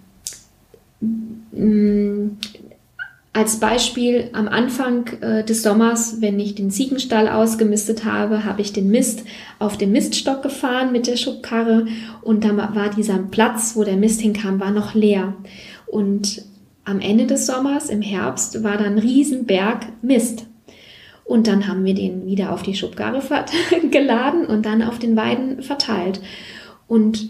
als 3.33 3.61
Beispiel 3.61 4.31
am 4.33 4.49
Anfang 4.49 5.07
äh, 5.21 5.45
des 5.45 5.63
Sommers, 5.63 6.21
wenn 6.21 6.41
ich 6.41 6.55
den 6.55 6.71
Ziegenstall 6.71 7.29
ausgemistet 7.29 8.05
habe, 8.05 8.45
habe 8.45 8.63
ich 8.63 8.73
den 8.73 8.91
Mist 8.91 9.25
auf 9.59 9.77
dem 9.77 9.93
Miststock 9.93 10.43
gefahren 10.43 10.93
mit 10.93 11.07
der 11.07 11.17
Schubkarre 11.17 11.87
und 12.23 12.45
dann 12.45 12.57
war 12.57 12.91
dieser 12.91 13.19
Platz, 13.19 13.77
wo 13.77 13.85
der 13.85 13.97
Mist 13.97 14.21
hinkam, 14.21 14.61
war 14.61 14.71
noch 14.71 14.95
leer. 14.95 15.35
Und 15.87 16.43
am 16.85 17.01
Ende 17.01 17.27
des 17.27 17.47
Sommers, 17.47 17.91
im 17.91 18.03
Herbst, 18.03 18.65
war 18.65 18.79
da 18.79 18.85
ein 18.85 18.99
Riesenberg 18.99 19.87
Mist. 20.01 20.47
Und 21.25 21.47
dann 21.47 21.69
haben 21.69 21.85
wir 21.85 21.95
den 21.95 22.27
wieder 22.27 22.53
auf 22.53 22.63
die 22.63 22.75
Schubkarre 22.75 23.23
geladen 23.91 24.47
und 24.47 24.65
dann 24.65 24.83
auf 24.83 24.99
den 24.99 25.15
Weiden 25.15 25.63
verteilt. 25.63 26.21
Und 26.87 27.29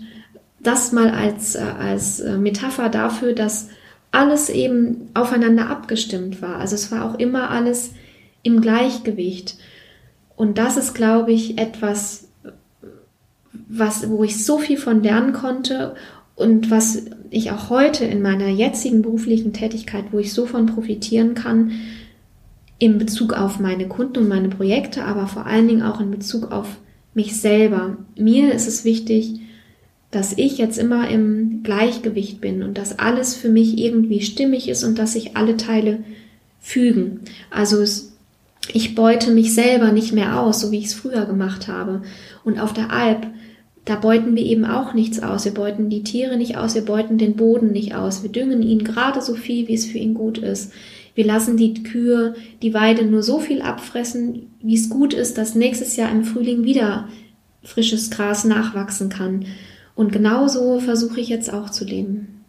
das 0.61 0.93
mal 0.93 1.11
als, 1.11 1.57
äh, 1.57 1.65
als 1.79 2.21
äh, 2.21 2.39
Metapher 2.39 2.89
dafür, 2.89 3.33
dass 3.33 3.71
alles 4.11 4.49
eben 4.49 5.11
aufeinander 5.15 5.71
abgestimmt 5.71 6.41
war. 6.41 6.57
Also 6.57 6.75
es 6.75 6.91
war 6.91 7.05
auch 7.05 7.19
immer 7.19 7.51
alles 7.51 7.93
im 8.43 8.61
Gleichgewicht. 8.61 9.57
Und 10.37 10.59
das 10.59 10.77
ist, 10.77 10.95
glaube 10.95 11.33
ich, 11.33 11.59
etwas, 11.59 12.29
was, 13.69 14.09
wo 14.09 14.25
ich 14.25 14.45
so 14.45 14.59
viel 14.59 14.79
von 14.79 15.03
lernen 15.03 15.33
konnte 15.33 15.95
und 16.37 16.71
was 16.71 17.07
ich 17.31 17.51
auch 17.51 17.69
heute 17.69 18.05
in 18.05 18.23
meiner 18.23 18.49
jetzigen 18.49 19.03
beruflichen 19.03 19.53
Tätigkeit, 19.53 20.05
wo 20.13 20.19
ich 20.19 20.33
so 20.33 20.47
von 20.47 20.67
profitieren 20.67 21.35
kann, 21.35 21.73
in 22.79 22.99
Bezug 22.99 23.33
auf 23.33 23.59
meine 23.59 23.89
Kunden 23.89 24.19
und 24.19 24.29
meine 24.29 24.49
Projekte, 24.49 25.05
aber 25.05 25.27
vor 25.27 25.47
allen 25.47 25.67
Dingen 25.67 25.83
auch 25.83 26.01
in 26.01 26.13
Bezug 26.13 26.53
auf 26.53 26.79
mich 27.13 27.41
selber. 27.41 27.97
Mir 28.17 28.55
ist 28.55 28.69
es 28.69 28.85
wichtig, 28.85 29.41
dass 30.11 30.33
ich 30.37 30.57
jetzt 30.59 30.79
immer 30.79 31.09
im 31.09 31.63
Gleichgewicht 31.63 32.41
bin 32.41 32.63
und 32.63 32.79
dass 32.79 32.99
alles 32.99 33.35
für 33.37 33.51
mich 33.51 33.79
irgendwie 33.79 34.23
stimmig 34.23 34.69
ist 34.69 34.85
und 34.85 34.99
dass 34.99 35.13
sich 35.13 35.37
alle 35.37 35.57
Teile 35.57 35.99
fügen. 36.61 37.21
Also 37.51 37.81
es, 37.81 38.17
ich 38.73 38.95
beute 38.95 39.31
mich 39.31 39.55
selber 39.55 39.93
nicht 39.93 40.13
mehr 40.13 40.41
aus, 40.41 40.61
so 40.61 40.73
wie 40.73 40.79
ich 40.79 40.87
es 40.87 40.95
früher 40.95 41.27
gemacht 41.27 41.69
habe. 41.69 42.03
Und 42.43 42.59
auf 42.59 42.73
der 42.73 42.91
Alp, 42.91 43.27
da 43.85 43.97
beuten 43.97 44.35
wir 44.35 44.45
eben 44.45 44.65
auch 44.65 44.95
nichts 44.95 45.21
aus. 45.23 45.45
Wir 45.45 45.53
beuten 45.53 45.91
die 45.91 46.05
Tiere 46.05 46.37
nicht 46.37 46.57
aus, 46.57 46.75
wir 46.75 46.85
beuten 46.85 47.19
den 47.19 47.37
Boden 47.37 47.73
nicht 47.73 47.95
aus. 47.95 48.23
Wir 48.23 48.31
düngen 48.31 48.63
ihn 48.63 48.85
gerade 48.85 49.21
so 49.21 49.35
viel, 49.35 49.69
wie 49.69 49.75
es 49.75 49.87
für 49.87 49.99
ihn 49.99 50.15
gut 50.15 50.39
ist. 50.39 50.73
Wir 51.15 51.27
lassen 51.27 51.57
die 51.57 51.83
Kühe 51.83 52.35
die 52.63 52.75
Weide 52.75 53.05
nur 53.05 53.23
so 53.23 53.41
viel 53.41 53.61
abfressen, 53.61 54.51
wie 54.63 54.75
es 54.75 54.89
gut 54.89 55.13
ist, 55.15 55.37
dass 55.37 55.55
nächstes 55.55 55.97
Jahr 55.97 56.11
im 56.13 56.25
Frühling 56.25 56.65
wieder 56.65 57.09
frisches 57.63 58.11
Gras 58.11 58.45
nachwachsen 58.45 59.09
kann. 59.09 59.45
Und 59.99 60.13
genauso 60.13 60.79
versuche 60.79 61.19
ich 61.19 61.29
jetzt 61.29 61.53
auch 61.53 61.71
zu 61.71 61.85
leben. 61.85 62.45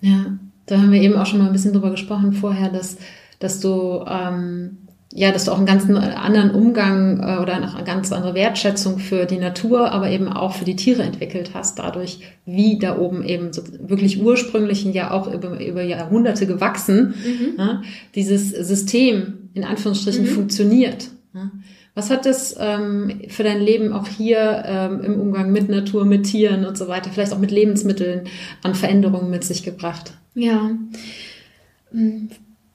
Ja, 0.00 0.38
da 0.66 0.78
haben 0.78 0.92
wir 0.92 1.00
eben 1.00 1.16
auch 1.16 1.26
schon 1.26 1.40
mal 1.40 1.46
ein 1.46 1.52
bisschen 1.52 1.72
drüber 1.72 1.90
gesprochen 1.90 2.32
vorher, 2.32 2.68
dass, 2.68 2.96
dass 3.40 3.58
du 3.58 4.04
ähm, 4.08 4.78
ja, 5.12 5.32
dass 5.32 5.46
du 5.46 5.50
auch 5.50 5.56
einen 5.56 5.66
ganz 5.66 5.90
anderen 5.90 6.52
Umgang 6.52 7.18
äh, 7.18 7.42
oder 7.42 7.56
eine 7.56 7.84
ganz 7.84 8.12
andere 8.12 8.34
Wertschätzung 8.34 9.00
für 9.00 9.26
die 9.26 9.38
Natur, 9.38 9.90
aber 9.90 10.10
eben 10.10 10.28
auch 10.28 10.54
für 10.54 10.64
die 10.64 10.76
Tiere 10.76 11.02
entwickelt 11.02 11.50
hast, 11.54 11.80
dadurch, 11.80 12.20
wie 12.46 12.78
da 12.78 12.96
oben 12.96 13.24
eben 13.24 13.52
so 13.52 13.62
wirklich 13.80 14.22
ursprünglichen, 14.22 14.92
ja 14.92 15.10
auch 15.10 15.26
über, 15.26 15.58
über 15.58 15.82
Jahrhunderte 15.82 16.46
gewachsen, 16.46 17.16
mhm. 17.26 17.58
ja, 17.58 17.82
dieses 18.14 18.50
System 18.50 19.50
in 19.54 19.64
Anführungsstrichen 19.64 20.22
mhm. 20.22 20.28
funktioniert. 20.28 21.10
Ja. 21.34 21.50
Was 21.94 22.08
hat 22.08 22.24
das 22.24 22.56
ähm, 22.58 23.20
für 23.28 23.42
dein 23.42 23.60
Leben 23.60 23.92
auch 23.92 24.08
hier 24.08 24.62
ähm, 24.66 25.04
im 25.04 25.20
Umgang 25.20 25.52
mit 25.52 25.68
Natur, 25.68 26.06
mit 26.06 26.24
Tieren 26.24 26.64
und 26.64 26.78
so 26.78 26.88
weiter, 26.88 27.10
vielleicht 27.10 27.34
auch 27.34 27.38
mit 27.38 27.50
Lebensmitteln 27.50 28.22
an 28.62 28.74
Veränderungen 28.74 29.30
mit 29.30 29.44
sich 29.44 29.62
gebracht? 29.62 30.14
Ja, 30.34 30.70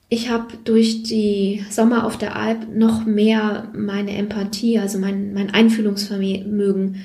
ich 0.09 0.29
habe 0.29 0.47
durch 0.63 1.03
die 1.03 1.65
Sommer 1.69 2.05
auf 2.05 2.17
der 2.17 2.35
Alp 2.35 2.67
noch 2.73 3.05
mehr 3.05 3.69
meine 3.73 4.15
Empathie, 4.15 4.79
also 4.79 4.99
mein, 4.99 5.33
mein 5.33 5.49
Einfühlungsvermögen 5.49 7.03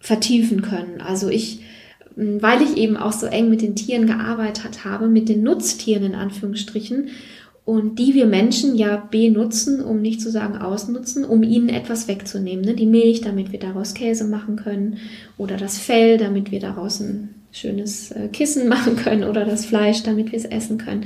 vertiefen 0.00 0.62
können. 0.62 1.00
Also 1.00 1.28
ich, 1.28 1.60
weil 2.16 2.62
ich 2.62 2.76
eben 2.76 2.96
auch 2.96 3.12
so 3.12 3.26
eng 3.26 3.48
mit 3.48 3.62
den 3.62 3.76
Tieren 3.76 4.06
gearbeitet 4.06 4.84
habe, 4.84 5.08
mit 5.08 5.28
den 5.28 5.42
Nutztieren 5.42 6.04
in 6.04 6.14
Anführungsstrichen, 6.14 7.10
und 7.64 7.98
die 7.98 8.14
wir 8.14 8.26
Menschen 8.26 8.74
ja 8.76 8.96
benutzen, 8.96 9.82
um 9.82 10.00
nicht 10.00 10.20
zu 10.20 10.30
sagen 10.30 10.56
ausnutzen, 10.56 11.24
um 11.24 11.42
ihnen 11.42 11.68
etwas 11.68 12.08
wegzunehmen. 12.08 12.64
Ne? 12.64 12.74
Die 12.74 12.86
Milch, 12.86 13.20
damit 13.20 13.52
wir 13.52 13.58
daraus 13.58 13.94
Käse 13.94 14.24
machen 14.24 14.56
können, 14.56 14.98
oder 15.38 15.56
das 15.56 15.78
Fell, 15.78 16.18
damit 16.18 16.50
wir 16.50 16.60
daraus 16.60 17.00
ein 17.00 17.34
schönes 17.52 18.10
äh, 18.12 18.28
Kissen 18.28 18.68
machen 18.70 18.96
können, 18.96 19.24
oder 19.24 19.44
das 19.44 19.66
Fleisch, 19.66 20.02
damit 20.02 20.32
wir 20.32 20.38
es 20.38 20.44
essen 20.44 20.78
können 20.78 21.04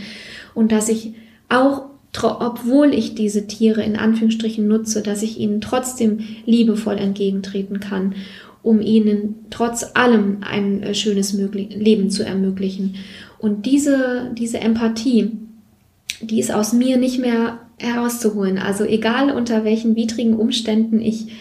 und 0.55 0.73
dass 0.73 0.89
ich 0.89 1.15
auch 1.49 1.87
obwohl 2.23 2.95
ich 2.95 3.15
diese 3.15 3.47
Tiere 3.49 3.83
in 3.83 3.97
Anführungsstrichen 3.97 4.69
nutze, 4.69 5.03
dass 5.03 5.23
ich 5.23 5.41
ihnen 5.41 5.61
trotzdem 5.61 6.21
liebevoll 6.47 6.97
entgegentreten 6.97 7.81
kann, 7.81 8.15
um 8.63 8.81
ihnen 8.81 9.47
trotz 9.51 9.85
allem 9.95 10.39
ein 10.41 10.83
äh, 10.83 10.95
schönes 10.95 11.33
Leben 11.33 12.11
zu 12.11 12.25
ermöglichen. 12.25 12.97
Und 13.39 13.67
diese, 13.67 14.31
diese 14.39 14.61
Empathie, 14.61 15.33
die 16.21 16.41
ist 16.41 16.53
aus 16.53 16.73
mir 16.73 16.97
nicht 16.97 17.21
mehr 17.21 17.61
herauszuholen. 17.79 18.59
Also 18.59 18.85
egal 18.85 19.31
unter 19.31 19.65
welchen 19.65 19.97
widrigen 19.97 20.35
Umständen 20.35 21.01
ich 21.01 21.33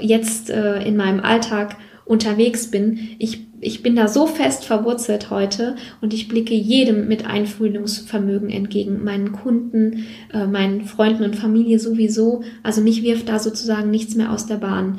jetzt 0.00 0.50
äh, 0.50 0.82
in 0.82 0.96
meinem 0.96 1.20
Alltag 1.20 1.76
unterwegs 2.04 2.70
bin, 2.70 2.98
ich 3.18 3.46
ich 3.60 3.82
bin 3.82 3.96
da 3.96 4.08
so 4.08 4.26
fest 4.26 4.64
verwurzelt 4.64 5.30
heute 5.30 5.76
und 6.00 6.12
ich 6.12 6.28
blicke 6.28 6.54
jedem 6.54 7.08
mit 7.08 7.26
Einfühlungsvermögen 7.26 8.50
entgegen, 8.50 9.02
meinen 9.02 9.32
Kunden, 9.32 10.06
äh, 10.32 10.46
meinen 10.46 10.84
Freunden 10.84 11.24
und 11.24 11.36
Familie 11.36 11.78
sowieso. 11.78 12.42
Also 12.62 12.80
mich 12.80 13.02
wirft 13.02 13.28
da 13.28 13.38
sozusagen 13.38 13.90
nichts 13.90 14.14
mehr 14.14 14.32
aus 14.32 14.46
der 14.46 14.56
Bahn. 14.56 14.98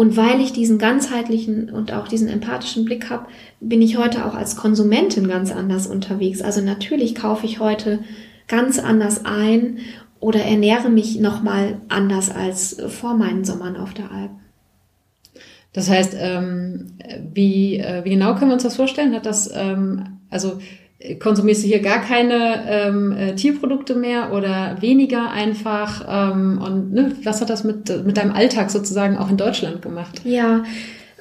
Und 0.00 0.16
weil 0.16 0.40
ich 0.40 0.54
diesen 0.54 0.78
ganzheitlichen 0.78 1.68
und 1.68 1.92
auch 1.92 2.08
diesen 2.08 2.30
empathischen 2.30 2.86
Blick 2.86 3.10
habe, 3.10 3.26
bin 3.60 3.82
ich 3.82 3.98
heute 3.98 4.24
auch 4.24 4.34
als 4.34 4.56
Konsumentin 4.56 5.28
ganz 5.28 5.52
anders 5.52 5.86
unterwegs. 5.86 6.40
Also 6.40 6.62
natürlich 6.62 7.14
kaufe 7.14 7.44
ich 7.44 7.60
heute 7.60 7.98
ganz 8.48 8.78
anders 8.78 9.26
ein 9.26 9.80
oder 10.18 10.40
ernähre 10.40 10.88
mich 10.88 11.20
nochmal 11.20 11.82
anders 11.88 12.34
als 12.34 12.80
vor 12.88 13.12
meinen 13.12 13.44
Sommern 13.44 13.76
auf 13.76 13.92
der 13.92 14.10
Alp. 14.10 14.30
Das 15.74 15.90
heißt, 15.90 16.16
ähm, 16.18 16.94
wie, 17.34 17.76
äh, 17.76 18.02
wie 18.02 18.10
genau 18.10 18.36
können 18.36 18.52
wir 18.52 18.54
uns 18.54 18.62
das 18.62 18.76
vorstellen? 18.76 19.14
Hat 19.14 19.26
das, 19.26 19.50
ähm, 19.52 20.20
also 20.30 20.60
konsumierst 21.18 21.62
du 21.62 21.68
hier 21.68 21.80
gar 21.80 22.00
keine 22.00 22.64
ähm, 22.68 23.12
äh, 23.12 23.34
Tierprodukte 23.34 23.94
mehr 23.94 24.32
oder 24.32 24.76
weniger 24.80 25.30
einfach? 25.30 26.04
Ähm, 26.08 26.60
und 26.62 26.92
ne, 26.92 27.12
was 27.24 27.40
hat 27.40 27.50
das 27.50 27.64
mit, 27.64 28.04
mit 28.04 28.16
deinem 28.16 28.32
Alltag 28.32 28.70
sozusagen 28.70 29.16
auch 29.16 29.30
in 29.30 29.36
Deutschland 29.36 29.82
gemacht? 29.82 30.20
Ja, 30.24 30.64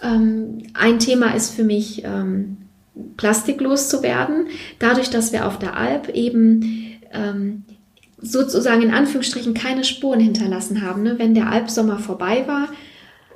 ähm, 0.02 0.60
ein 0.74 1.00
Thema 1.00 1.34
ist 1.34 1.56
für 1.56 1.64
mich, 1.64 2.04
ähm, 2.04 2.58
plastiklos 3.18 3.90
zu 3.90 4.04
werden. 4.04 4.48
Dadurch, 4.80 5.10
dass 5.10 5.32
wir 5.32 5.48
auf 5.48 5.60
der 5.60 5.78
Alp 5.78 6.10
eben 6.10 6.98
ähm, 7.14 7.64
sozusagen 8.22 8.82
in 8.82 8.92
Anführungsstrichen 8.92 9.54
keine 9.54 9.84
Spuren 9.84 10.20
hinterlassen 10.20 10.82
haben. 10.82 11.04
Ne? 11.04 11.16
Wenn 11.18 11.34
der 11.34 11.50
Alpsommer 11.50 12.00
vorbei 12.00 12.44
war, 12.48 12.68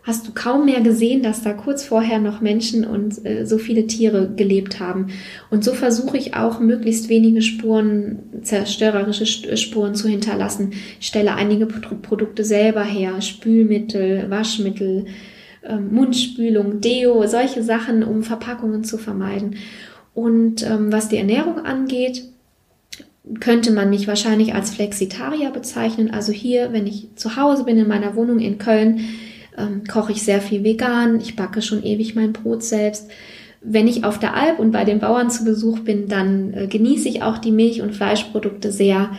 hast 0.04 0.28
du 0.28 0.32
kaum 0.34 0.66
mehr 0.66 0.82
gesehen, 0.82 1.24
dass 1.24 1.43
da 1.43 1.54
kurz 1.54 1.86
vorher 1.86 2.20
noch 2.20 2.41
Menschen 2.41 2.86
und 2.86 3.26
äh, 3.26 3.45
so 3.45 3.58
viele 3.58 3.88
Tiere 3.88 4.34
gelebt 4.36 4.80
haben. 4.80 5.08
Und 5.49 5.64
so 5.64 5.74
versuche 5.74 6.18
ich 6.18 6.36
auch 6.36 6.60
möglichst 6.60 7.08
wenige 7.08 7.41
Spuren, 7.41 8.20
zerstörerische 8.41 9.24
äh, 9.47 9.56
Spuren 9.56 9.95
zu 9.95 10.10
hinterlassen. 10.10 10.72
Ich 10.99 11.08
stelle 11.08 11.36
einige 11.36 11.68
Produkte 11.68 12.43
selber 12.43 12.84
her, 12.84 13.22
Spülmittel, 13.22 14.30
Waschmittel, 14.30 15.06
äh, 15.62 15.78
Mundspülung, 15.78 16.82
Deo, 16.82 17.26
solche 17.26 17.64
Sachen, 17.64 18.04
um 18.04 18.24
Verpackungen 18.24 18.84
zu 18.84 18.97
vermeiden. 18.97 19.56
Und 20.14 20.70
ähm, 20.70 20.91
was 20.91 21.08
die 21.08 21.18
Ernährung 21.18 21.60
angeht, 21.60 22.24
könnte 23.39 23.72
man 23.72 23.89
mich 23.89 24.06
wahrscheinlich 24.08 24.54
als 24.54 24.72
Flexitarier 24.72 25.51
bezeichnen. 25.51 26.12
Also 26.12 26.34
hier, 26.34 26.74
wenn 26.74 26.88
ich 26.88 27.08
zu 27.16 27.38
Hause 27.38 27.64
bin 27.64 27.78
in 27.78 27.88
meiner 27.88 28.16
Wohnung 28.16 28.39
in 28.39 28.58
Köln, 28.58 28.99
ähm, 29.58 29.84
koche 29.86 30.12
ich 30.12 30.24
sehr 30.24 30.41
viel 30.41 30.64
vegan, 30.64 31.20
ich 31.20 31.36
backe 31.36 31.62
schon 31.62 31.84
ewig 31.84 32.16
mein 32.16 32.34
Brot 32.34 32.64
selbst. 32.64 33.10
Wenn 33.62 33.88
ich 33.88 34.04
auf 34.04 34.20
der 34.20 34.36
Alp 34.36 34.60
und 34.60 34.72
bei 34.72 34.84
den 34.84 34.99
Bauern 34.99 35.30
zu 35.30 35.45
Besuch 35.45 35.80
bin, 35.80 36.08
dann 36.08 36.54
äh, 36.54 36.68
genieße 36.68 37.08
ich 37.08 37.24
auch 37.24 37.38
die 37.38 37.51
Milch- 37.51 37.82
und 37.82 37.95
Fleischprodukte 37.95 38.72
sehr 38.72 39.12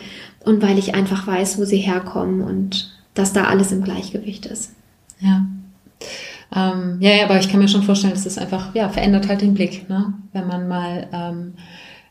und 0.44 0.62
weil 0.62 0.78
ich 0.78 0.94
einfach 0.94 1.26
weiß, 1.26 1.58
wo 1.58 1.64
sie 1.64 1.78
herkommen 1.78 2.42
und 2.42 2.92
dass 3.14 3.32
da 3.32 3.44
alles 3.44 3.72
im 3.72 3.82
Gleichgewicht 3.82 4.46
ist. 4.46 4.72
Ja. 5.20 5.46
Ähm, 6.54 6.98
ja, 7.00 7.10
ja, 7.10 7.24
aber 7.24 7.38
ich 7.38 7.48
kann 7.48 7.60
mir 7.60 7.68
schon 7.68 7.82
vorstellen, 7.82 8.12
dass 8.12 8.26
es 8.26 8.38
einfach, 8.38 8.74
ja, 8.74 8.88
verändert 8.88 9.28
halt 9.28 9.40
den 9.40 9.54
Blick, 9.54 9.88
ne? 9.88 10.12
Wenn 10.32 10.46
man 10.46 10.68
mal 10.68 11.08
ähm, 11.12 11.54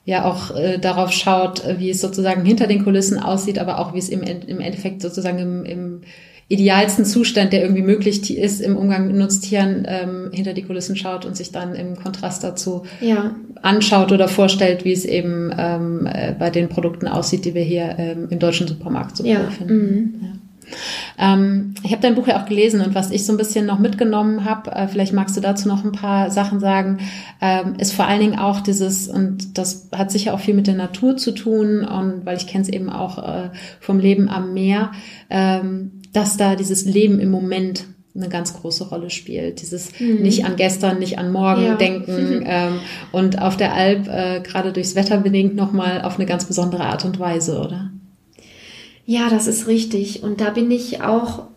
ja 0.06 0.26
auch 0.26 0.56
äh, 0.56 0.80
darauf 0.80 1.12
schaut, 1.12 1.64
wie 1.78 1.90
es 1.90 2.02
sozusagen 2.02 2.44
hinter 2.44 2.68
den 2.68 2.84
Kulissen 2.84 3.20
aussieht, 3.20 3.60
aber 3.60 3.80
auch 3.80 3.94
wie 3.94 4.00
es 4.00 4.10
im, 4.10 4.22
im 4.22 4.60
Endeffekt 4.60 5.02
sozusagen 5.02 5.40
im, 5.40 5.66
im 5.66 6.02
idealsten 6.48 7.06
Zustand, 7.06 7.54
der 7.54 7.62
irgendwie 7.62 7.82
möglich 7.82 8.38
ist 8.38 8.62
im 8.62 8.76
Umgang 8.76 9.08
mit 9.08 9.16
Nutztieren, 9.16 9.86
ähm, 9.88 10.30
hinter 10.32 10.54
die 10.54 10.64
Kulissen 10.64 10.96
schaut 10.96 11.26
und 11.26 11.36
sich 11.36 11.52
dann 11.52 11.74
im 11.76 11.96
Kontrast 11.96 12.44
dazu 12.44 12.84
ja. 13.02 13.36
anschaut 13.62 14.12
oder 14.12 14.28
vorstellt, 14.28 14.86
wie 14.86 14.92
es 14.92 15.06
eben 15.06 15.52
ähm, 15.58 16.06
äh, 16.06 16.34
bei 16.38 16.50
den 16.50 16.70
Produkten 16.70 17.08
aussieht, 17.08 17.46
die 17.46 17.54
wir 17.54 17.64
hier 17.64 17.96
ähm, 17.98 18.28
im 18.30 18.40
deutschen 18.40 18.68
Supermarkt 18.68 19.18
so 19.18 19.26
ja. 19.26 19.50
finden. 19.50 19.76
Mhm. 19.76 20.14
Ja. 20.22 20.30
Ähm, 21.18 21.76
ich 21.84 21.92
habe 21.92 22.02
dein 22.02 22.16
Buch 22.16 22.28
ja 22.28 22.42
auch 22.42 22.48
gelesen 22.48 22.82
und 22.82 22.96
was 22.96 23.12
ich 23.12 23.26
so 23.26 23.34
ein 23.34 23.38
bisschen 23.38 23.66
noch 23.66 23.80
mitgenommen 23.80 24.46
habe, 24.46 24.72
äh, 24.72 24.88
vielleicht 24.88 25.14
magst 25.14 25.36
du 25.38 25.42
dazu 25.42 25.68
noch 25.68 25.84
ein 25.84 25.92
paar 25.92 26.32
Sachen 26.32 26.60
sagen, 26.60 27.00
ähm, 27.42 27.76
ist 27.78 27.94
vor 27.94 28.08
allen 28.08 28.22
Dingen 28.22 28.40
auch 28.40 28.62
dieses, 28.62 29.08
und 29.08 29.58
das 29.58 29.90
hat 29.96 30.12
sicher 30.12 30.34
auch 30.34 30.40
viel 30.40 30.54
mit 30.54 30.68
der 30.68 30.76
Natur 30.76 31.18
zu 31.18 31.32
tun, 31.32 31.84
und 31.84 32.26
weil 32.26 32.38
ich 32.38 32.48
kenne 32.48 32.64
es 32.64 32.70
eben 32.70 32.90
auch 32.90 33.18
äh, 33.18 33.50
vom 33.80 34.00
Leben 34.00 34.30
am 34.30 34.54
Meer, 34.54 34.92
ähm, 35.30 36.03
dass 36.14 36.38
da 36.38 36.56
dieses 36.56 36.86
Leben 36.86 37.20
im 37.20 37.32
Moment 37.32 37.86
eine 38.16 38.30
ganz 38.30 38.54
große 38.54 38.90
Rolle 38.90 39.10
spielt. 39.10 39.62
Dieses 39.62 40.00
mhm. 40.00 40.22
nicht 40.22 40.46
an 40.46 40.56
gestern, 40.56 41.00
nicht 41.00 41.18
an 41.18 41.32
morgen 41.32 41.64
ja. 41.64 41.76
denken 41.76 42.44
ähm, 42.46 42.80
und 43.12 43.42
auf 43.42 43.58
der 43.58 43.74
Alp 43.74 44.08
äh, 44.08 44.42
gerade 44.42 44.72
durchs 44.72 44.96
Wetter 44.96 45.18
bedingt 45.18 45.56
nochmal 45.56 46.04
auf 46.04 46.16
eine 46.16 46.28
ganz 46.28 46.46
besondere 46.46 46.84
Art 46.86 47.06
und 47.06 47.20
Weise, 47.20 47.60
oder? 47.60 47.92
Ja, 49.06 49.30
das 49.30 49.48
ist 49.48 49.68
richtig. 49.68 50.24
Und 50.24 50.40
da 50.42 50.52
bin 50.52 50.70
ich 50.72 51.02
auch 51.02 51.48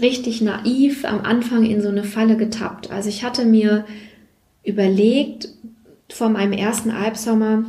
richtig 0.00 0.40
naiv 0.40 1.04
am 1.04 1.20
Anfang 1.20 1.64
in 1.64 1.82
so 1.82 1.88
eine 1.88 2.04
Falle 2.04 2.36
getappt. 2.36 2.90
Also 2.90 3.08
ich 3.08 3.22
hatte 3.22 3.44
mir 3.44 3.84
überlegt 4.64 5.48
vor 6.08 6.28
meinem 6.28 6.52
ersten 6.52 6.90
Alpsommer, 6.90 7.64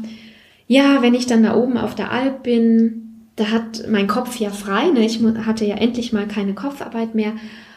ja, 0.67 1.01
wenn 1.01 1.13
ich 1.13 1.27
dann 1.27 1.43
da 1.43 1.55
oben 1.55 1.77
auf 1.77 1.95
der 1.95 2.11
Alp 2.11 2.43
bin, 2.43 3.06
da 3.37 3.51
hat 3.51 3.85
mein 3.87 4.07
Kopf 4.07 4.37
ja 4.37 4.49
frei, 4.49 4.89
ne? 4.89 5.05
ich 5.05 5.21
hatte 5.45 5.63
ja 5.63 5.75
endlich 5.75 6.11
mal 6.11 6.27
keine 6.27 6.53
Kopfarbeit 6.53 7.15
mehr. 7.15 7.33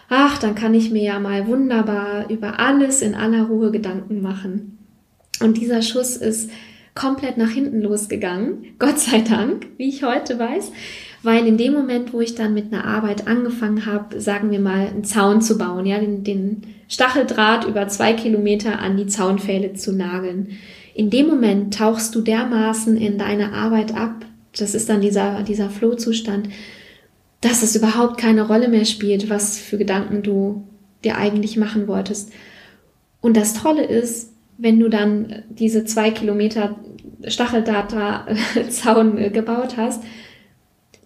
Ach, 0.09 0.39
dann 0.39 0.57
kann 0.57 0.75
ich 0.75 0.91
mir 0.91 1.03
ja 1.03 1.21
mal 1.21 1.47
wunderbar 1.47 2.29
über 2.31 2.59
alles 2.59 3.03
in 3.03 3.15
aller 3.15 3.45
Ruhe 3.45 3.71
Gedanken 3.71 4.23
machen. 4.23 4.79
Und 5.41 5.59
dieser 5.59 5.83
Schuss 5.83 6.17
ist 6.17 6.51
komplett 6.95 7.37
nach 7.37 7.51
hinten 7.51 7.83
losgegangen, 7.83 8.65
Gott 8.79 8.99
sei 8.99 9.21
Dank, 9.21 9.67
wie 9.77 9.89
ich 9.89 10.03
heute 10.03 10.39
weiß, 10.39 10.73
weil 11.23 11.47
in 11.47 11.59
dem 11.59 11.75
Moment, 11.75 12.15
wo 12.15 12.23
ich 12.23 12.35
dann 12.35 12.55
mit 12.55 12.73
einer 12.73 12.87
Arbeit 12.87 13.29
angefangen 13.29 13.85
habe, 13.85 14.19
sagen 14.19 14.51
wir 14.51 14.61
mal, 14.61 14.87
einen 14.87 15.05
Zaun 15.05 15.43
zu 15.43 15.59
bauen, 15.59 15.85
ja, 15.85 15.99
den, 15.99 16.25
den 16.25 16.63
Stacheldraht 16.89 17.67
über 17.67 17.87
zwei 17.89 18.15
Kilometer 18.15 18.79
an 18.79 18.97
die 18.97 19.07
Zaunpfähle 19.07 19.75
zu 19.75 19.93
nageln, 19.93 20.59
in 20.95 21.11
dem 21.11 21.27
Moment 21.27 21.75
tauchst 21.75 22.15
du 22.15 22.23
dermaßen 22.23 22.97
in 22.97 23.19
deine 23.19 23.53
Arbeit 23.53 23.95
ab, 23.95 24.25
das 24.57 24.75
ist 24.75 24.89
dann 24.89 25.01
dieser, 25.01 25.43
dieser 25.43 25.71
Flow-Zustand, 25.71 26.49
dass 27.41 27.63
es 27.63 27.77
überhaupt 27.77 28.19
keine 28.19 28.47
Rolle 28.47 28.69
mehr 28.69 28.85
spielt, 28.85 29.31
was 29.31 29.59
für 29.59 29.79
Gedanken 29.79 30.23
du 30.23 30.67
dir 31.05 31.17
eigentlich 31.17 31.57
machen 31.57 31.89
wolltest. 31.89 32.33
Und 33.21 33.37
das 33.37 33.55
Tolle 33.55 33.85
ist, 33.85 34.33
wenn 34.59 34.79
du 34.79 34.89
dann 34.89 35.43
diese 35.49 35.85
zwei 35.85 36.11
Kilometer 36.11 36.77
Stacheldata-Zaun 37.27 39.33
gebaut 39.33 39.77
hast, 39.77 40.03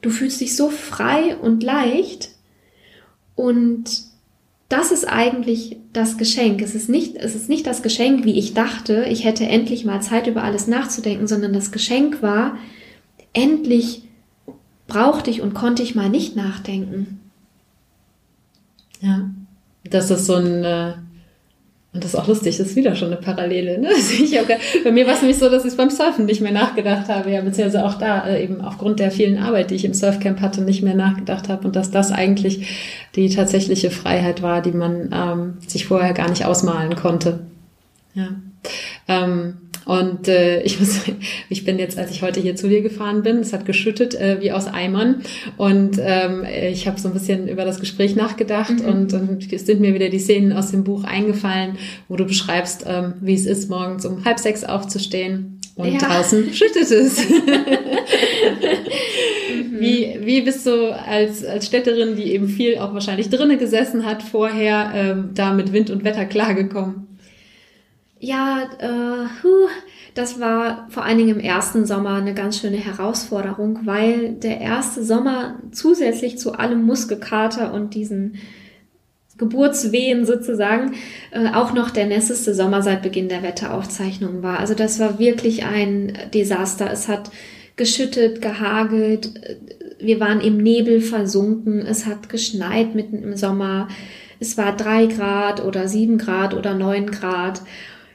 du 0.00 0.10
fühlst 0.10 0.40
dich 0.40 0.56
so 0.56 0.70
frei 0.70 1.36
und 1.36 1.62
leicht 1.62 2.30
und 3.36 3.84
das 4.68 4.92
ist 4.92 5.04
eigentlich 5.04 5.76
das 5.92 6.18
Geschenk. 6.18 6.62
Es 6.62 6.74
ist 6.74 6.88
nicht, 6.88 7.16
es 7.16 7.34
ist 7.34 7.48
nicht 7.48 7.66
das 7.66 7.82
Geschenk, 7.82 8.24
wie 8.24 8.38
ich 8.38 8.54
dachte, 8.54 9.06
ich 9.08 9.24
hätte 9.24 9.46
endlich 9.46 9.84
mal 9.84 10.00
Zeit 10.00 10.26
über 10.26 10.42
alles 10.42 10.66
nachzudenken, 10.66 11.26
sondern 11.26 11.52
das 11.52 11.70
Geschenk 11.70 12.22
war, 12.22 12.58
endlich 13.34 14.02
brauchte 14.86 15.30
ich 15.30 15.42
und 15.42 15.54
konnte 15.54 15.82
ich 15.82 15.94
mal 15.94 16.08
nicht 16.08 16.36
nachdenken. 16.36 17.20
Ja, 19.00 19.28
das 19.90 20.10
ist 20.10 20.26
so 20.26 20.34
ein, 20.34 20.64
äh, 20.64 20.94
Und 21.92 22.02
das 22.02 22.14
ist 22.14 22.20
auch 22.20 22.26
lustig, 22.26 22.56
das 22.56 22.68
ist 22.68 22.76
wieder 22.76 22.96
schon 22.96 23.08
eine 23.08 23.20
Parallele. 23.20 23.78
Ne? 23.78 23.88
bei 24.84 24.90
mir 24.90 25.06
war 25.06 25.14
es 25.14 25.20
nämlich 25.20 25.38
so, 25.38 25.48
dass 25.48 25.64
ich 25.64 25.76
beim 25.76 25.90
Surfen 25.90 26.24
nicht 26.24 26.40
mehr 26.40 26.52
nachgedacht 26.52 27.08
habe, 27.08 27.30
ja, 27.30 27.40
beziehungsweise 27.40 27.84
auch 27.84 27.94
da 27.94 28.26
äh, 28.26 28.42
eben 28.42 28.60
aufgrund 28.60 28.98
der 28.98 29.10
vielen 29.10 29.38
Arbeit, 29.38 29.70
die 29.70 29.76
ich 29.76 29.84
im 29.84 29.94
Surfcamp 29.94 30.40
hatte, 30.40 30.62
nicht 30.62 30.82
mehr 30.82 30.94
nachgedacht 30.94 31.48
habe 31.48 31.66
und 31.66 31.76
dass 31.76 31.90
das 31.90 32.10
eigentlich 32.10 32.66
die 33.14 33.28
tatsächliche 33.28 33.90
Freiheit 33.90 34.42
war, 34.42 34.62
die 34.62 34.72
man 34.72 35.10
ähm, 35.12 35.54
sich 35.66 35.86
vorher 35.86 36.14
gar 36.14 36.30
nicht 36.30 36.46
ausmalen 36.46 36.96
konnte. 36.96 37.40
Ja. 38.14 38.28
Ähm, 39.06 39.58
und 39.84 40.28
äh, 40.28 40.62
ich 40.64 40.80
muss, 40.80 41.00
ich 41.48 41.64
bin 41.64 41.78
jetzt, 41.78 41.98
als 41.98 42.10
ich 42.10 42.22
heute 42.22 42.40
hier 42.40 42.56
zu 42.56 42.68
dir 42.68 42.82
gefahren 42.82 43.22
bin, 43.22 43.38
es 43.38 43.52
hat 43.52 43.66
geschüttet 43.66 44.14
äh, 44.14 44.40
wie 44.40 44.52
aus 44.52 44.66
Eimern. 44.66 45.22
Und 45.56 45.98
ähm, 46.00 46.44
ich 46.70 46.86
habe 46.86 47.00
so 47.00 47.08
ein 47.08 47.14
bisschen 47.14 47.48
über 47.48 47.64
das 47.64 47.80
Gespräch 47.80 48.16
nachgedacht 48.16 48.80
mhm. 48.80 48.86
und, 48.86 49.12
und 49.12 49.52
es 49.52 49.66
sind 49.66 49.80
mir 49.80 49.94
wieder 49.94 50.08
die 50.08 50.18
Szenen 50.18 50.52
aus 50.52 50.70
dem 50.70 50.84
Buch 50.84 51.04
eingefallen, 51.04 51.78
wo 52.08 52.16
du 52.16 52.24
beschreibst, 52.24 52.84
ähm, 52.86 53.14
wie 53.20 53.34
es 53.34 53.46
ist, 53.46 53.70
morgens 53.70 54.04
um 54.06 54.24
halb 54.24 54.38
sechs 54.38 54.64
aufzustehen 54.64 55.60
und 55.76 55.92
ja. 55.92 55.98
draußen 55.98 56.52
schüttet 56.54 56.90
es. 56.90 57.18
wie, 59.70 60.18
wie 60.20 60.40
bist 60.42 60.66
du 60.66 60.94
als, 60.94 61.44
als 61.44 61.66
Städterin, 61.66 62.16
die 62.16 62.32
eben 62.32 62.48
viel 62.48 62.78
auch 62.78 62.94
wahrscheinlich 62.94 63.28
drinnen 63.28 63.58
gesessen 63.58 64.06
hat, 64.06 64.22
vorher 64.22 64.92
ähm, 64.94 65.30
da 65.34 65.52
mit 65.52 65.72
Wind 65.72 65.90
und 65.90 66.04
Wetter 66.04 66.24
klargekommen? 66.26 67.13
Ja, 68.24 68.70
äh, 68.78 69.28
huh, 69.42 69.68
das 70.14 70.40
war 70.40 70.86
vor 70.88 71.04
allen 71.04 71.18
Dingen 71.18 71.36
im 71.36 71.44
ersten 71.44 71.84
Sommer 71.84 72.14
eine 72.14 72.32
ganz 72.32 72.58
schöne 72.58 72.78
Herausforderung, 72.78 73.80
weil 73.84 74.32
der 74.32 74.62
erste 74.62 75.04
Sommer 75.04 75.58
zusätzlich 75.72 76.38
zu 76.38 76.52
allem 76.52 76.84
Muskelkater 76.84 77.74
und 77.74 77.92
diesen 77.92 78.36
Geburtswehen 79.36 80.24
sozusagen 80.24 80.94
äh, 81.32 81.50
auch 81.52 81.74
noch 81.74 81.90
der 81.90 82.06
nässeste 82.06 82.54
Sommer 82.54 82.80
seit 82.80 83.02
Beginn 83.02 83.28
der 83.28 83.42
Wetteraufzeichnung 83.42 84.42
war. 84.42 84.58
Also 84.58 84.72
das 84.72 84.98
war 84.98 85.18
wirklich 85.18 85.66
ein 85.66 86.16
Desaster. 86.32 86.90
Es 86.90 87.08
hat 87.08 87.30
geschüttet, 87.76 88.40
gehagelt, 88.40 89.34
wir 90.00 90.18
waren 90.18 90.40
im 90.40 90.56
Nebel 90.56 91.02
versunken, 91.02 91.84
es 91.84 92.06
hat 92.06 92.30
geschneit 92.30 92.94
mitten 92.94 93.22
im 93.22 93.36
Sommer, 93.36 93.88
es 94.40 94.56
war 94.56 94.74
drei 94.74 95.06
Grad 95.06 95.62
oder 95.62 95.88
sieben 95.88 96.16
Grad 96.16 96.54
oder 96.54 96.72
neun 96.72 97.10
Grad 97.10 97.60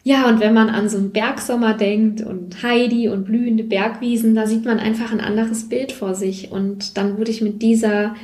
ja, 0.04 0.30
und 0.30 0.40
wenn 0.40 0.54
man 0.54 0.70
an 0.70 0.90
so 0.90 0.98
einen 0.98 1.12
Bergsommer 1.12 1.74
denkt 1.74 2.22
und 2.22 2.64
Heidi 2.64 3.10
und 3.10 3.26
blühende 3.26 3.64
Bergwiesen, 3.64 4.34
da 4.34 4.48
sieht 4.48 4.66
man 4.66 4.80
einfach 4.80 5.12
ein 5.12 5.20
anderes 5.20 5.68
Bild 5.68 5.92
vor 5.92 6.16
sich. 6.16 6.52
Und 6.52 6.98
dann 6.98 7.18
wurde 7.18 7.32
ich 7.32 7.42
mit 7.42 7.62
dieser 7.62 8.16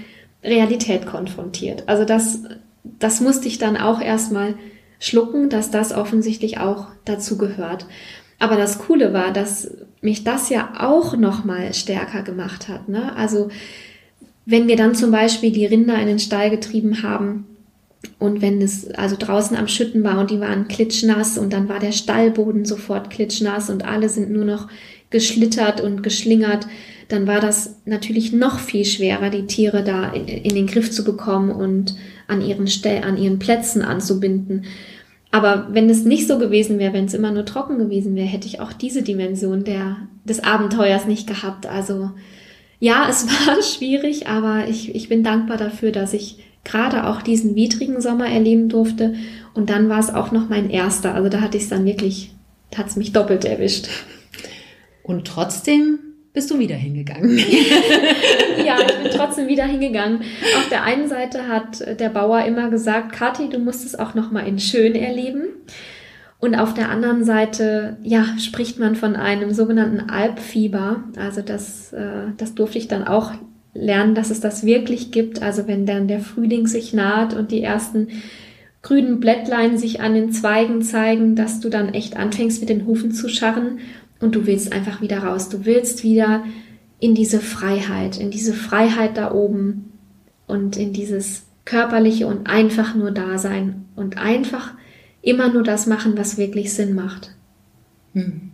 Realität 0.44 1.06
konfrontiert. 1.06 1.84
Also 1.88 2.06
das, 2.06 2.44
das 2.84 3.20
musste 3.20 3.48
ich 3.48 3.58
dann 3.58 3.78
auch 3.78 4.02
erstmal 4.02 4.56
schlucken, 5.00 5.50
dass 5.50 5.70
das 5.70 5.94
offensichtlich 5.94 6.60
auch 6.60 6.88
dazu 7.04 7.38
gehört. 7.38 7.86
Aber 8.40 8.56
das 8.56 8.80
Coole 8.80 9.14
war, 9.14 9.32
dass 9.32 9.72
mich 10.02 10.24
das 10.24 10.50
ja 10.50 10.74
auch 10.80 11.18
nochmal 11.18 11.74
stärker 11.74 12.22
gemacht 12.22 12.70
hat. 12.70 12.88
Ne? 12.88 13.16
Also 13.16 13.50
wenn 14.46 14.68
wir 14.68 14.78
dann 14.78 14.96
zum 14.96 15.12
Beispiel 15.12 15.52
die 15.52 15.66
Rinder 15.66 16.00
in 16.00 16.08
den 16.08 16.20
Stall 16.20 16.50
getrieben 16.50 17.02
haben, 17.04 17.46
und 18.20 18.42
wenn 18.42 18.62
es 18.62 18.90
also 18.92 19.16
draußen 19.18 19.58
am 19.58 19.68
Schütten 19.68 20.04
war 20.04 20.20
und 20.20 20.32
die 20.32 20.40
waren 20.40 20.68
klitschnass 20.68 21.38
und 21.38 21.54
dann 21.54 21.70
war 21.70 21.80
der 21.80 21.92
Stallboden 21.92 22.66
sofort 22.66 23.10
klitschnass 23.10 23.70
und 23.70 23.86
alle 23.86 24.10
sind 24.10 24.32
nur 24.32 24.46
noch 24.46 24.68
geschlittert 25.10 25.82
und 25.82 26.04
geschlingert, 26.04 26.68
dann 27.08 27.28
war 27.28 27.40
das 27.40 27.82
natürlich 27.86 28.34
noch 28.34 28.60
viel 28.60 28.86
schwerer, 28.86 29.30
die 29.30 29.46
Tiere 29.46 29.84
da 29.84 30.12
in, 30.12 30.56
den 30.56 30.68
Griff 30.68 30.92
zu 30.92 31.04
bekommen 31.04 31.52
und 31.52 31.96
an 32.28 32.42
ihren, 32.42 32.68
Stell 32.68 33.04
an 33.04 33.18
ihren 33.18 33.40
Plätzen 33.40 33.82
anzubinden. 33.82 34.66
Aber 35.32 35.68
wenn 35.72 35.90
es 35.90 36.06
nicht 36.06 36.28
so 36.28 36.40
gewesen 36.40 36.80
wäre, 36.80 36.94
wenn 36.94 37.06
es 37.06 37.14
immer 37.14 37.32
nur 37.32 37.46
trocken 37.46 37.78
gewesen 37.78 38.16
wäre, 38.16 38.28
hätte 38.28 38.48
ich 38.48 38.60
auch 38.60 38.74
diese 38.74 39.04
Dimension 39.04 39.64
der, 39.64 39.98
des 40.24 40.44
Abenteuers 40.44 41.06
nicht 41.06 41.28
gehabt. 41.28 41.68
Also 41.68 42.12
ja, 42.80 43.08
es 43.10 43.28
war 43.48 43.62
schwierig, 43.62 44.28
aber 44.28 44.68
ich, 44.68 44.96
ich 44.96 45.10
bin 45.10 45.24
dankbar 45.24 45.58
dafür, 45.58 45.92
dass 45.92 46.14
ich 46.14 46.45
gerade 46.66 47.08
auch 47.08 47.22
diesen 47.22 47.56
widrigen 47.56 48.02
Sommer 48.02 48.28
erleben 48.28 48.68
durfte. 48.68 49.14
Und 49.54 49.70
dann 49.70 49.88
war 49.88 50.00
es 50.00 50.14
auch 50.14 50.34
noch 50.34 50.50
mein 50.50 50.70
erster. 50.70 51.16
Also 51.16 51.30
da 51.30 51.40
hatte 51.40 51.56
ich 51.56 51.64
es 51.64 51.70
dann 51.70 51.86
wirklich, 51.86 52.34
hat 52.76 52.88
es 52.88 52.98
mich 52.98 53.14
doppelt 53.14 53.46
erwischt. 53.46 53.88
Und 55.04 55.26
trotzdem 55.26 56.00
bist 56.34 56.52
du 56.52 56.60
wieder 56.60 56.76
hingegangen. 56.76 57.38
ja, 58.66 58.78
ich 58.86 59.04
bin 59.04 59.12
trotzdem 59.12 59.48
wieder 59.48 59.66
hingegangen. 59.66 60.22
Auf 60.58 60.68
der 60.70 60.84
einen 60.84 61.08
Seite 61.08 61.48
hat 61.48 62.00
der 62.00 62.10
Bauer 62.10 62.44
immer 62.44 62.70
gesagt, 62.70 63.14
Kathi, 63.14 63.48
du 63.48 63.60
musst 63.60 63.86
es 63.86 63.98
auch 63.98 64.16
noch 64.16 64.32
mal 64.32 64.46
in 64.46 64.60
schön 64.60 64.96
erleben. 64.96 65.44
Und 66.40 66.56
auf 66.56 66.74
der 66.74 66.90
anderen 66.90 67.24
Seite, 67.24 67.98
ja, 68.04 68.26
spricht 68.40 68.78
man 68.78 68.96
von 68.96 69.16
einem 69.16 69.54
sogenannten 69.54 70.10
Alpfieber. 70.10 71.04
Also 71.16 71.42
das, 71.42 71.94
äh, 71.94 72.34
das 72.38 72.56
durfte 72.56 72.78
ich 72.78 72.88
dann 72.88 73.08
auch 73.08 73.32
lernen, 73.76 74.16
dass 74.16 74.32
es 74.32 74.40
das 74.40 74.66
wirklich 74.66 75.12
gibt. 75.12 75.42
Also 75.42 75.68
wenn 75.68 75.86
dann 75.86 76.08
der 76.08 76.22
Frühling 76.22 76.66
sich 76.66 76.94
naht 76.94 77.36
und 77.36 77.52
die 77.52 77.62
ersten 77.62 78.08
grünen 78.82 79.20
Blättlein 79.20 79.78
sich 79.78 80.02
an 80.02 80.14
den 80.14 80.32
Zweigen 80.32 80.82
zeigen, 80.82 81.36
dass 81.36 81.60
du 81.60 81.70
dann 81.70 81.94
echt 81.94 82.18
anfängst 82.18 82.62
mit 82.62 82.70
den 82.70 82.86
Hufen 82.86 83.12
zu 83.12 83.30
scharren 83.30 83.80
und 84.20 84.36
du 84.36 84.48
willst 84.48 84.72
einfach 84.74 85.02
wieder 85.02 85.20
raus. 85.20 85.50
Du 85.50 85.66
willst 85.66 86.04
wieder 86.04 86.44
in 87.00 87.14
diese 87.14 87.40
Freiheit, 87.40 88.18
in 88.18 88.32
diese 88.32 88.54
Freiheit 88.54 89.18
da 89.18 89.32
oben 89.32 89.92
und 90.48 90.78
in 90.78 90.94
dieses 90.94 91.44
körperliche 91.66 92.28
und 92.28 92.48
einfach 92.48 92.96
nur 92.96 93.12
da 93.12 93.38
sein 93.38 93.86
und 93.96 94.18
einfach 94.18 94.74
immer 95.22 95.52
nur 95.52 95.64
das 95.64 95.88
machen, 95.88 96.18
was 96.18 96.38
wirklich 96.38 96.74
Sinn 96.74 96.94
macht. 96.94 97.36
Hm. 98.14 98.52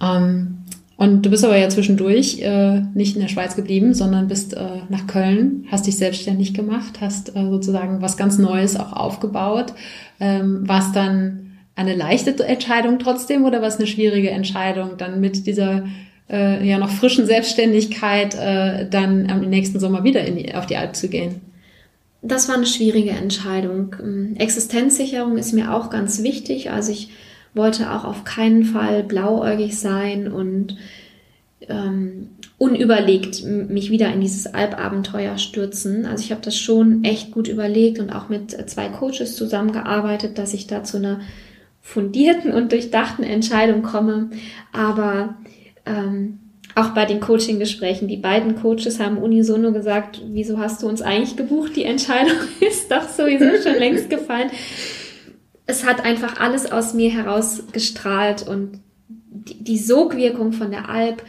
Ähm, 0.00 0.55
und 0.96 1.26
du 1.26 1.30
bist 1.30 1.44
aber 1.44 1.58
ja 1.58 1.68
zwischendurch 1.68 2.40
äh, 2.40 2.80
nicht 2.94 3.16
in 3.16 3.22
der 3.22 3.28
Schweiz 3.28 3.54
geblieben, 3.54 3.92
sondern 3.92 4.28
bist 4.28 4.54
äh, 4.54 4.80
nach 4.88 5.06
Köln, 5.06 5.66
hast 5.70 5.86
dich 5.86 5.96
selbstständig 5.96 6.54
gemacht, 6.54 7.00
hast 7.00 7.36
äh, 7.36 7.50
sozusagen 7.50 8.00
was 8.00 8.16
ganz 8.16 8.38
Neues 8.38 8.76
auch 8.76 8.94
aufgebaut. 8.94 9.74
Ähm, 10.20 10.66
war 10.66 10.80
es 10.80 10.92
dann 10.92 11.58
eine 11.74 11.94
leichte 11.94 12.42
Entscheidung 12.42 12.98
trotzdem 12.98 13.44
oder 13.44 13.60
war 13.60 13.68
es 13.68 13.76
eine 13.76 13.86
schwierige 13.86 14.30
Entscheidung, 14.30 14.92
dann 14.96 15.20
mit 15.20 15.46
dieser 15.46 15.84
äh, 16.30 16.66
ja 16.66 16.78
noch 16.78 16.88
frischen 16.88 17.26
Selbstständigkeit 17.26 18.34
äh, 18.34 18.88
dann 18.88 19.30
am 19.30 19.42
nächsten 19.42 19.78
Sommer 19.78 20.02
wieder 20.02 20.24
in 20.24 20.36
die, 20.36 20.54
auf 20.54 20.64
die 20.64 20.78
Alp 20.78 20.96
zu 20.96 21.08
gehen? 21.08 21.42
Das 22.22 22.48
war 22.48 22.56
eine 22.56 22.66
schwierige 22.66 23.10
Entscheidung. 23.10 23.94
Ähm, 24.02 24.34
Existenzsicherung 24.38 25.36
ist 25.36 25.52
mir 25.52 25.74
auch 25.74 25.90
ganz 25.90 26.22
wichtig. 26.22 26.70
Also 26.70 26.92
ich 26.92 27.10
wollte 27.56 27.92
auch 27.92 28.04
auf 28.04 28.24
keinen 28.24 28.64
Fall 28.64 29.02
blauäugig 29.02 29.78
sein 29.78 30.30
und 30.30 30.76
ähm, 31.68 32.28
unüberlegt 32.58 33.44
mich 33.44 33.90
wieder 33.90 34.12
in 34.12 34.20
dieses 34.20 34.46
Alpabenteuer 34.46 35.38
stürzen. 35.38 36.06
Also 36.06 36.24
ich 36.24 36.30
habe 36.30 36.42
das 36.42 36.56
schon 36.56 37.04
echt 37.04 37.32
gut 37.32 37.48
überlegt 37.48 37.98
und 37.98 38.10
auch 38.10 38.28
mit 38.28 38.52
zwei 38.70 38.88
Coaches 38.88 39.36
zusammengearbeitet, 39.36 40.38
dass 40.38 40.54
ich 40.54 40.66
da 40.66 40.84
zu 40.84 40.98
einer 40.98 41.20
fundierten 41.82 42.52
und 42.52 42.72
durchdachten 42.72 43.24
Entscheidung 43.24 43.82
komme. 43.82 44.30
Aber 44.72 45.36
ähm, 45.84 46.38
auch 46.74 46.90
bei 46.90 47.04
den 47.06 47.20
Coaching-Gesprächen, 47.20 48.08
die 48.08 48.18
beiden 48.18 48.56
Coaches 48.56 49.00
haben 49.00 49.18
unisono 49.18 49.72
gesagt, 49.72 50.20
wieso 50.26 50.58
hast 50.58 50.82
du 50.82 50.88
uns 50.88 51.00
eigentlich 51.00 51.36
gebucht? 51.36 51.76
Die 51.76 51.84
Entscheidung 51.84 52.36
ist 52.60 52.90
doch 52.90 53.08
sowieso 53.08 53.62
schon 53.62 53.78
längst 53.78 54.10
gefallen 54.10 54.50
es 55.66 55.84
hat 55.84 56.04
einfach 56.04 56.40
alles 56.40 56.70
aus 56.70 56.94
mir 56.94 57.10
herausgestrahlt 57.10 58.46
und 58.46 58.80
die, 59.30 59.78
Sogwirkung 59.78 60.52
von 60.52 60.70
der 60.70 60.88
Alp 60.88 61.22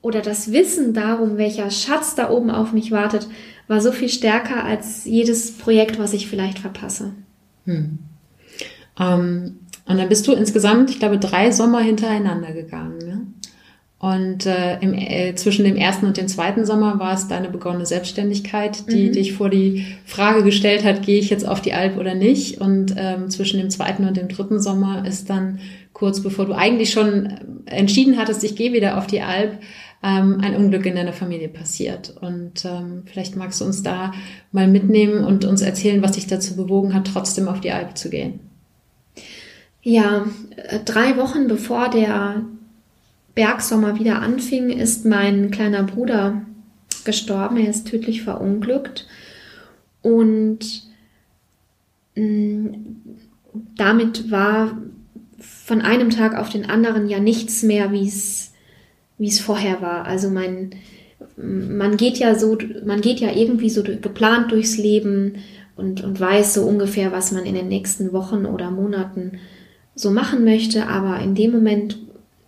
oder 0.00 0.20
das 0.20 0.52
Wissen 0.52 0.94
darum, 0.94 1.36
welcher 1.36 1.70
Schatz 1.70 2.14
da 2.14 2.30
oben 2.30 2.50
auf 2.50 2.72
mich 2.72 2.90
wartet, 2.90 3.28
war 3.68 3.80
so 3.80 3.92
viel 3.92 4.08
stärker 4.08 4.64
als 4.64 5.04
jedes 5.04 5.56
Projekt, 5.56 5.98
was 5.98 6.12
ich 6.12 6.26
vielleicht 6.26 6.58
verpasse. 6.58 7.12
Hm. 7.66 7.98
Ähm, 8.98 9.58
und 9.86 9.98
dann 9.98 10.08
bist 10.08 10.26
du 10.26 10.32
insgesamt, 10.32 10.90
ich 10.90 10.98
glaube, 10.98 11.18
drei 11.18 11.50
Sommer 11.50 11.80
hintereinander 11.80 12.52
gegangen. 12.52 12.98
Ne? 12.98 13.26
Und 14.02 14.46
äh, 14.46 14.80
im, 14.80 14.94
äh, 14.94 15.36
zwischen 15.36 15.64
dem 15.64 15.76
ersten 15.76 16.06
und 16.06 16.16
dem 16.16 16.26
zweiten 16.26 16.66
Sommer 16.66 16.98
war 16.98 17.14
es 17.14 17.28
deine 17.28 17.48
begonnene 17.48 17.86
Selbstständigkeit, 17.86 18.90
die 18.90 19.06
mhm. 19.06 19.12
dich 19.12 19.32
vor 19.32 19.48
die 19.48 19.86
Frage 20.04 20.42
gestellt 20.42 20.82
hat, 20.82 21.02
gehe 21.02 21.20
ich 21.20 21.30
jetzt 21.30 21.46
auf 21.46 21.60
die 21.62 21.72
Alp 21.72 21.96
oder 21.96 22.16
nicht? 22.16 22.60
Und 22.60 22.96
ähm, 22.96 23.30
zwischen 23.30 23.60
dem 23.60 23.70
zweiten 23.70 24.04
und 24.04 24.16
dem 24.16 24.26
dritten 24.26 24.60
Sommer 24.60 25.06
ist 25.06 25.30
dann 25.30 25.60
kurz 25.92 26.20
bevor 26.20 26.46
du 26.46 26.52
eigentlich 26.52 26.90
schon 26.90 27.62
entschieden 27.66 28.18
hattest, 28.18 28.42
ich 28.42 28.56
gehe 28.56 28.72
wieder 28.72 28.98
auf 28.98 29.06
die 29.06 29.20
Alp, 29.20 29.60
ähm, 30.02 30.40
ein 30.42 30.56
Unglück 30.56 30.84
in 30.84 30.96
deiner 30.96 31.12
Familie 31.12 31.48
passiert. 31.48 32.12
Und 32.20 32.64
ähm, 32.64 33.04
vielleicht 33.06 33.36
magst 33.36 33.60
du 33.60 33.66
uns 33.66 33.84
da 33.84 34.10
mal 34.50 34.66
mitnehmen 34.66 35.24
und 35.24 35.44
uns 35.44 35.62
erzählen, 35.62 36.02
was 36.02 36.12
dich 36.12 36.26
dazu 36.26 36.56
bewogen 36.56 36.92
hat, 36.92 37.06
trotzdem 37.12 37.46
auf 37.46 37.60
die 37.60 37.70
Alp 37.70 37.96
zu 37.96 38.10
gehen. 38.10 38.40
Ja, 39.80 40.26
äh, 40.56 40.80
drei 40.84 41.16
Wochen 41.18 41.46
bevor 41.46 41.88
der 41.88 42.42
Bergsommer 43.34 43.98
wieder 43.98 44.20
anfing, 44.20 44.70
ist 44.70 45.04
mein 45.04 45.50
kleiner 45.50 45.84
Bruder 45.84 46.42
gestorben. 47.04 47.56
Er 47.56 47.70
ist 47.70 47.86
tödlich 47.86 48.22
verunglückt. 48.22 49.06
Und 50.02 50.60
mm, 52.14 52.68
damit 53.76 54.30
war 54.30 54.76
von 55.38 55.80
einem 55.80 56.10
Tag 56.10 56.36
auf 56.36 56.50
den 56.50 56.68
anderen 56.68 57.08
ja 57.08 57.20
nichts 57.20 57.62
mehr, 57.62 57.92
wie 57.92 58.06
es 58.06 58.52
wie 59.18 59.28
es 59.28 59.40
vorher 59.40 59.80
war. 59.80 60.04
Also 60.04 60.30
mein 60.30 60.70
man 61.36 61.96
geht 61.96 62.18
ja 62.18 62.34
so 62.34 62.58
man 62.84 63.00
geht 63.00 63.20
ja 63.20 63.32
irgendwie 63.32 63.70
so 63.70 63.82
geplant 63.82 64.50
durchs 64.52 64.76
Leben 64.76 65.36
und 65.76 66.02
und 66.02 66.18
weiß 66.18 66.54
so 66.54 66.62
ungefähr, 66.62 67.12
was 67.12 67.32
man 67.32 67.46
in 67.46 67.54
den 67.54 67.68
nächsten 67.68 68.12
Wochen 68.12 68.46
oder 68.46 68.70
Monaten 68.70 69.38
so 69.94 70.10
machen 70.10 70.44
möchte, 70.44 70.88
aber 70.88 71.20
in 71.20 71.34
dem 71.34 71.52
Moment, 71.52 71.98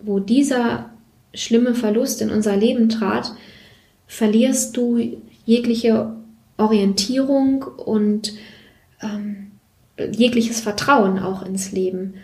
wo 0.05 0.19
dieser 0.19 0.89
schlimme 1.33 1.75
Verlust 1.75 2.21
in 2.21 2.29
unser 2.29 2.55
Leben 2.55 2.89
trat, 2.89 3.33
verlierst 4.07 4.77
du 4.77 4.99
jegliche 5.45 6.13
Orientierung 6.57 7.63
und 7.63 8.33
ähm, 9.01 9.51
jegliches 10.11 10.61
Vertrauen 10.61 11.19
auch 11.19 11.45
ins 11.45 11.71
Leben. 11.71 12.15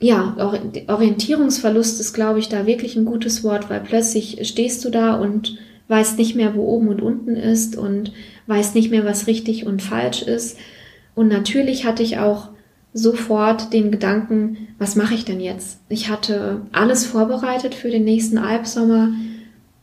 Ja, 0.00 0.36
Orientierungsverlust 0.88 2.00
ist, 2.00 2.12
glaube 2.12 2.40
ich, 2.40 2.48
da 2.48 2.66
wirklich 2.66 2.96
ein 2.96 3.04
gutes 3.04 3.44
Wort, 3.44 3.70
weil 3.70 3.80
plötzlich 3.80 4.40
stehst 4.48 4.84
du 4.84 4.90
da 4.90 5.14
und 5.14 5.58
weißt 5.88 6.18
nicht 6.18 6.34
mehr, 6.34 6.56
wo 6.56 6.62
oben 6.64 6.88
und 6.88 7.02
unten 7.02 7.36
ist 7.36 7.76
und 7.76 8.12
weißt 8.46 8.74
nicht 8.74 8.90
mehr, 8.90 9.04
was 9.04 9.26
richtig 9.26 9.64
und 9.66 9.80
falsch 9.80 10.22
ist. 10.22 10.58
Und 11.14 11.28
natürlich 11.28 11.84
hatte 11.84 12.02
ich 12.02 12.18
auch 12.18 12.48
sofort 12.94 13.72
den 13.72 13.90
Gedanken, 13.90 14.68
was 14.78 14.96
mache 14.96 15.14
ich 15.14 15.24
denn 15.24 15.40
jetzt? 15.40 15.80
Ich 15.88 16.10
hatte 16.10 16.62
alles 16.72 17.06
vorbereitet 17.06 17.74
für 17.74 17.90
den 17.90 18.04
nächsten 18.04 18.38
Albsommer. 18.38 19.12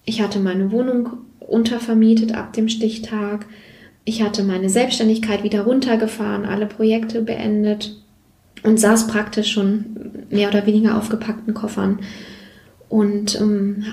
Ich 0.06 0.22
hatte 0.22 0.40
meine 0.40 0.72
Wohnung 0.72 1.10
untervermietet 1.40 2.36
ab 2.36 2.54
dem 2.54 2.70
Stichtag. 2.70 3.46
Ich 4.06 4.22
hatte 4.22 4.44
meine 4.44 4.70
Selbstständigkeit 4.70 5.44
wieder 5.44 5.62
runtergefahren, 5.62 6.46
alle 6.46 6.68
Projekte 6.68 7.22
beendet 7.22 7.96
und 8.64 8.80
saß 8.80 9.08
praktisch 9.08 9.52
schon 9.52 9.86
mehr 10.30 10.50
oder 10.50 10.66
weniger 10.66 10.98
auf 10.98 11.10
gepackten 11.10 11.54
Koffern 11.54 12.00
und 12.90 13.40
ähm, 13.40 13.84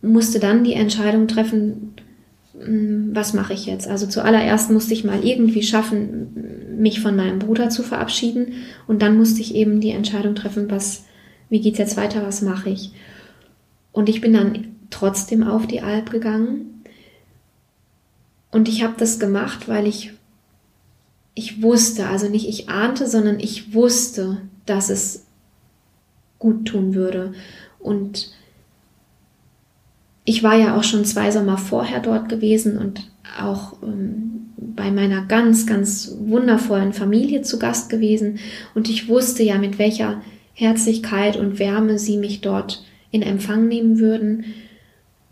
musste 0.00 0.40
dann 0.40 0.64
die 0.64 0.74
Entscheidung 0.74 1.28
treffen, 1.28 1.94
was 3.12 3.34
mache 3.34 3.52
ich 3.52 3.66
jetzt? 3.66 3.88
Also 3.88 4.06
zuallererst 4.06 4.70
musste 4.70 4.94
ich 4.94 5.04
mal 5.04 5.24
irgendwie 5.24 5.62
schaffen, 5.62 6.76
mich 6.78 7.00
von 7.00 7.16
meinem 7.16 7.38
Bruder 7.38 7.70
zu 7.70 7.82
verabschieden 7.82 8.54
und 8.86 9.02
dann 9.02 9.16
musste 9.16 9.40
ich 9.40 9.54
eben 9.54 9.80
die 9.80 9.90
Entscheidung 9.90 10.34
treffen, 10.34 10.70
was, 10.70 11.04
wie 11.48 11.60
geht's 11.60 11.78
jetzt 11.78 11.96
weiter, 11.96 12.22
was 12.24 12.42
mache 12.42 12.70
ich? 12.70 12.92
Und 13.92 14.08
ich 14.08 14.20
bin 14.20 14.32
dann 14.32 14.76
trotzdem 14.90 15.42
auf 15.42 15.66
die 15.66 15.80
Alp 15.80 16.10
gegangen 16.10 16.84
und 18.50 18.68
ich 18.68 18.82
habe 18.82 18.94
das 18.96 19.18
gemacht, 19.18 19.68
weil 19.68 19.86
ich 19.86 20.12
ich 21.34 21.62
wusste, 21.62 22.08
also 22.08 22.28
nicht 22.28 22.48
ich 22.48 22.68
ahnte, 22.68 23.08
sondern 23.08 23.40
ich 23.40 23.72
wusste, 23.72 24.42
dass 24.66 24.90
es 24.90 25.24
gut 26.38 26.66
tun 26.66 26.94
würde 26.94 27.32
und 27.78 28.32
ich 30.24 30.42
war 30.42 30.56
ja 30.56 30.76
auch 30.76 30.84
schon 30.84 31.04
zwei 31.04 31.30
Sommer 31.30 31.58
vorher 31.58 32.00
dort 32.00 32.28
gewesen 32.28 32.78
und 32.78 33.10
auch 33.40 33.74
ähm, 33.82 34.52
bei 34.56 34.90
meiner 34.90 35.24
ganz, 35.26 35.66
ganz 35.66 36.16
wundervollen 36.20 36.92
Familie 36.92 37.42
zu 37.42 37.58
Gast 37.58 37.90
gewesen. 37.90 38.38
Und 38.74 38.88
ich 38.88 39.08
wusste 39.08 39.42
ja, 39.42 39.58
mit 39.58 39.78
welcher 39.78 40.22
Herzlichkeit 40.54 41.36
und 41.36 41.58
Wärme 41.58 41.98
sie 41.98 42.16
mich 42.16 42.40
dort 42.40 42.84
in 43.10 43.22
Empfang 43.22 43.68
nehmen 43.68 43.98
würden. 43.98 44.44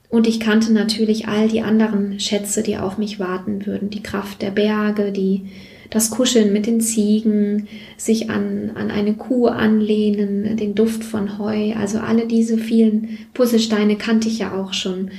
Und 0.08 0.26
ich 0.26 0.40
kannte 0.40 0.72
natürlich 0.72 1.28
all 1.28 1.48
die 1.48 1.62
anderen 1.62 2.18
Schätze, 2.18 2.62
die 2.62 2.76
auf 2.76 2.98
mich 2.98 3.20
warten 3.20 3.64
würden. 3.66 3.90
Die 3.90 4.02
Kraft 4.02 4.42
der 4.42 4.50
Berge, 4.50 5.12
die 5.12 5.46
das 5.90 6.10
Kuscheln 6.10 6.52
mit 6.52 6.66
den 6.66 6.80
Ziegen, 6.80 7.68
sich 7.96 8.30
an, 8.30 8.70
an 8.76 8.90
eine 8.90 9.14
Kuh 9.14 9.48
anlehnen, 9.48 10.56
den 10.56 10.74
Duft 10.74 11.02
von 11.04 11.38
Heu, 11.38 11.74
also 11.74 11.98
alle 11.98 12.26
diese 12.26 12.58
vielen 12.58 13.18
Puzzlesteine 13.34 13.96
kannte 13.96 14.28
ich 14.28 14.38
ja 14.38 14.54
auch 14.54 14.72
schon. 14.72 15.10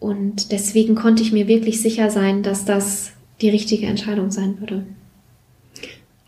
Und 0.00 0.52
deswegen 0.52 0.94
konnte 0.94 1.22
ich 1.22 1.32
mir 1.32 1.48
wirklich 1.48 1.82
sicher 1.82 2.10
sein, 2.10 2.42
dass 2.42 2.64
das 2.64 3.12
die 3.40 3.50
richtige 3.50 3.86
Entscheidung 3.86 4.30
sein 4.30 4.58
würde. 4.60 4.84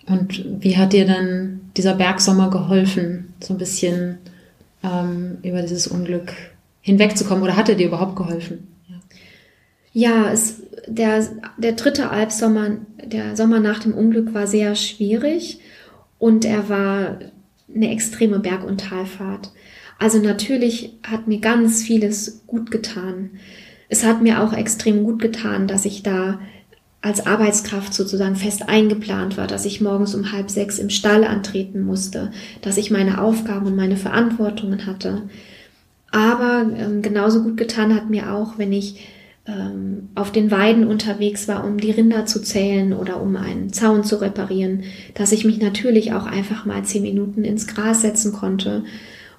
Und 0.07 0.45
wie 0.61 0.76
hat 0.76 0.93
dir 0.93 1.07
dann 1.07 1.61
dieser 1.76 1.95
Bergsommer 1.95 2.51
geholfen, 2.51 3.32
so 3.41 3.55
ein 3.55 3.59
bisschen 3.59 4.18
ähm, 4.82 5.38
über 5.43 5.62
dieses 5.62 5.86
Unglück 5.86 6.34
hinwegzukommen? 6.80 7.45
Oder 7.45 7.57
hat 7.57 7.68
er 7.68 7.76
dir 7.76 7.86
überhaupt 7.86 8.16
geholfen? 8.16 8.70
Ja, 9.93 10.30
es, 10.30 10.62
der, 10.86 11.26
der 11.59 11.72
dritte 11.72 12.11
Albsommer, 12.11 12.78
der 13.05 13.36
Sommer 13.36 13.61
nach 13.61 13.80
dem 13.80 13.95
Unglück 13.95 14.34
war 14.34 14.47
sehr 14.47 14.74
schwierig 14.74 15.61
und 16.18 16.45
er 16.45 16.68
war 16.68 17.18
eine 17.74 17.91
extreme 17.91 18.38
Berg- 18.38 18.64
und 18.64 18.80
Talfahrt. 18.80 19.51
Also 19.99 20.18
natürlich 20.18 20.99
hat 21.07 21.28
mir 21.28 21.41
ganz 21.41 21.82
vieles 21.82 22.43
gut 22.47 22.70
getan. 22.70 23.30
Es 23.88 24.05
hat 24.05 24.22
mir 24.22 24.43
auch 24.43 24.53
extrem 24.53 25.05
gut 25.05 25.20
getan, 25.20 25.66
dass 25.66 25.84
ich 25.84 26.03
da 26.03 26.41
als 27.03 27.26
Arbeitskraft 27.26 27.95
sozusagen 27.95 28.36
fest 28.36 28.68
eingeplant 28.68 29.36
war, 29.36 29.47
dass 29.47 29.64
ich 29.64 29.80
morgens 29.80 30.14
um 30.14 30.32
halb 30.32 30.51
sechs 30.51 30.78
im 30.78 30.91
Stall 30.91 31.24
antreten 31.24 31.82
musste, 31.82 32.30
dass 32.61 32.76
ich 32.76 32.91
meine 32.91 33.20
Aufgaben 33.20 33.66
und 33.66 33.76
meine 33.76 33.97
Verantwortungen 33.97 34.86
hatte. 34.86 35.22
Aber 36.11 36.66
ähm, 36.76 37.03
genauso 37.03 37.43
gut 37.43 37.57
getan 37.57 37.95
hat 37.95 38.11
mir 38.11 38.32
auch, 38.32 38.59
wenn 38.59 38.72
ich 38.72 39.07
auf 40.14 40.32
den 40.32 40.51
Weiden 40.51 40.86
unterwegs 40.86 41.48
war, 41.48 41.64
um 41.64 41.78
die 41.78 41.90
Rinder 41.90 42.26
zu 42.26 42.42
zählen 42.42 42.92
oder 42.92 43.20
um 43.22 43.36
einen 43.36 43.72
Zaun 43.72 44.05
zu 44.05 44.20
reparieren, 44.20 44.84
dass 45.14 45.32
ich 45.32 45.44
mich 45.44 45.61
natürlich 45.61 46.12
auch 46.12 46.26
einfach 46.26 46.66
mal 46.66 46.84
zehn 46.84 47.03
Minuten 47.03 47.44
ins 47.44 47.66
Gras 47.66 48.03
setzen 48.03 48.32
konnte 48.32 48.84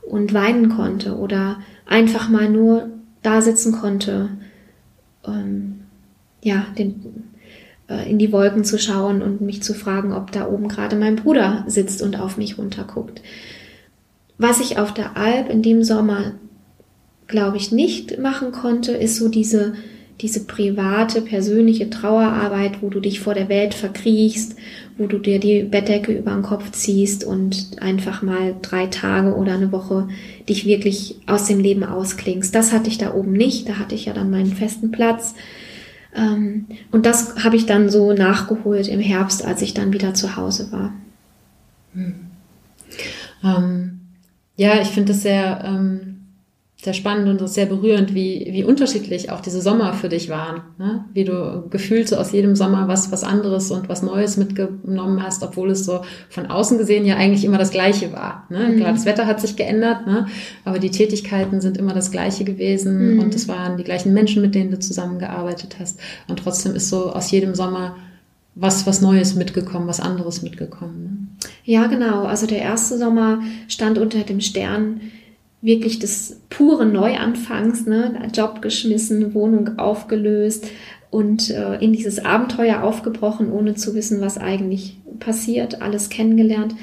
und 0.02 0.34
weinen 0.34 0.70
konnte 0.70 1.18
oder 1.18 1.60
einfach 1.86 2.30
mal 2.30 2.50
nur 2.50 2.90
da 3.22 3.42
sitzen 3.42 3.74
konnte, 3.74 4.30
ähm, 5.26 5.82
ja, 6.42 6.66
den, 6.78 7.26
äh, 7.88 8.10
in 8.10 8.18
die 8.18 8.32
Wolken 8.32 8.64
zu 8.64 8.80
schauen 8.80 9.22
und 9.22 9.42
mich 9.42 9.62
zu 9.62 9.74
fragen, 9.74 10.14
ob 10.14 10.32
da 10.32 10.48
oben 10.48 10.68
gerade 10.68 10.96
mein 10.96 11.18
Bruder 11.18 11.64
sitzt 11.68 12.02
und 12.02 12.20
auf 12.20 12.38
mich 12.38 12.58
runterguckt. 12.58 13.22
Was 14.38 14.60
ich 14.60 14.80
auf 14.80 14.94
der 14.94 15.18
Alp 15.18 15.50
in 15.50 15.62
dem 15.62 15.84
Sommer, 15.84 16.32
glaube 17.28 17.58
ich, 17.58 17.72
nicht 17.72 18.18
machen 18.18 18.52
konnte, 18.52 18.94
ist 18.94 19.18
so 19.18 19.30
diese 19.30 19.74
diese 20.20 20.46
private, 20.46 21.22
persönliche 21.22 21.90
Trauerarbeit, 21.90 22.82
wo 22.82 22.90
du 22.90 23.00
dich 23.00 23.20
vor 23.20 23.34
der 23.34 23.50
Welt 23.50 23.74
verkriechst, 23.74 24.56
wo 24.98 25.08
du 25.08 25.18
dir 25.18 25.40
die 25.40 25.64
Bettdecke 25.64 26.12
über 26.12 26.32
den 26.32 26.44
Kopf 26.44 26.72
ziehst 26.72 27.24
und 27.24 27.82
einfach 27.82 28.22
mal 28.22 28.56
drei 28.62 28.88
Tage 28.88 29.36
oder 29.36 29.54
eine 29.54 29.72
Woche 29.72 30.10
dich 30.48 30.66
wirklich 30.66 31.16
aus 31.26 31.46
dem 31.46 31.60
Leben 31.60 31.84
ausklingst. 31.84 32.54
Das 32.54 32.74
hatte 32.74 32.90
ich 32.90 32.98
da 32.98 33.14
oben 33.14 33.34
nicht, 33.34 33.68
da 33.70 33.80
hatte 33.80 33.96
ich 33.96 34.06
ja 34.06 34.14
dann 34.14 34.30
meinen 34.30 34.54
festen 34.54 34.92
Platz. 34.92 35.34
Ähm, 36.16 36.68
und 36.92 37.06
das 37.06 37.44
habe 37.44 37.56
ich 37.56 37.66
dann 37.66 37.90
so 37.90 38.14
nachgeholt 38.14 38.88
im 38.88 39.00
Herbst, 39.00 39.46
als 39.46 39.62
ich 39.62 39.74
dann 39.74 39.94
wieder 39.94 40.14
zu 40.14 40.36
Hause 40.36 40.72
war. 40.72 40.94
Hm. 41.94 42.16
Ähm, 43.44 44.00
ja, 44.56 44.82
ich 44.82 44.90
finde 44.90 45.14
das 45.14 45.24
sehr 45.24 45.64
ähm, 45.66 46.11
sehr 46.84 46.94
spannend 46.94 47.30
und 47.30 47.48
sehr 47.48 47.68
berührend, 47.68 48.16
wie, 48.16 48.48
wie 48.50 48.64
unterschiedlich 48.64 49.30
auch 49.30 49.40
diese 49.40 49.62
Sommer 49.62 49.94
für 49.94 50.10
dich 50.10 50.30
waren. 50.30 50.64
Ne? 50.80 51.06
Wie 51.14 51.26
du 51.26 51.68
gefühlt 51.70 52.10
so 52.10 52.16
aus 52.16 52.32
jedem 52.32 52.56
Sommer 52.56 52.88
was, 52.88 53.12
was 53.12 53.24
anderes 53.24 53.70
und 53.70 53.88
was 53.88 54.02
Neues 54.02 54.36
mitgenommen 54.36 55.22
hast, 55.22 55.44
obwohl 55.44 55.70
es 55.70 55.86
so 55.86 56.02
von 56.30 56.48
außen 56.48 56.80
gesehen 56.80 57.06
ja 57.06 57.18
eigentlich 57.18 57.46
immer 57.46 57.60
das 57.60 57.70
Gleiche 57.70 58.12
war. 58.14 58.48
Ne? 58.50 58.70
Mhm. 58.70 58.78
Klar, 58.78 58.94
das 58.94 59.06
Wetter 59.06 59.28
hat 59.28 59.40
sich 59.40 59.56
geändert, 59.56 60.08
ne? 60.08 60.26
aber 60.66 60.80
die 60.80 60.90
Tätigkeiten 60.90 61.62
sind 61.62 61.78
immer 61.78 61.94
das 61.94 62.10
Gleiche 62.10 62.46
gewesen 62.46 63.14
mhm. 63.14 63.20
und 63.20 63.36
es 63.36 63.48
waren 63.48 63.78
die 63.78 63.84
gleichen 63.84 64.12
Menschen, 64.12 64.42
mit 64.42 64.56
denen 64.56 64.72
du 64.72 64.80
zusammengearbeitet 64.80 65.76
hast. 65.80 66.00
Und 66.28 66.40
trotzdem 66.40 66.74
ist 66.74 66.90
so 66.90 67.14
aus 67.14 67.30
jedem 67.30 67.54
Sommer 67.54 67.96
was, 68.56 68.88
was 68.88 69.02
Neues 69.02 69.36
mitgekommen, 69.36 69.88
was 69.88 70.00
anderes 70.00 70.42
mitgekommen. 70.42 71.04
Ne? 71.04 71.48
Ja, 71.64 71.86
genau. 71.86 72.24
Also 72.24 72.48
der 72.48 72.60
erste 72.60 72.98
Sommer 72.98 73.42
stand 73.68 74.00
unter 74.00 74.24
dem 74.24 74.42
Stern 74.42 75.00
wirklich 75.62 76.00
des 76.00 76.42
puren 76.50 76.92
Neuanfangs, 76.92 77.86
ne? 77.86 78.30
Job 78.34 78.62
geschmissen, 78.62 79.34
Wohnung 79.34 79.78
aufgelöst 79.78 80.66
und 81.12 81.50
äh, 81.50 81.76
in 81.76 81.94
dieses 81.94 82.24
Abenteuer 82.24 82.84
aufgebrochen, 82.84 83.52
ohne 83.52 83.76
zu 83.76 83.94
wissen, 83.94 84.22
was 84.22 84.38
eigentlich 84.38 84.98
passiert, 85.20 85.82
alles 85.82 86.10
kennengelernt. 86.10 86.74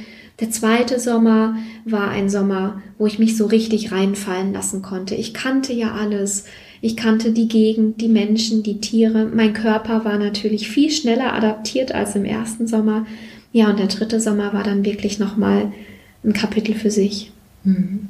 Der 0.40 0.50
zweite 0.50 1.00
Sommer 1.00 1.56
war 1.84 2.10
ein 2.10 2.30
Sommer, 2.30 2.80
wo 2.96 3.06
ich 3.06 3.18
mich 3.18 3.36
so 3.36 3.46
richtig 3.46 3.90
reinfallen 3.90 4.52
lassen 4.52 4.82
konnte. 4.82 5.16
Ich 5.16 5.34
kannte 5.34 5.72
ja 5.72 5.94
alles. 5.94 6.44
Ich 6.80 6.96
kannte 6.96 7.32
die 7.32 7.48
Gegend, 7.48 8.00
die 8.00 8.08
Menschen, 8.08 8.62
die 8.62 8.80
Tiere. 8.80 9.28
Mein 9.34 9.52
Körper 9.52 10.04
war 10.04 10.16
natürlich 10.16 10.68
viel 10.68 10.92
schneller 10.92 11.32
adaptiert 11.32 11.92
als 11.92 12.14
im 12.14 12.24
ersten 12.24 12.68
Sommer. 12.68 13.04
Ja, 13.52 13.70
und 13.70 13.80
der 13.80 13.88
dritte 13.88 14.20
Sommer 14.20 14.52
war 14.52 14.62
dann 14.62 14.84
wirklich 14.84 15.18
nochmal 15.18 15.72
ein 16.22 16.34
Kapitel 16.34 16.74
für 16.74 16.92
sich. 16.92 17.32
Mhm. 17.64 18.08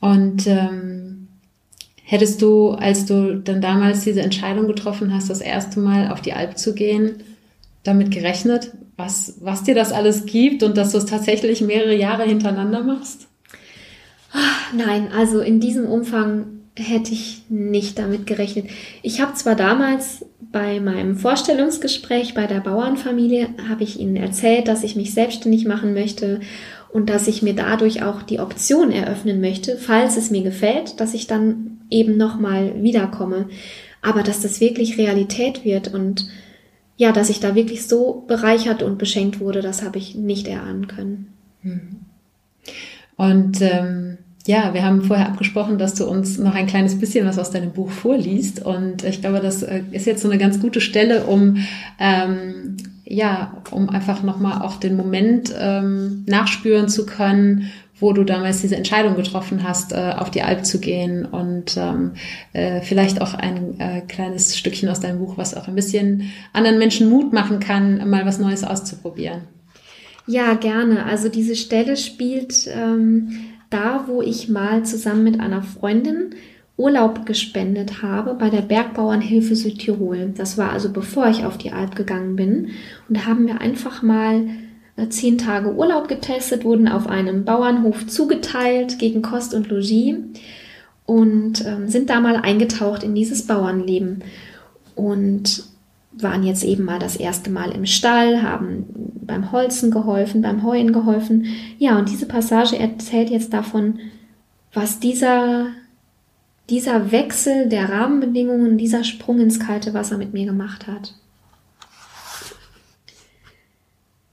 Und 0.00 0.46
ähm, 0.46 1.28
hättest 2.04 2.42
du, 2.42 2.70
als 2.70 3.06
du 3.06 3.36
dann 3.36 3.60
damals 3.60 4.04
diese 4.04 4.20
Entscheidung 4.20 4.66
getroffen 4.66 5.14
hast, 5.14 5.30
das 5.30 5.40
erste 5.40 5.80
Mal 5.80 6.10
auf 6.10 6.20
die 6.20 6.32
Alp 6.32 6.58
zu 6.58 6.74
gehen, 6.74 7.22
damit 7.84 8.10
gerechnet, 8.10 8.72
was, 8.96 9.38
was 9.40 9.62
dir 9.64 9.74
das 9.74 9.92
alles 9.92 10.26
gibt 10.26 10.62
und 10.62 10.76
dass 10.76 10.92
du 10.92 10.98
es 10.98 11.06
tatsächlich 11.06 11.60
mehrere 11.60 11.96
Jahre 11.96 12.24
hintereinander 12.24 12.82
machst? 12.82 13.28
Nein, 14.76 15.08
also 15.16 15.40
in 15.40 15.60
diesem 15.60 15.86
Umfang 15.86 16.46
hätte 16.76 17.12
ich 17.12 17.42
nicht 17.48 17.98
damit 17.98 18.26
gerechnet. 18.26 18.66
Ich 19.02 19.20
habe 19.20 19.34
zwar 19.34 19.54
damals 19.54 20.24
bei 20.52 20.80
meinem 20.80 21.16
Vorstellungsgespräch 21.16 22.34
bei 22.34 22.46
der 22.46 22.60
Bauernfamilie, 22.60 23.48
habe 23.68 23.84
ich 23.84 24.00
ihnen 24.00 24.16
erzählt, 24.16 24.68
dass 24.68 24.82
ich 24.82 24.96
mich 24.96 25.12
selbstständig 25.12 25.66
machen 25.66 25.94
möchte 25.94 26.40
und 26.92 27.08
dass 27.08 27.26
ich 27.26 27.42
mir 27.42 27.54
dadurch 27.54 28.02
auch 28.02 28.22
die 28.22 28.38
Option 28.38 28.92
eröffnen 28.92 29.40
möchte, 29.40 29.76
falls 29.76 30.16
es 30.16 30.30
mir 30.30 30.42
gefällt, 30.42 31.00
dass 31.00 31.14
ich 31.14 31.26
dann 31.26 31.78
eben 31.90 32.16
nochmal 32.16 32.82
wiederkomme. 32.82 33.48
Aber 34.02 34.22
dass 34.22 34.42
das 34.42 34.60
wirklich 34.60 34.98
Realität 34.98 35.64
wird 35.64 35.92
und 35.92 36.28
ja, 36.96 37.12
dass 37.12 37.30
ich 37.30 37.40
da 37.40 37.54
wirklich 37.54 37.86
so 37.86 38.24
bereichert 38.28 38.82
und 38.82 38.98
beschenkt 38.98 39.40
wurde, 39.40 39.62
das 39.62 39.82
habe 39.82 39.98
ich 39.98 40.14
nicht 40.14 40.46
erahnen 40.46 40.86
können. 40.86 41.32
Hm. 41.62 42.00
Und 43.16 43.60
ähm, 43.62 44.18
ja, 44.46 44.74
wir 44.74 44.84
haben 44.84 45.02
vorher 45.02 45.28
abgesprochen, 45.28 45.78
dass 45.78 45.94
du 45.94 46.06
uns 46.06 46.38
noch 46.38 46.54
ein 46.54 46.66
kleines 46.66 46.98
bisschen 46.98 47.26
was 47.26 47.38
aus 47.38 47.50
deinem 47.50 47.72
Buch 47.72 47.90
vorliest. 47.90 48.64
Und 48.64 49.04
ich 49.04 49.20
glaube, 49.20 49.40
das 49.40 49.62
äh, 49.62 49.82
ist 49.92 50.06
jetzt 50.06 50.22
so 50.22 50.28
eine 50.28 50.38
ganz 50.38 50.60
gute 50.60 50.80
Stelle, 50.80 51.24
um 51.24 51.58
ähm, 51.98 52.76
ja, 53.04 53.62
um 53.70 53.88
einfach 53.88 54.22
nochmal 54.22 54.62
auch 54.62 54.76
den 54.76 54.96
Moment 54.96 55.52
ähm, 55.58 56.24
nachspüren 56.26 56.88
zu 56.88 57.04
können, 57.04 57.70
wo 57.98 58.12
du 58.12 58.24
damals 58.24 58.60
diese 58.60 58.76
Entscheidung 58.76 59.16
getroffen 59.16 59.62
hast, 59.62 59.92
äh, 59.92 60.14
auf 60.16 60.30
die 60.30 60.42
Alp 60.42 60.66
zu 60.66 60.80
gehen 60.80 61.24
und 61.24 61.76
ähm, 61.76 62.12
äh, 62.52 62.80
vielleicht 62.80 63.20
auch 63.20 63.34
ein 63.34 63.78
äh, 63.78 64.00
kleines 64.02 64.58
Stückchen 64.58 64.88
aus 64.88 65.00
deinem 65.00 65.20
Buch, 65.20 65.36
was 65.36 65.56
auch 65.56 65.68
ein 65.68 65.74
bisschen 65.74 66.32
anderen 66.52 66.78
Menschen 66.78 67.08
Mut 67.08 67.32
machen 67.32 67.60
kann, 67.60 68.08
mal 68.10 68.26
was 68.26 68.38
Neues 68.38 68.64
auszuprobieren. 68.64 69.42
Ja, 70.26 70.54
gerne. 70.54 71.04
Also 71.06 71.28
diese 71.28 71.56
Stelle 71.56 71.96
spielt 71.96 72.68
ähm, 72.68 73.30
da, 73.70 74.04
wo 74.06 74.20
ich 74.20 74.48
mal 74.48 74.84
zusammen 74.84 75.24
mit 75.24 75.40
einer 75.40 75.62
Freundin 75.62 76.34
Urlaub 76.82 77.24
gespendet 77.26 78.02
habe 78.02 78.34
bei 78.34 78.50
der 78.50 78.62
Bergbauernhilfe 78.62 79.54
Südtirol. 79.54 80.32
Das 80.36 80.58
war 80.58 80.72
also 80.72 80.90
bevor 80.92 81.28
ich 81.28 81.44
auf 81.44 81.56
die 81.56 81.72
Alp 81.72 81.94
gegangen 81.94 82.36
bin. 82.36 82.70
Und 83.08 83.16
da 83.16 83.26
haben 83.26 83.46
wir 83.46 83.60
einfach 83.60 84.02
mal 84.02 84.46
äh, 84.96 85.08
zehn 85.08 85.38
Tage 85.38 85.72
Urlaub 85.72 86.08
getestet, 86.08 86.64
wurden 86.64 86.88
auf 86.88 87.06
einem 87.06 87.44
Bauernhof 87.44 88.06
zugeteilt 88.08 88.98
gegen 88.98 89.22
Kost 89.22 89.54
und 89.54 89.68
Logis 89.68 90.16
und 91.06 91.64
ähm, 91.64 91.88
sind 91.88 92.10
da 92.10 92.20
mal 92.20 92.36
eingetaucht 92.36 93.02
in 93.02 93.14
dieses 93.14 93.46
Bauernleben. 93.46 94.24
Und 94.94 95.64
waren 96.12 96.42
jetzt 96.42 96.64
eben 96.64 96.84
mal 96.84 96.98
das 96.98 97.16
erste 97.16 97.50
Mal 97.50 97.70
im 97.72 97.86
Stall, 97.86 98.42
haben 98.42 98.84
beim 99.22 99.52
Holzen 99.52 99.90
geholfen, 99.90 100.42
beim 100.42 100.62
Heuen 100.62 100.92
geholfen. 100.92 101.46
Ja, 101.78 101.98
und 101.98 102.08
diese 102.08 102.26
Passage 102.26 102.78
erzählt 102.78 103.30
jetzt 103.30 103.52
davon, 103.52 103.98
was 104.74 105.00
dieser, 105.00 105.68
dieser 106.70 107.12
Wechsel 107.12 107.68
der 107.68 107.88
Rahmenbedingungen, 107.88 108.78
dieser 108.78 109.04
Sprung 109.04 109.40
ins 109.40 109.60
kalte 109.60 109.94
Wasser 109.94 110.18
mit 110.18 110.32
mir 110.32 110.46
gemacht 110.46 110.86
hat. 110.86 111.14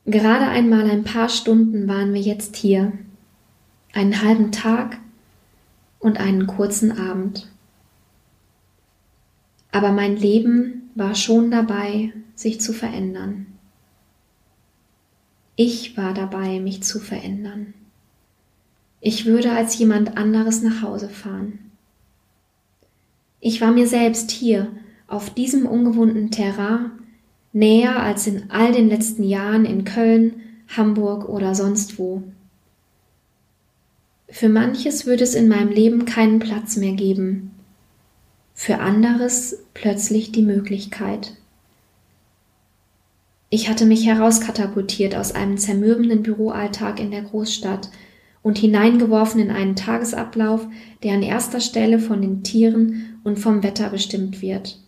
Gerade 0.06 0.48
einmal 0.48 0.90
ein 0.90 1.04
paar 1.04 1.30
Stunden 1.30 1.88
waren 1.88 2.14
wir 2.14 2.22
jetzt 2.22 2.56
hier, 2.56 2.94
einen 3.94 4.22
halben 4.22 4.52
Tag 4.52 4.98
und 6.00 6.20
einen 6.20 6.48
kurzen 6.48 6.98
Abend. 6.98 7.48
Aber 9.72 9.92
mein 9.92 10.16
Leben 10.16 10.90
war 10.96 11.16
schon 11.16 11.52
dabei, 11.52 12.14
sich 12.36 12.60
zu 12.60 12.74
verändern. 12.74 13.46
Ich 15.56 15.98
war 15.98 16.14
dabei, 16.14 16.60
mich 16.60 16.84
zu 16.84 17.00
verändern. 17.00 17.74
Ich 19.02 19.26
würde 19.26 19.52
als 19.52 19.78
jemand 19.78 20.18
anderes 20.18 20.62
nach 20.62 20.82
Hause 20.82 21.10
fahren. 21.10 21.69
Ich 23.42 23.62
war 23.62 23.72
mir 23.72 23.88
selbst 23.88 24.32
hier, 24.32 24.68
auf 25.08 25.30
diesem 25.30 25.66
ungewohnten 25.66 26.30
Terrain, 26.30 26.92
näher 27.54 28.02
als 28.02 28.28
in 28.28 28.50
all 28.50 28.72
den 28.72 28.90
letzten 28.90 29.24
Jahren 29.24 29.66
in 29.66 29.86
Köln, 29.86 30.42
Hamburg 30.76 31.28
oder 31.28 31.56
sonst 31.56 31.98
wo. 31.98 32.24
Für 34.28 34.50
manches 34.50 35.06
würde 35.06 35.24
es 35.24 35.34
in 35.34 35.48
meinem 35.48 35.70
Leben 35.70 36.06
keinen 36.06 36.40
Platz 36.40 36.78
mehr 36.78 36.94
geben, 36.94 37.52
für 38.54 38.80
anderes 38.80 39.64
plötzlich 39.74 40.32
die 40.32 40.44
Möglichkeit. 40.44 41.34
Ich 43.50 43.68
hatte 43.68 43.86
mich 43.86 44.06
herauskatapultiert 44.06 45.16
aus 45.16 45.32
einem 45.32 45.58
zermürbenden 45.58 46.22
Büroalltag 46.22 47.00
in 47.00 47.10
der 47.10 47.24
Großstadt 47.24 47.90
und 48.44 48.60
hineingeworfen 48.60 49.42
in 49.42 49.50
einen 49.50 49.76
Tagesablauf, 49.76 50.68
der 51.02 51.16
an 51.16 51.24
erster 51.24 51.62
Stelle 51.62 51.98
von 51.98 52.22
den 52.22 52.44
Tieren 52.44 53.09
und 53.24 53.40
vom 53.40 53.64
Wetter 53.64 53.90
bestimmt 53.90 54.42
wird. 54.42 54.80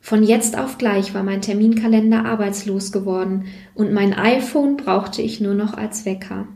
Von 0.00 0.22
jetzt 0.22 0.56
auf 0.56 0.78
gleich 0.78 1.14
war 1.14 1.22
mein 1.22 1.42
Terminkalender 1.42 2.24
arbeitslos 2.24 2.92
geworden 2.92 3.46
und 3.74 3.92
mein 3.92 4.14
iPhone 4.14 4.76
brauchte 4.76 5.22
ich 5.22 5.40
nur 5.40 5.54
noch 5.54 5.74
als 5.74 6.04
Wecker. 6.04 6.46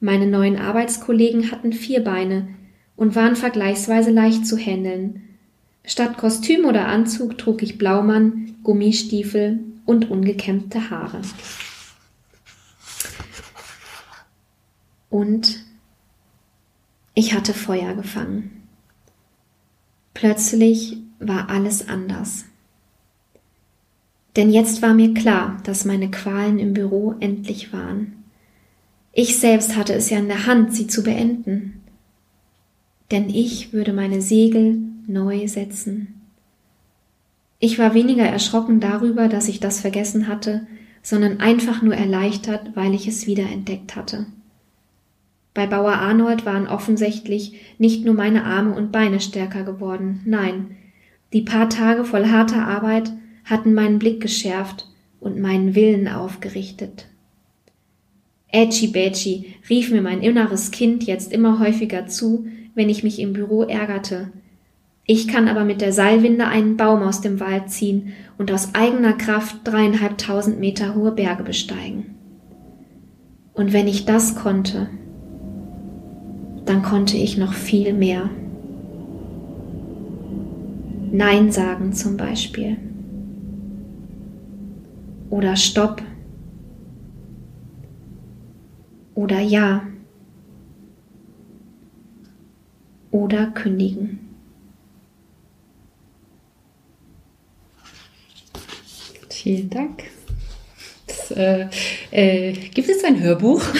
Meine 0.00 0.26
neuen 0.26 0.58
Arbeitskollegen 0.58 1.50
hatten 1.50 1.72
vier 1.72 2.02
Beine 2.02 2.48
und 2.96 3.14
waren 3.14 3.36
vergleichsweise 3.36 4.10
leicht 4.10 4.46
zu 4.46 4.56
handeln, 4.56 5.22
Statt 5.86 6.18
Kostüm 6.18 6.64
oder 6.64 6.88
Anzug 6.88 7.38
trug 7.38 7.62
ich 7.62 7.78
Blaumann, 7.78 8.56
Gummistiefel 8.64 9.60
und 9.84 10.10
ungekämmte 10.10 10.90
Haare. 10.90 11.22
Und 15.08 15.64
ich 17.14 17.34
hatte 17.34 17.54
Feuer 17.54 17.94
gefangen. 17.94 18.65
Plötzlich 20.16 20.96
war 21.18 21.50
alles 21.50 21.90
anders. 21.90 22.46
Denn 24.34 24.50
jetzt 24.50 24.80
war 24.80 24.94
mir 24.94 25.12
klar, 25.12 25.60
dass 25.64 25.84
meine 25.84 26.10
Qualen 26.10 26.58
im 26.58 26.72
Büro 26.72 27.14
endlich 27.20 27.70
waren. 27.74 28.24
Ich 29.12 29.38
selbst 29.38 29.76
hatte 29.76 29.92
es 29.92 30.08
ja 30.08 30.18
in 30.18 30.28
der 30.28 30.46
Hand, 30.46 30.74
sie 30.74 30.86
zu 30.86 31.02
beenden. 31.02 31.82
Denn 33.10 33.28
ich 33.28 33.74
würde 33.74 33.92
meine 33.92 34.22
Segel 34.22 34.78
neu 35.06 35.46
setzen. 35.48 36.22
Ich 37.58 37.78
war 37.78 37.92
weniger 37.92 38.24
erschrocken 38.24 38.80
darüber, 38.80 39.28
dass 39.28 39.48
ich 39.48 39.60
das 39.60 39.80
vergessen 39.80 40.28
hatte, 40.28 40.66
sondern 41.02 41.40
einfach 41.40 41.82
nur 41.82 41.94
erleichtert, 41.94 42.74
weil 42.74 42.94
ich 42.94 43.06
es 43.06 43.26
wiederentdeckt 43.26 43.96
hatte. 43.96 44.24
Bei 45.56 45.66
Bauer 45.66 45.94
Arnold 45.94 46.44
waren 46.44 46.68
offensichtlich 46.68 47.54
nicht 47.78 48.04
nur 48.04 48.12
meine 48.12 48.44
Arme 48.44 48.74
und 48.74 48.92
Beine 48.92 49.20
stärker 49.20 49.64
geworden, 49.64 50.20
nein, 50.26 50.76
die 51.32 51.40
paar 51.40 51.70
Tage 51.70 52.04
voll 52.04 52.26
harter 52.26 52.68
Arbeit 52.68 53.10
hatten 53.46 53.72
meinen 53.72 53.98
Blick 53.98 54.20
geschärft 54.20 54.86
und 55.18 55.40
meinen 55.40 55.74
Willen 55.74 56.08
aufgerichtet. 56.08 57.06
Ätschi 58.52 58.88
Bätschi 58.88 59.54
rief 59.70 59.90
mir 59.90 60.02
mein 60.02 60.20
inneres 60.20 60.72
Kind 60.72 61.04
jetzt 61.04 61.32
immer 61.32 61.58
häufiger 61.58 62.06
zu, 62.06 62.46
wenn 62.74 62.90
ich 62.90 63.02
mich 63.02 63.18
im 63.18 63.32
Büro 63.32 63.62
ärgerte, 63.62 64.30
ich 65.06 65.26
kann 65.26 65.48
aber 65.48 65.64
mit 65.64 65.80
der 65.80 65.92
Seilwinde 65.94 66.48
einen 66.48 66.76
Baum 66.76 67.00
aus 67.00 67.22
dem 67.22 67.40
Wald 67.40 67.70
ziehen 67.70 68.12
und 68.36 68.52
aus 68.52 68.74
eigener 68.74 69.14
Kraft 69.14 69.60
dreieinhalbtausend 69.64 70.60
Meter 70.60 70.94
hohe 70.94 71.12
Berge 71.12 71.44
besteigen. 71.44 72.16
Und 73.54 73.72
wenn 73.72 73.88
ich 73.88 74.04
das 74.04 74.34
konnte, 74.34 74.90
dann 76.66 76.82
konnte 76.82 77.16
ich 77.16 77.38
noch 77.38 77.52
viel 77.52 77.92
mehr. 77.92 78.28
Nein 81.12 81.50
sagen 81.50 81.92
zum 81.92 82.16
Beispiel. 82.16 82.76
Oder 85.30 85.56
Stopp. 85.56 86.02
Oder 89.14 89.40
Ja. 89.40 89.82
Oder 93.10 93.46
kündigen. 93.46 94.18
Vielen 99.30 99.70
Dank. 99.70 100.15
Das, 101.28 101.36
äh, 101.36 101.66
äh, 102.10 102.52
gibt 102.52 102.88
es 102.88 103.04
ein 103.04 103.20
Hörbuch? 103.20 103.62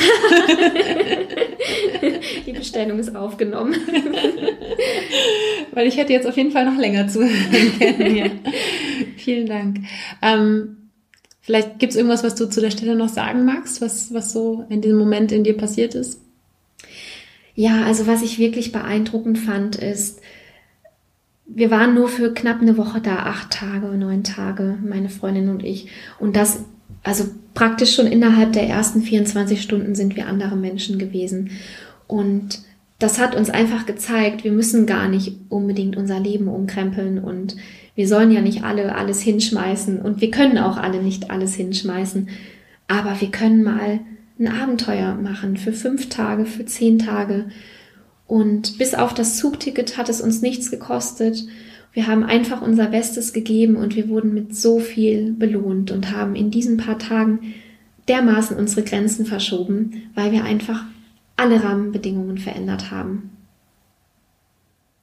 Die 2.46 2.52
Bestellung 2.52 2.98
ist 2.98 3.14
aufgenommen. 3.14 3.74
Weil 5.72 5.86
ich 5.86 5.96
hätte 5.96 6.12
jetzt 6.12 6.26
auf 6.26 6.36
jeden 6.36 6.50
Fall 6.52 6.64
noch 6.64 6.78
länger 6.78 7.08
zuhören 7.08 7.78
können. 7.78 8.40
Vielen 9.16 9.46
Dank. 9.46 9.78
Ähm, 10.22 10.90
vielleicht 11.40 11.78
gibt 11.78 11.92
es 11.92 11.96
irgendwas, 11.96 12.24
was 12.24 12.34
du 12.34 12.48
zu 12.48 12.60
der 12.60 12.70
Stelle 12.70 12.96
noch 12.96 13.08
sagen 13.08 13.44
magst, 13.44 13.80
was, 13.80 14.12
was 14.12 14.32
so 14.32 14.64
in 14.68 14.80
diesem 14.80 14.98
Moment 14.98 15.32
in 15.32 15.44
dir 15.44 15.56
passiert 15.56 15.94
ist? 15.94 16.20
Ja, 17.54 17.84
also 17.84 18.06
was 18.06 18.22
ich 18.22 18.38
wirklich 18.38 18.72
beeindruckend 18.72 19.38
fand, 19.38 19.76
ist, 19.76 20.20
wir 21.46 21.70
waren 21.70 21.94
nur 21.94 22.08
für 22.08 22.34
knapp 22.34 22.60
eine 22.60 22.76
Woche 22.76 23.00
da, 23.00 23.16
acht 23.18 23.50
Tage, 23.50 23.86
neun 23.86 24.24
Tage, 24.24 24.78
meine 24.84 25.08
Freundin 25.08 25.48
und 25.48 25.64
ich. 25.64 25.88
Und 26.18 26.36
das 26.36 26.64
also 27.06 27.24
praktisch 27.54 27.94
schon 27.94 28.08
innerhalb 28.08 28.52
der 28.52 28.68
ersten 28.68 29.00
24 29.00 29.62
Stunden 29.62 29.94
sind 29.94 30.16
wir 30.16 30.26
andere 30.26 30.56
Menschen 30.56 30.98
gewesen. 30.98 31.52
Und 32.08 32.60
das 32.98 33.20
hat 33.20 33.36
uns 33.36 33.48
einfach 33.48 33.86
gezeigt, 33.86 34.42
wir 34.42 34.50
müssen 34.50 34.86
gar 34.86 35.08
nicht 35.08 35.36
unbedingt 35.48 35.96
unser 35.96 36.18
Leben 36.18 36.48
umkrempeln 36.48 37.22
und 37.22 37.56
wir 37.94 38.08
sollen 38.08 38.32
ja 38.32 38.40
nicht 38.40 38.64
alle 38.64 38.96
alles 38.96 39.20
hinschmeißen 39.20 40.00
und 40.00 40.20
wir 40.20 40.30
können 40.32 40.58
auch 40.58 40.78
alle 40.78 41.00
nicht 41.00 41.30
alles 41.30 41.54
hinschmeißen, 41.54 42.28
aber 42.88 43.20
wir 43.20 43.30
können 43.30 43.62
mal 43.62 44.00
ein 44.38 44.48
Abenteuer 44.48 45.14
machen 45.14 45.56
für 45.56 45.72
fünf 45.72 46.08
Tage, 46.08 46.44
für 46.44 46.66
zehn 46.66 46.98
Tage. 46.98 47.46
Und 48.26 48.78
bis 48.78 48.94
auf 48.94 49.14
das 49.14 49.36
Zugticket 49.38 49.96
hat 49.96 50.08
es 50.08 50.20
uns 50.20 50.42
nichts 50.42 50.70
gekostet. 50.70 51.46
Wir 51.96 52.08
haben 52.08 52.24
einfach 52.24 52.60
unser 52.60 52.88
Bestes 52.88 53.32
gegeben 53.32 53.76
und 53.76 53.96
wir 53.96 54.10
wurden 54.10 54.34
mit 54.34 54.54
so 54.54 54.80
viel 54.80 55.32
belohnt 55.32 55.90
und 55.90 56.12
haben 56.12 56.36
in 56.36 56.50
diesen 56.50 56.76
paar 56.76 56.98
Tagen 56.98 57.54
dermaßen 58.06 58.54
unsere 58.54 58.82
Grenzen 58.82 59.24
verschoben, 59.24 60.02
weil 60.14 60.30
wir 60.30 60.44
einfach 60.44 60.84
alle 61.36 61.64
Rahmenbedingungen 61.64 62.36
verändert 62.36 62.90
haben. 62.90 63.30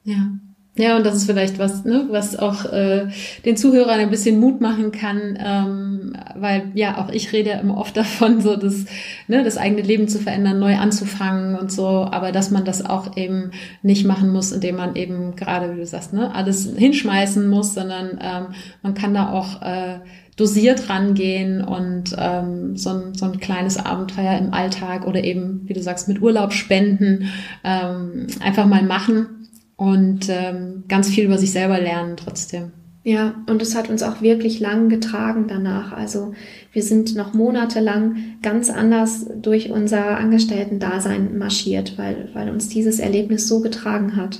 Ja. 0.03 0.33
Ja, 0.75 0.97
und 0.97 1.05
das 1.05 1.13
ist 1.13 1.25
vielleicht 1.25 1.59
was, 1.59 1.85
ne, 1.85 2.07
was 2.09 2.35
auch 2.35 2.65
äh, 2.65 3.07
den 3.45 3.55
Zuhörern 3.55 3.99
ein 3.99 4.09
bisschen 4.09 4.39
Mut 4.39 4.59
machen 4.59 4.91
kann, 4.91 5.37
ähm, 5.39 6.13
weil 6.35 6.71
ja 6.73 6.97
auch 6.97 7.11
ich 7.11 7.31
rede 7.31 7.51
immer 7.51 7.77
oft 7.77 7.95
davon, 7.97 8.41
so 8.41 8.55
das, 8.55 8.85
ne, 9.27 9.43
das 9.43 9.57
eigene 9.57 9.83
Leben 9.83 10.07
zu 10.07 10.17
verändern, 10.17 10.57
neu 10.59 10.75
anzufangen 10.77 11.55
und 11.55 11.71
so, 11.71 11.85
aber 11.87 12.31
dass 12.31 12.49
man 12.49 12.65
das 12.65 12.83
auch 12.83 13.15
eben 13.17 13.51
nicht 13.83 14.07
machen 14.07 14.31
muss, 14.31 14.51
indem 14.51 14.77
man 14.77 14.95
eben 14.95 15.35
gerade, 15.35 15.75
wie 15.75 15.79
du 15.79 15.85
sagst, 15.85 16.11
ne, 16.11 16.33
alles 16.33 16.67
hinschmeißen 16.75 17.47
muss, 17.47 17.75
sondern 17.75 18.17
ähm, 18.19 18.55
man 18.81 18.95
kann 18.95 19.13
da 19.13 19.29
auch 19.29 19.61
äh, 19.61 19.99
dosiert 20.37 20.89
rangehen 20.89 21.63
und 21.63 22.15
ähm, 22.17 22.77
so, 22.77 22.89
ein, 22.89 23.13
so 23.13 23.25
ein 23.25 23.39
kleines 23.39 23.77
Abenteuer 23.77 24.39
im 24.39 24.51
Alltag 24.55 25.05
oder 25.05 25.23
eben, 25.23 25.61
wie 25.65 25.73
du 25.73 25.83
sagst, 25.83 26.07
mit 26.07 26.19
Urlaub 26.19 26.51
spenden, 26.51 27.29
ähm, 27.63 28.25
einfach 28.41 28.65
mal 28.65 28.81
machen 28.81 29.42
und 29.83 30.29
ähm, 30.29 30.85
ganz 30.87 31.09
viel 31.09 31.25
über 31.25 31.37
sich 31.37 31.51
selber 31.51 31.77
lernen 31.77 32.15
trotzdem. 32.15 32.71
Ja, 33.03 33.43
und 33.49 33.61
es 33.61 33.75
hat 33.75 33.89
uns 33.89 34.01
auch 34.01 34.21
wirklich 34.21 34.61
lang 34.61 34.87
getragen 34.87 35.47
danach. 35.49 35.91
Also 35.91 36.33
wir 36.71 36.81
sind 36.81 37.17
noch 37.17 37.33
monatelang 37.33 38.15
ganz 38.41 38.69
anders 38.69 39.25
durch 39.41 39.71
unser 39.71 40.17
Angestellten-Dasein 40.17 41.37
marschiert, 41.37 41.97
weil, 41.97 42.29
weil 42.33 42.49
uns 42.49 42.69
dieses 42.69 42.99
Erlebnis 42.99 43.49
so 43.49 43.59
getragen 43.59 44.15
hat. 44.15 44.39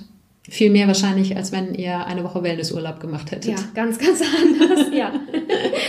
Viel 0.50 0.70
mehr 0.70 0.88
wahrscheinlich, 0.88 1.36
als 1.36 1.52
wenn 1.52 1.76
ihr 1.76 2.06
eine 2.06 2.24
Woche 2.24 2.42
Wellnessurlaub 2.42 3.02
gemacht 3.02 3.32
hättet. 3.32 3.52
Ja, 3.52 3.58
ganz, 3.76 4.00
ganz 4.00 4.22
anders, 4.42 4.88
ja. 4.94 5.12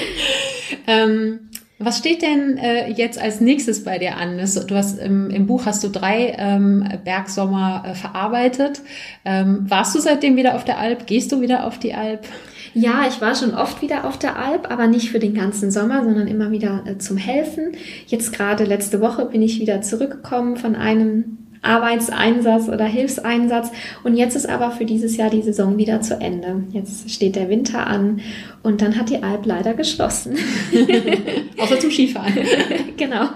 ähm, 0.88 1.50
was 1.84 1.98
steht 1.98 2.22
denn 2.22 2.58
äh, 2.58 2.90
jetzt 2.90 3.20
als 3.20 3.40
nächstes 3.40 3.84
bei 3.84 3.98
dir 3.98 4.16
an? 4.16 4.38
Du 4.38 4.74
hast 4.74 4.98
im, 4.98 5.30
im 5.30 5.46
Buch 5.46 5.66
hast 5.66 5.84
du 5.84 5.88
drei 5.88 6.34
ähm, 6.38 6.86
Bergsommer 7.04 7.84
äh, 7.86 7.94
verarbeitet. 7.94 8.80
Ähm, 9.24 9.66
warst 9.68 9.94
du 9.94 10.00
seitdem 10.00 10.36
wieder 10.36 10.54
auf 10.54 10.64
der 10.64 10.78
Alp? 10.78 11.06
Gehst 11.06 11.32
du 11.32 11.40
wieder 11.40 11.66
auf 11.66 11.78
die 11.78 11.94
Alp? 11.94 12.26
Ja, 12.74 13.06
ich 13.08 13.20
war 13.20 13.36
schon 13.36 13.54
oft 13.54 13.82
wieder 13.82 14.04
auf 14.04 14.18
der 14.18 14.36
Alp, 14.36 14.70
aber 14.70 14.88
nicht 14.88 15.10
für 15.10 15.20
den 15.20 15.34
ganzen 15.34 15.70
Sommer, 15.70 16.02
sondern 16.02 16.26
immer 16.26 16.50
wieder 16.50 16.82
äh, 16.86 16.98
zum 16.98 17.16
Helfen. 17.16 17.72
Jetzt 18.06 18.32
gerade 18.32 18.64
letzte 18.64 19.00
Woche 19.00 19.26
bin 19.26 19.42
ich 19.42 19.60
wieder 19.60 19.80
zurückgekommen 19.80 20.56
von 20.56 20.74
einem 20.74 21.43
Arbeitseinsatz 21.64 22.68
oder 22.68 22.84
Hilfseinsatz. 22.84 23.70
Und 24.02 24.16
jetzt 24.16 24.36
ist 24.36 24.48
aber 24.48 24.70
für 24.70 24.84
dieses 24.84 25.16
Jahr 25.16 25.30
die 25.30 25.42
Saison 25.42 25.76
wieder 25.78 26.00
zu 26.00 26.20
Ende. 26.20 26.64
Jetzt 26.72 27.10
steht 27.10 27.36
der 27.36 27.48
Winter 27.48 27.86
an 27.86 28.20
und 28.62 28.82
dann 28.82 28.98
hat 28.98 29.10
die 29.10 29.22
Alp 29.22 29.46
leider 29.46 29.74
geschlossen. 29.74 30.36
Außer 31.58 31.78
zum 31.80 31.90
Skifahren. 31.90 32.34
genau. 32.96 33.28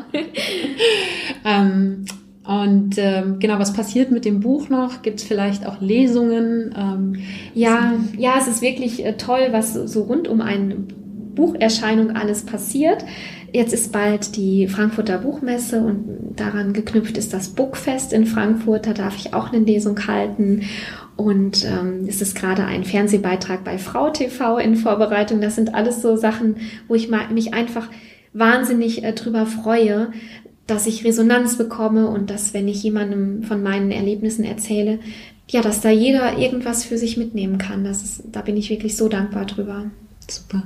ähm, 1.45 2.05
und 2.49 2.95
ähm, 2.97 3.41
genau, 3.41 3.59
was 3.59 3.75
passiert 3.75 4.11
mit 4.11 4.25
dem 4.25 4.41
Buch 4.41 4.71
noch? 4.71 5.03
Gibt 5.03 5.21
es 5.21 5.27
vielleicht 5.27 5.67
auch 5.67 5.83
Lesungen? 5.83 6.75
Ähm, 6.79 7.23
ja, 7.53 7.93
ja, 8.17 8.37
es 8.41 8.49
ist 8.49 8.63
wirklich 8.63 9.05
äh, 9.05 9.19
toll, 9.19 9.49
was 9.51 9.75
so 9.75 10.05
rund 10.05 10.29
um 10.29 10.41
eine 10.41 10.77
Bucherscheinung 11.39 12.17
alles 12.17 12.43
passiert. 12.43 13.05
Jetzt 13.53 13.73
ist 13.73 13.93
bald 13.93 14.37
die 14.37 14.67
Frankfurter 14.67 15.19
Buchmesse 15.19 15.81
und 15.81 16.35
daran 16.37 16.73
geknüpft 16.73 17.17
ist 17.17 17.33
das 17.33 17.51
Bookfest 17.51 18.13
in 18.13 18.27
Frankfurt. 18.27 18.87
Da 18.87 18.93
darf 18.93 19.17
ich 19.17 19.33
auch 19.33 19.53
eine 19.53 19.65
Lesung 19.65 20.07
halten. 20.07 20.65
Und 21.17 21.65
ähm, 21.65 22.07
es 22.07 22.21
ist 22.21 22.35
gerade 22.35 22.65
ein 22.65 22.85
Fernsehbeitrag 22.85 23.65
bei 23.65 23.79
Frau 23.79 24.11
TV 24.11 24.59
in 24.59 24.77
Vorbereitung. 24.77 25.41
Das 25.41 25.55
sind 25.55 25.75
alles 25.75 26.03
so 26.03 26.17
Sachen, 26.17 26.57
wo 26.89 26.95
ich 26.95 27.09
mich 27.33 27.55
einfach 27.55 27.89
wahnsinnig 28.33 29.05
äh, 29.05 29.13
drüber 29.13 29.47
freue, 29.47 30.13
dass 30.67 30.87
ich 30.87 31.05
Resonanz 31.05 31.57
bekomme 31.57 32.09
und 32.09 32.31
dass, 32.31 32.53
wenn 32.53 32.69
ich 32.69 32.83
jemandem 32.83 33.45
von 33.45 33.63
meinen 33.63 33.91
Erlebnissen 33.91 34.45
erzähle, 34.45 34.99
ja, 35.49 35.63
dass 35.63 35.81
da 35.81 35.89
jeder 35.89 36.37
irgendwas 36.37 36.85
für 36.85 36.99
sich 36.99 37.17
mitnehmen 37.17 37.57
kann. 37.57 37.85
Das 37.85 38.03
ist, 38.03 38.25
da 38.31 38.43
bin 38.43 38.57
ich 38.57 38.69
wirklich 38.69 38.97
so 38.97 39.09
dankbar 39.09 39.47
drüber. 39.47 39.87
Super. 40.31 40.63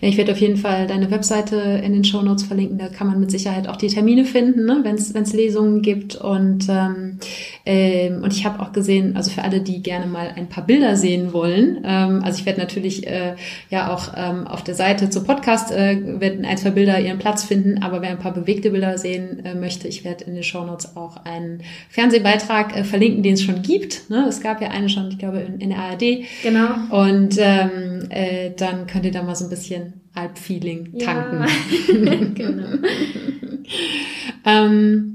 Ja, 0.00 0.08
ich 0.08 0.16
werde 0.16 0.32
auf 0.32 0.38
jeden 0.38 0.56
Fall 0.56 0.86
deine 0.86 1.10
Webseite 1.10 1.56
in 1.84 1.92
den 1.92 2.04
Show 2.04 2.22
Notes 2.22 2.44
verlinken. 2.44 2.78
Da 2.78 2.88
kann 2.88 3.06
man 3.06 3.20
mit 3.20 3.30
Sicherheit 3.30 3.68
auch 3.68 3.76
die 3.76 3.88
Termine 3.88 4.24
finden, 4.24 4.64
ne? 4.64 4.80
wenn 4.82 4.94
es 4.94 5.32
Lesungen 5.32 5.82
gibt. 5.82 6.16
Und, 6.16 6.66
ähm, 6.70 7.18
ähm, 7.66 8.22
und 8.22 8.32
ich 8.32 8.46
habe 8.46 8.60
auch 8.60 8.72
gesehen, 8.72 9.14
also 9.16 9.30
für 9.30 9.42
alle, 9.42 9.60
die 9.60 9.82
gerne 9.82 10.06
mal 10.06 10.32
ein 10.34 10.48
paar 10.48 10.64
Bilder 10.64 10.96
sehen 10.96 11.34
wollen, 11.34 11.82
ähm, 11.84 12.22
also 12.24 12.38
ich 12.38 12.46
werde 12.46 12.60
natürlich 12.60 13.06
äh, 13.06 13.36
ja 13.68 13.92
auch 13.92 14.12
ähm, 14.16 14.46
auf 14.46 14.64
der 14.64 14.74
Seite 14.74 15.10
zur 15.10 15.24
Podcast 15.24 15.70
äh, 15.70 16.20
werden 16.20 16.46
ein, 16.46 16.56
zwei 16.56 16.70
Bilder 16.70 16.98
ihren 16.98 17.18
Platz 17.18 17.44
finden, 17.44 17.82
aber 17.82 18.00
wer 18.00 18.10
ein 18.10 18.18
paar 18.18 18.32
bewegte 18.32 18.70
Bilder 18.70 18.96
sehen 18.96 19.44
äh, 19.44 19.54
möchte, 19.54 19.88
ich 19.88 20.04
werde 20.04 20.24
in 20.24 20.34
den 20.34 20.42
Show 20.42 20.64
Notes 20.64 20.96
auch 20.96 21.24
einen 21.24 21.62
Fernsehbeitrag 21.90 22.76
äh, 22.76 22.84
verlinken, 22.84 23.22
den 23.22 23.34
es 23.34 23.42
schon 23.42 23.60
gibt. 23.60 24.08
Ne? 24.08 24.24
Es 24.26 24.40
gab 24.40 24.62
ja 24.62 24.68
eine 24.68 24.88
schon, 24.88 25.10
ich 25.10 25.18
glaube, 25.18 25.40
in, 25.40 25.60
in 25.60 25.68
der 25.70 25.78
ARD. 25.78 26.24
Genau. 26.42 26.68
Und 26.90 27.36
ähm, 27.38 28.06
äh, 28.10 28.50
dann 28.56 28.86
könnt 28.86 29.01
ihr 29.04 29.12
da 29.12 29.22
mal 29.22 29.36
so 29.36 29.44
ein 29.44 29.50
bisschen 29.50 30.00
Alp-Feeling 30.14 30.98
tanken. 30.98 31.46
Ja. 31.88 32.14
genau. 32.34 32.68
ähm, 34.44 35.12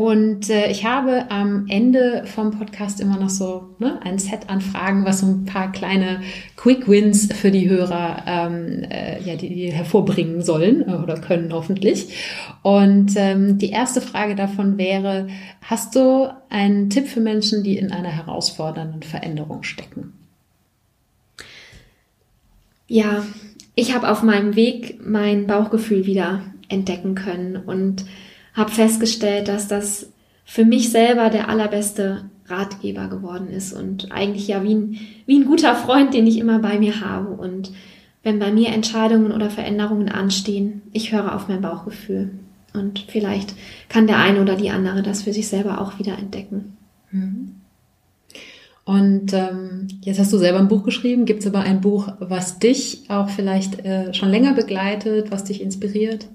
und 0.00 0.48
äh, 0.48 0.70
ich 0.70 0.86
habe 0.86 1.30
am 1.30 1.66
Ende 1.68 2.22
vom 2.24 2.52
Podcast 2.52 3.02
immer 3.02 3.18
noch 3.18 3.28
so 3.28 3.74
ne, 3.80 4.00
ein 4.02 4.18
Set 4.18 4.48
an 4.48 4.62
Fragen, 4.62 5.04
was 5.04 5.20
so 5.20 5.26
ein 5.26 5.44
paar 5.44 5.72
kleine 5.72 6.20
Quick 6.56 6.88
Wins 6.88 7.28
für 7.30 7.50
die 7.50 7.68
Hörer 7.68 8.22
ähm, 8.26 8.84
äh, 8.88 9.20
ja, 9.22 9.36
die, 9.36 9.54
die 9.54 9.70
hervorbringen 9.70 10.40
sollen 10.40 10.88
äh, 10.88 10.92
oder 10.94 11.18
können 11.20 11.52
hoffentlich. 11.52 12.14
Und 12.62 13.12
ähm, 13.16 13.58
die 13.58 13.68
erste 13.68 14.00
Frage 14.00 14.36
davon 14.36 14.78
wäre, 14.78 15.28
hast 15.60 15.94
du 15.96 16.32
einen 16.48 16.88
Tipp 16.88 17.06
für 17.06 17.20
Menschen, 17.20 17.62
die 17.62 17.76
in 17.76 17.92
einer 17.92 18.08
herausfordernden 18.08 19.02
Veränderung 19.02 19.64
stecken? 19.64 20.14
Ja, 22.90 23.24
ich 23.76 23.94
habe 23.94 24.10
auf 24.10 24.24
meinem 24.24 24.56
Weg 24.56 24.98
mein 25.00 25.46
Bauchgefühl 25.46 26.06
wieder 26.06 26.42
entdecken 26.68 27.14
können 27.14 27.54
und 27.54 28.04
habe 28.52 28.72
festgestellt, 28.72 29.46
dass 29.46 29.68
das 29.68 30.10
für 30.44 30.64
mich 30.64 30.90
selber 30.90 31.30
der 31.30 31.48
allerbeste 31.48 32.24
Ratgeber 32.46 33.06
geworden 33.06 33.48
ist 33.48 33.72
und 33.72 34.10
eigentlich 34.10 34.48
ja 34.48 34.64
wie 34.64 34.74
ein, 34.74 34.98
wie 35.24 35.38
ein 35.38 35.44
guter 35.44 35.76
Freund, 35.76 36.14
den 36.14 36.26
ich 36.26 36.38
immer 36.38 36.58
bei 36.58 36.80
mir 36.80 37.00
habe. 37.00 37.28
Und 37.28 37.70
wenn 38.24 38.40
bei 38.40 38.50
mir 38.50 38.70
Entscheidungen 38.70 39.30
oder 39.30 39.50
Veränderungen 39.50 40.08
anstehen, 40.08 40.82
ich 40.92 41.12
höre 41.12 41.36
auf 41.36 41.46
mein 41.46 41.60
Bauchgefühl. 41.60 42.32
Und 42.74 43.04
vielleicht 43.06 43.54
kann 43.88 44.08
der 44.08 44.18
eine 44.18 44.42
oder 44.42 44.56
die 44.56 44.70
andere 44.70 45.04
das 45.04 45.22
für 45.22 45.32
sich 45.32 45.46
selber 45.46 45.80
auch 45.80 46.00
wieder 46.00 46.18
entdecken. 46.18 46.76
Mhm. 47.12 47.59
Und 48.90 49.32
ähm, 49.34 49.86
jetzt 50.00 50.18
hast 50.18 50.32
du 50.32 50.38
selber 50.38 50.58
ein 50.58 50.66
Buch 50.66 50.82
geschrieben. 50.82 51.24
Gibt 51.24 51.42
es 51.42 51.46
aber 51.46 51.60
ein 51.60 51.80
Buch, 51.80 52.08
was 52.18 52.58
dich 52.58 53.04
auch 53.06 53.30
vielleicht 53.30 53.84
äh, 53.84 54.12
schon 54.12 54.30
länger 54.30 54.52
begleitet, 54.52 55.30
was 55.30 55.44
dich 55.44 55.62
inspiriert? 55.62 56.26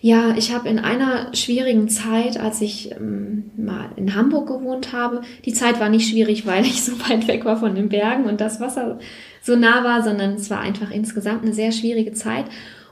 Ja, 0.00 0.34
ich 0.36 0.52
habe 0.52 0.68
in 0.68 0.80
einer 0.80 1.32
schwierigen 1.32 1.88
Zeit, 1.88 2.40
als 2.40 2.60
ich 2.60 2.90
ähm, 2.90 3.52
mal 3.56 3.90
in 3.94 4.16
Hamburg 4.16 4.48
gewohnt 4.48 4.92
habe, 4.92 5.22
die 5.44 5.52
Zeit 5.52 5.78
war 5.78 5.90
nicht 5.90 6.10
schwierig, 6.10 6.44
weil 6.44 6.64
ich 6.66 6.82
so 6.82 6.98
weit 7.08 7.28
weg 7.28 7.44
war 7.44 7.56
von 7.56 7.76
den 7.76 7.88
Bergen 7.88 8.24
und 8.24 8.40
das 8.40 8.58
Wasser 8.58 8.98
so 9.40 9.54
nah 9.54 9.84
war, 9.84 10.02
sondern 10.02 10.32
es 10.34 10.50
war 10.50 10.58
einfach 10.58 10.90
insgesamt 10.90 11.44
eine 11.44 11.54
sehr 11.54 11.70
schwierige 11.70 12.14
Zeit. 12.14 12.46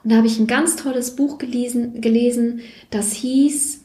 Und 0.05 0.12
da 0.12 0.18
habe 0.18 0.29
ich 0.29 0.39
ein 0.39 0.47
ganz 0.47 0.76
tolles 0.76 1.16
Buch 1.16 1.39
gelesen, 1.39 2.01
gelesen 2.01 2.61
das 2.91 3.12
hieß 3.12 3.83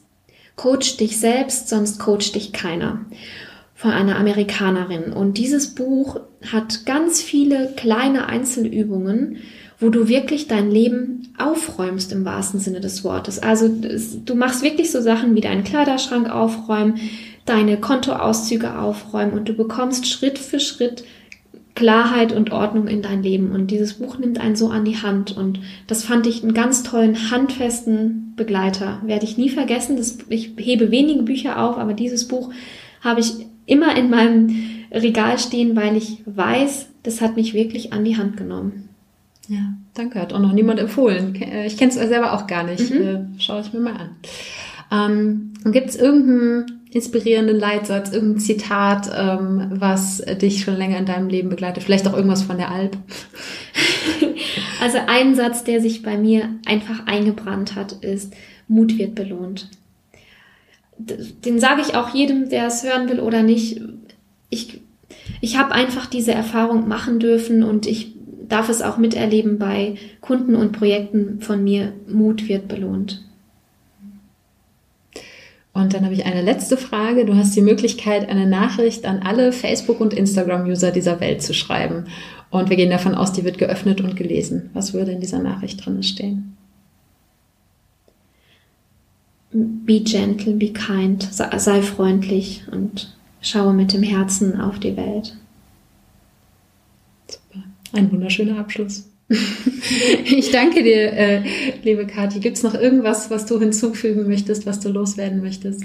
Coach 0.54 0.98
dich 0.98 1.18
selbst, 1.18 1.68
sonst 1.68 1.98
coach 1.98 2.30
dich 2.30 2.52
keiner 2.52 3.00
von 3.84 3.92
einer 3.92 4.16
Amerikanerin. 4.16 5.12
Und 5.12 5.36
dieses 5.36 5.74
Buch 5.74 6.18
hat 6.50 6.86
ganz 6.86 7.20
viele 7.20 7.74
kleine 7.76 8.30
Einzelübungen, 8.30 9.36
wo 9.78 9.90
du 9.90 10.08
wirklich 10.08 10.48
dein 10.48 10.70
Leben 10.70 11.28
aufräumst 11.36 12.10
im 12.10 12.24
wahrsten 12.24 12.60
Sinne 12.60 12.80
des 12.80 13.04
Wortes. 13.04 13.42
Also 13.42 13.68
du 13.68 14.34
machst 14.36 14.62
wirklich 14.62 14.90
so 14.90 15.02
Sachen 15.02 15.34
wie 15.34 15.42
deinen 15.42 15.64
Kleiderschrank 15.64 16.30
aufräumen, 16.30 16.94
deine 17.44 17.76
Kontoauszüge 17.76 18.78
aufräumen 18.78 19.34
und 19.34 19.50
du 19.50 19.52
bekommst 19.52 20.06
Schritt 20.06 20.38
für 20.38 20.60
Schritt 20.60 21.04
Klarheit 21.74 22.32
und 22.32 22.52
Ordnung 22.52 22.88
in 22.88 23.02
dein 23.02 23.22
Leben. 23.22 23.50
Und 23.50 23.70
dieses 23.70 23.94
Buch 23.94 24.16
nimmt 24.16 24.40
einen 24.40 24.56
so 24.56 24.68
an 24.68 24.86
die 24.86 24.96
Hand. 24.96 25.36
Und 25.36 25.60
das 25.88 26.04
fand 26.04 26.26
ich 26.26 26.42
einen 26.42 26.54
ganz 26.54 26.84
tollen, 26.84 27.30
handfesten 27.30 28.32
Begleiter. 28.34 29.02
Werde 29.04 29.26
ich 29.26 29.36
nie 29.36 29.50
vergessen. 29.50 29.98
Das, 29.98 30.16
ich 30.30 30.52
hebe 30.56 30.90
wenige 30.90 31.24
Bücher 31.24 31.62
auf, 31.62 31.76
aber 31.76 31.92
dieses 31.92 32.26
Buch 32.26 32.50
habe 33.02 33.20
ich 33.20 33.43
immer 33.66 33.96
in 33.96 34.10
meinem 34.10 34.54
Regal 34.92 35.38
stehen, 35.38 35.76
weil 35.76 35.96
ich 35.96 36.22
weiß, 36.26 36.88
das 37.02 37.20
hat 37.20 37.36
mich 37.36 37.54
wirklich 37.54 37.92
an 37.92 38.04
die 38.04 38.16
Hand 38.16 38.36
genommen. 38.36 38.88
Ja, 39.48 39.74
danke. 39.92 40.20
Hat 40.20 40.32
auch 40.32 40.40
noch 40.40 40.52
niemand 40.52 40.80
empfohlen. 40.80 41.34
Äh, 41.34 41.66
ich 41.66 41.76
kenne 41.76 41.90
es 41.90 41.96
selber 41.96 42.32
auch 42.32 42.46
gar 42.46 42.64
nicht. 42.64 42.90
Mhm. 42.90 43.02
Äh, 43.02 43.24
Schaue 43.38 43.60
ich 43.60 43.72
mir 43.72 43.80
mal 43.80 43.96
an. 43.96 44.10
Ähm, 44.90 45.72
Gibt 45.72 45.90
es 45.90 45.96
irgendeinen 45.96 46.82
inspirierenden 46.90 47.58
Leitsatz, 47.58 48.12
irgendein 48.12 48.40
Zitat, 48.40 49.10
ähm, 49.16 49.66
was 49.70 50.18
dich 50.40 50.62
schon 50.62 50.76
länger 50.76 50.98
in 50.98 51.06
deinem 51.06 51.28
Leben 51.28 51.48
begleitet? 51.48 51.82
Vielleicht 51.82 52.06
auch 52.06 52.14
irgendwas 52.14 52.42
von 52.42 52.56
der 52.56 52.70
Alp? 52.70 52.96
Also 54.80 54.98
ein 55.06 55.34
Satz, 55.34 55.64
der 55.64 55.80
sich 55.80 56.02
bei 56.02 56.18
mir 56.18 56.50
einfach 56.66 57.06
eingebrannt 57.06 57.74
hat, 57.74 57.92
ist, 57.92 58.34
Mut 58.68 58.98
wird 58.98 59.14
belohnt. 59.14 59.70
Den 60.98 61.58
sage 61.58 61.82
ich 61.82 61.94
auch 61.94 62.14
jedem, 62.14 62.48
der 62.48 62.66
es 62.66 62.84
hören 62.84 63.08
will 63.08 63.20
oder 63.20 63.42
nicht. 63.42 63.80
Ich, 64.48 64.80
ich 65.40 65.58
habe 65.58 65.72
einfach 65.72 66.06
diese 66.06 66.32
Erfahrung 66.32 66.88
machen 66.88 67.18
dürfen 67.18 67.62
und 67.62 67.86
ich 67.86 68.14
darf 68.48 68.68
es 68.68 68.82
auch 68.82 68.98
miterleben 68.98 69.58
bei 69.58 69.96
Kunden 70.20 70.54
und 70.54 70.72
Projekten 70.72 71.40
von 71.40 71.64
mir. 71.64 71.92
Mut 72.06 72.48
wird 72.48 72.68
belohnt. 72.68 73.22
Und 75.72 75.92
dann 75.92 76.04
habe 76.04 76.14
ich 76.14 76.24
eine 76.24 76.42
letzte 76.42 76.76
Frage. 76.76 77.24
Du 77.24 77.34
hast 77.34 77.56
die 77.56 77.60
Möglichkeit, 77.60 78.28
eine 78.28 78.46
Nachricht 78.46 79.06
an 79.06 79.20
alle 79.24 79.50
Facebook- 79.50 80.00
und 80.00 80.14
Instagram-User 80.14 80.92
dieser 80.92 81.18
Welt 81.18 81.42
zu 81.42 81.52
schreiben. 81.52 82.04
Und 82.50 82.70
wir 82.70 82.76
gehen 82.76 82.90
davon 82.90 83.16
aus, 83.16 83.32
die 83.32 83.42
wird 83.42 83.58
geöffnet 83.58 84.00
und 84.00 84.14
gelesen. 84.14 84.70
Was 84.72 84.94
würde 84.94 85.10
in 85.10 85.20
dieser 85.20 85.40
Nachricht 85.40 85.84
drin 85.84 86.04
stehen? 86.04 86.56
Be 89.56 90.00
gentle, 90.00 90.54
be 90.54 90.72
kind, 90.72 91.28
sei 91.30 91.80
freundlich 91.80 92.64
und 92.72 93.16
schaue 93.40 93.72
mit 93.72 93.92
dem 93.92 94.02
Herzen 94.02 94.60
auf 94.60 94.80
die 94.80 94.96
Welt. 94.96 95.36
Super. 97.28 97.64
Ein 97.92 98.10
wunderschöner 98.10 98.58
Abschluss. 98.58 99.08
ich 99.28 100.50
danke 100.50 100.82
dir, 100.82 101.12
äh, 101.12 101.42
liebe 101.84 102.04
Kathi. 102.06 102.40
Gibt 102.40 102.56
es 102.56 102.64
noch 102.64 102.74
irgendwas, 102.74 103.30
was 103.30 103.46
du 103.46 103.60
hinzufügen 103.60 104.26
möchtest, 104.26 104.66
was 104.66 104.80
du 104.80 104.88
loswerden 104.88 105.40
möchtest? 105.40 105.84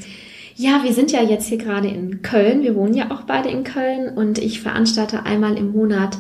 Ja, 0.56 0.84
wir 0.84 0.94
sind 0.94 1.12
ja 1.12 1.22
jetzt 1.22 1.48
hier 1.48 1.60
gerade 1.60 1.90
in 1.90 2.24
Köln. 2.24 2.64
Wir 2.64 2.76
wohnen 2.76 2.96
ja 2.96 3.12
auch 3.12 3.22
beide 3.22 3.50
in 3.50 3.64
Köln 3.64 4.10
und 4.10 4.40
ich 4.40 4.62
veranstalte 4.62 5.26
einmal 5.28 5.58
im 5.58 5.72
Monat 5.72 6.18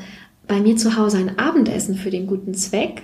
bei 0.48 0.60
mir 0.60 0.78
zu 0.78 0.98
Hause 0.98 1.18
ein 1.18 1.40
Abendessen 1.40 1.96
für 1.96 2.10
den 2.12 2.28
guten 2.28 2.54
Zweck 2.54 3.02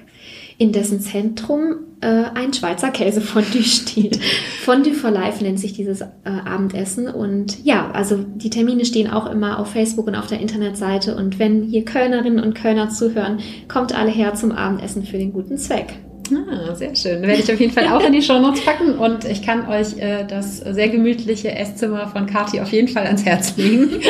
in 0.58 0.72
dessen 0.72 1.02
Zentrum 1.02 1.76
äh, 2.02 2.24
ein 2.34 2.54
Schweizer 2.54 2.90
Käsefondue 2.90 3.64
steht. 3.64 4.20
Fondue 4.62 4.94
for 4.94 5.12
Life 5.12 5.44
nennt 5.44 5.60
sich 5.60 5.74
dieses 5.74 6.02
äh, 6.02 6.06
Abendessen. 6.24 7.08
Und 7.08 7.64
ja, 7.66 7.92
also 7.92 8.18
die 8.18 8.50
Termine 8.50 8.86
stehen 8.86 9.10
auch 9.10 9.30
immer 9.30 9.60
auf 9.60 9.72
Facebook 9.72 10.08
und 10.08 10.16
auf 10.16 10.28
der 10.28 10.40
Internetseite. 10.40 11.16
Und 11.16 11.40
wenn 11.40 11.64
hier 11.64 11.84
Kölnerinnen 11.84 12.44
und 12.44 12.54
Kölner 12.54 12.90
zuhören, 12.90 13.40
kommt 13.68 13.98
alle 13.98 14.12
her 14.12 14.34
zum 14.34 14.52
Abendessen 14.52 15.04
für 15.04 15.18
den 15.18 15.34
guten 15.34 15.58
Zweck. 15.58 15.96
Ah, 16.34 16.74
sehr 16.74 16.96
schön. 16.96 17.22
Werde 17.22 17.42
ich 17.42 17.52
auf 17.52 17.60
jeden 17.60 17.72
Fall 17.72 17.88
auch 17.88 18.04
in 18.04 18.14
die 18.14 18.22
Show 18.22 18.40
Notes 18.40 18.62
packen 18.66 18.98
und 18.98 19.26
ich 19.26 19.44
kann 19.44 19.68
euch 19.68 19.98
äh, 20.00 20.26
das 20.28 20.58
sehr 20.58 20.90
gemütliche 20.90 21.54
Esszimmer 21.56 22.08
von 22.08 22.26
Kati 22.26 22.60
auf 22.62 22.72
jeden 22.72 22.88
Fall 22.88 23.06
ans 23.06 23.26
Herz 23.26 23.56
legen. 23.58 23.90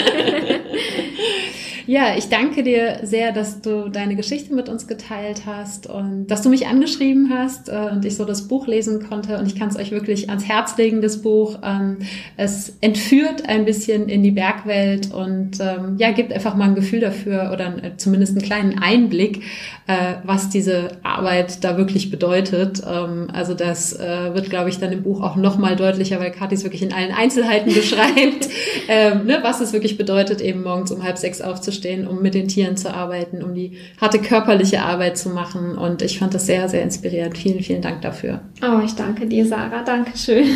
Ja, 1.88 2.16
ich 2.18 2.30
danke 2.30 2.64
dir 2.64 3.02
sehr, 3.04 3.32
dass 3.32 3.62
du 3.62 3.90
deine 3.90 4.16
Geschichte 4.16 4.56
mit 4.56 4.70
uns 4.70 4.88
geteilt 4.88 5.44
hast 5.46 5.88
und 5.88 6.28
dass 6.28 6.42
du 6.42 6.50
mich 6.50 6.66
angeschrieben 6.66 7.30
hast 7.32 7.70
äh, 7.70 7.90
und 7.92 8.04
ich 8.06 8.16
so 8.16 8.26
das 8.26 8.48
Buch 8.48 8.66
lesen 8.66 9.08
konnte. 9.08 9.38
Und 9.38 9.46
ich 9.46 9.56
kann 9.56 9.70
es 9.70 9.78
euch 9.78 9.92
wirklich 9.92 10.30
ans 10.30 10.46
Herz 10.46 10.78
legen, 10.78 11.02
das 11.02 11.22
Buch. 11.22 11.60
Ähm, 11.64 12.00
es 12.38 12.76
entführt 12.82 13.48
ein 13.48 13.66
bisschen 13.66 14.10
in 14.10 14.24
die 14.24 14.32
Bergwelt 14.32 15.14
und 15.14 15.60
ähm, 15.60 15.98
ja, 16.00 16.12
gibt 16.12 16.34
einfach 16.34 16.56
mal 16.56 16.70
ein 16.70 16.76
Gefühl 16.76 17.02
dafür 17.02 17.52
oder 17.54 17.84
äh, 17.84 17.98
zumindest 17.98 18.36
einen 18.36 18.46
kleinen 18.46 18.80
Einblick, 18.80 19.44
äh, 19.86 20.16
was 20.24 20.50
diese 20.50 20.98
Arbeit 21.04 21.64
da 21.64 21.78
wirklich 21.78 22.10
bedeutet. 22.10 22.82
Ähm, 22.88 23.28
also 23.32 23.54
das 23.54 23.98
wird, 24.00 24.50
glaube 24.50 24.70
ich, 24.70 24.80
dann 24.80 24.92
im 24.92 25.04
Buch 25.04 25.22
auch 25.22 25.36
noch 25.36 25.58
mal 25.58 25.76
deutlicher, 25.76 26.20
weil 26.20 26.32
Kathi 26.32 26.56
es 26.56 26.64
wirklich 26.64 26.82
in 26.82 26.94
allen 26.94 27.12
Einzelheiten 27.12 27.74
beschreibt, 27.74 28.50
ne, 28.88 29.40
was 29.42 29.62
es 29.62 29.74
wirklich 29.74 29.98
bedeutet, 29.98 30.42
eben 30.42 30.64
morgens 30.64 30.92
um 30.92 31.04
halb 31.04 31.18
sechs 31.18 31.42
aufzustehen 31.42 31.75
aufzustehen, 31.76 32.08
um 32.08 32.22
mit 32.22 32.34
den 32.34 32.48
Tieren 32.48 32.78
zu 32.78 32.94
arbeiten, 32.94 33.44
um 33.44 33.54
die 33.54 33.78
harte 34.00 34.20
körperliche 34.20 34.82
Arbeit 34.82 35.18
zu 35.18 35.30
machen. 35.30 35.78
Und 35.78 36.02
ich 36.02 36.20
fand 36.20 36.34
das 36.34 36.46
sehr, 36.46 36.70
sehr 36.70 36.82
inspirierend. 36.82 37.38
Vielen, 37.38 37.62
vielen 37.62 37.82
Dank 37.82 38.02
dafür. 38.02 38.42
Oh, 38.62 38.80
ich 38.84 38.96
danke 38.96 39.28
dir, 39.28 39.46
Sarah. 39.46 39.84
Dankeschön. 39.84 40.48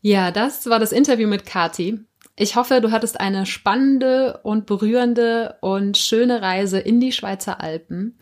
ja, 0.00 0.30
das 0.30 0.68
war 0.68 0.78
das 0.78 0.92
Interview 0.92 1.28
mit 1.28 1.46
Kati. 1.46 2.00
Ich 2.36 2.56
hoffe, 2.56 2.80
du 2.80 2.90
hattest 2.90 3.20
eine 3.20 3.46
spannende 3.46 4.40
und 4.42 4.66
berührende 4.66 5.56
und 5.60 5.96
schöne 5.96 6.42
Reise 6.42 6.80
in 6.80 6.98
die 6.98 7.12
Schweizer 7.12 7.60
Alpen 7.60 8.18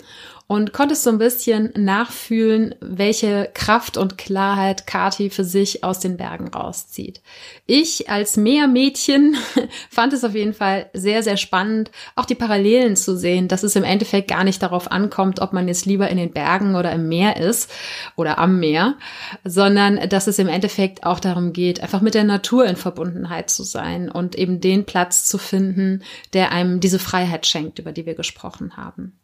und 0.53 0.75
konntest 0.75 1.05
so 1.05 1.09
ein 1.09 1.17
bisschen 1.17 1.73
nachfühlen, 1.79 2.75
welche 2.83 3.49
Kraft 3.55 3.97
und 3.97 4.19
Klarheit 4.19 4.87
Kati 4.87 5.31
für 5.31 5.45
sich 5.45 5.83
aus 5.83 5.99
den 5.99 6.19
Bergen 6.19 6.49
rauszieht. 6.49 7.23
Ich 7.65 8.11
als 8.11 8.37
Meermädchen 8.37 9.35
fand 9.91 10.13
es 10.13 10.25
auf 10.25 10.35
jeden 10.35 10.53
Fall 10.53 10.91
sehr, 10.93 11.23
sehr 11.23 11.39
spannend, 11.39 11.91
auch 12.17 12.27
die 12.27 12.35
Parallelen 12.35 12.97
zu 12.97 13.17
sehen, 13.17 13.49
dass 13.49 13.63
es 13.63 13.77
im 13.77 13.83
Endeffekt 13.83 14.29
gar 14.29 14.45
nicht 14.45 14.63
darauf 14.63 14.93
ankommt, 14.93 15.41
ob 15.41 15.55
man 15.55 15.69
jetzt 15.69 15.87
lieber 15.87 16.11
in 16.11 16.19
den 16.19 16.35
Bergen 16.35 16.75
oder 16.75 16.93
im 16.93 17.09
Meer 17.09 17.39
ist 17.39 17.73
oder 18.17 18.37
am 18.37 18.61
Meer, 18.61 18.97
sondern 19.45 20.07
dass 20.11 20.27
es 20.27 20.39
im 20.39 20.49
Endeffekt 20.49 21.07
auch 21.07 21.19
darum 21.19 21.55
geht, 21.55 21.83
einfach 21.83 22.03
mit 22.03 22.13
der 22.13 22.25
Natur 22.25 22.67
in 22.67 22.77
Verbundenheit 22.77 23.49
zu 23.49 23.63
sein 23.63 24.11
und 24.11 24.35
eben 24.35 24.61
den 24.61 24.85
Platz 24.85 25.25
zu 25.25 25.39
finden, 25.39 26.03
der 26.35 26.53
einem 26.53 26.81
diese 26.81 26.99
Freiheit 26.99 27.47
schenkt, 27.47 27.79
über 27.79 27.93
die 27.93 28.05
wir 28.05 28.15
gesprochen 28.15 28.77
haben. 28.77 29.15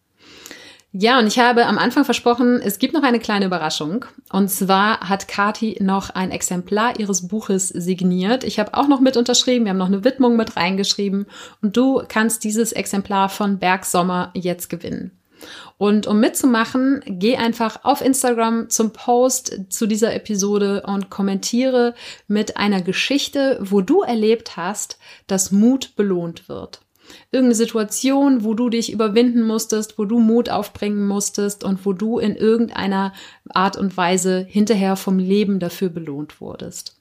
Ja, 1.00 1.20
und 1.20 1.28
ich 1.28 1.38
habe 1.38 1.64
am 1.64 1.78
Anfang 1.78 2.04
versprochen, 2.04 2.60
es 2.60 2.80
gibt 2.80 2.92
noch 2.92 3.04
eine 3.04 3.20
kleine 3.20 3.46
Überraschung. 3.46 4.04
Und 4.32 4.50
zwar 4.50 5.08
hat 5.08 5.28
Kati 5.28 5.78
noch 5.80 6.10
ein 6.10 6.32
Exemplar 6.32 6.98
ihres 6.98 7.28
Buches 7.28 7.68
signiert. 7.68 8.42
Ich 8.42 8.58
habe 8.58 8.74
auch 8.74 8.88
noch 8.88 8.98
mit 8.98 9.16
unterschrieben, 9.16 9.64
wir 9.64 9.70
haben 9.70 9.78
noch 9.78 9.86
eine 9.86 10.02
Widmung 10.02 10.34
mit 10.34 10.56
reingeschrieben. 10.56 11.26
Und 11.62 11.76
du 11.76 12.02
kannst 12.08 12.42
dieses 12.42 12.72
Exemplar 12.72 13.28
von 13.28 13.60
Bergsommer 13.60 14.32
jetzt 14.34 14.70
gewinnen. 14.70 15.12
Und 15.76 16.08
um 16.08 16.18
mitzumachen, 16.18 17.00
geh 17.06 17.36
einfach 17.36 17.84
auf 17.84 18.00
Instagram 18.00 18.68
zum 18.68 18.92
Post 18.92 19.56
zu 19.68 19.86
dieser 19.86 20.12
Episode 20.16 20.82
und 20.84 21.10
kommentiere 21.10 21.94
mit 22.26 22.56
einer 22.56 22.82
Geschichte, 22.82 23.56
wo 23.60 23.82
du 23.82 24.02
erlebt 24.02 24.56
hast, 24.56 24.98
dass 25.28 25.52
Mut 25.52 25.94
belohnt 25.94 26.48
wird 26.48 26.80
irgendeine 27.30 27.54
Situation, 27.54 28.44
wo 28.44 28.54
du 28.54 28.68
dich 28.68 28.92
überwinden 28.92 29.42
musstest, 29.42 29.98
wo 29.98 30.04
du 30.04 30.18
Mut 30.18 30.50
aufbringen 30.50 31.06
musstest 31.06 31.64
und 31.64 31.84
wo 31.84 31.92
du 31.92 32.18
in 32.18 32.36
irgendeiner 32.36 33.12
Art 33.48 33.76
und 33.76 33.96
Weise 33.96 34.46
hinterher 34.48 34.96
vom 34.96 35.18
Leben 35.18 35.58
dafür 35.58 35.88
belohnt 35.88 36.40
wurdest. 36.40 36.98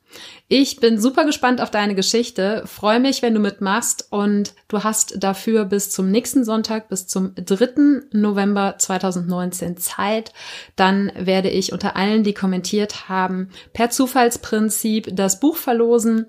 Ich 0.50 0.80
bin 0.80 0.98
super 0.98 1.26
gespannt 1.26 1.60
auf 1.60 1.72
deine 1.72 1.94
Geschichte, 1.94 2.64
freue 2.68 3.02
mich, 3.02 3.22
wenn 3.22 3.34
du 3.34 3.40
mitmachst 3.42 4.08
und 4.12 4.54
du 4.70 4.82
hast 4.82 5.22
dafür 5.22 5.66
bis 5.66 5.90
zum 5.90 6.10
nächsten 6.10 6.46
Sonntag, 6.46 6.88
bis 6.88 7.06
zum 7.06 7.36
3. 7.36 8.04
November 8.14 8.76
2019 8.78 9.76
Zeit. 9.76 10.32
Dann 10.78 11.12
werde 11.18 11.50
ich 11.50 11.74
unter 11.74 11.98
allen, 11.98 12.24
die 12.24 12.34
kommentiert 12.34 13.10
haben, 13.10 13.50
per 13.74 13.90
Zufallsprinzip 13.90 15.10
das 15.14 15.42
Buch 15.42 15.58
verlosen 15.58 16.28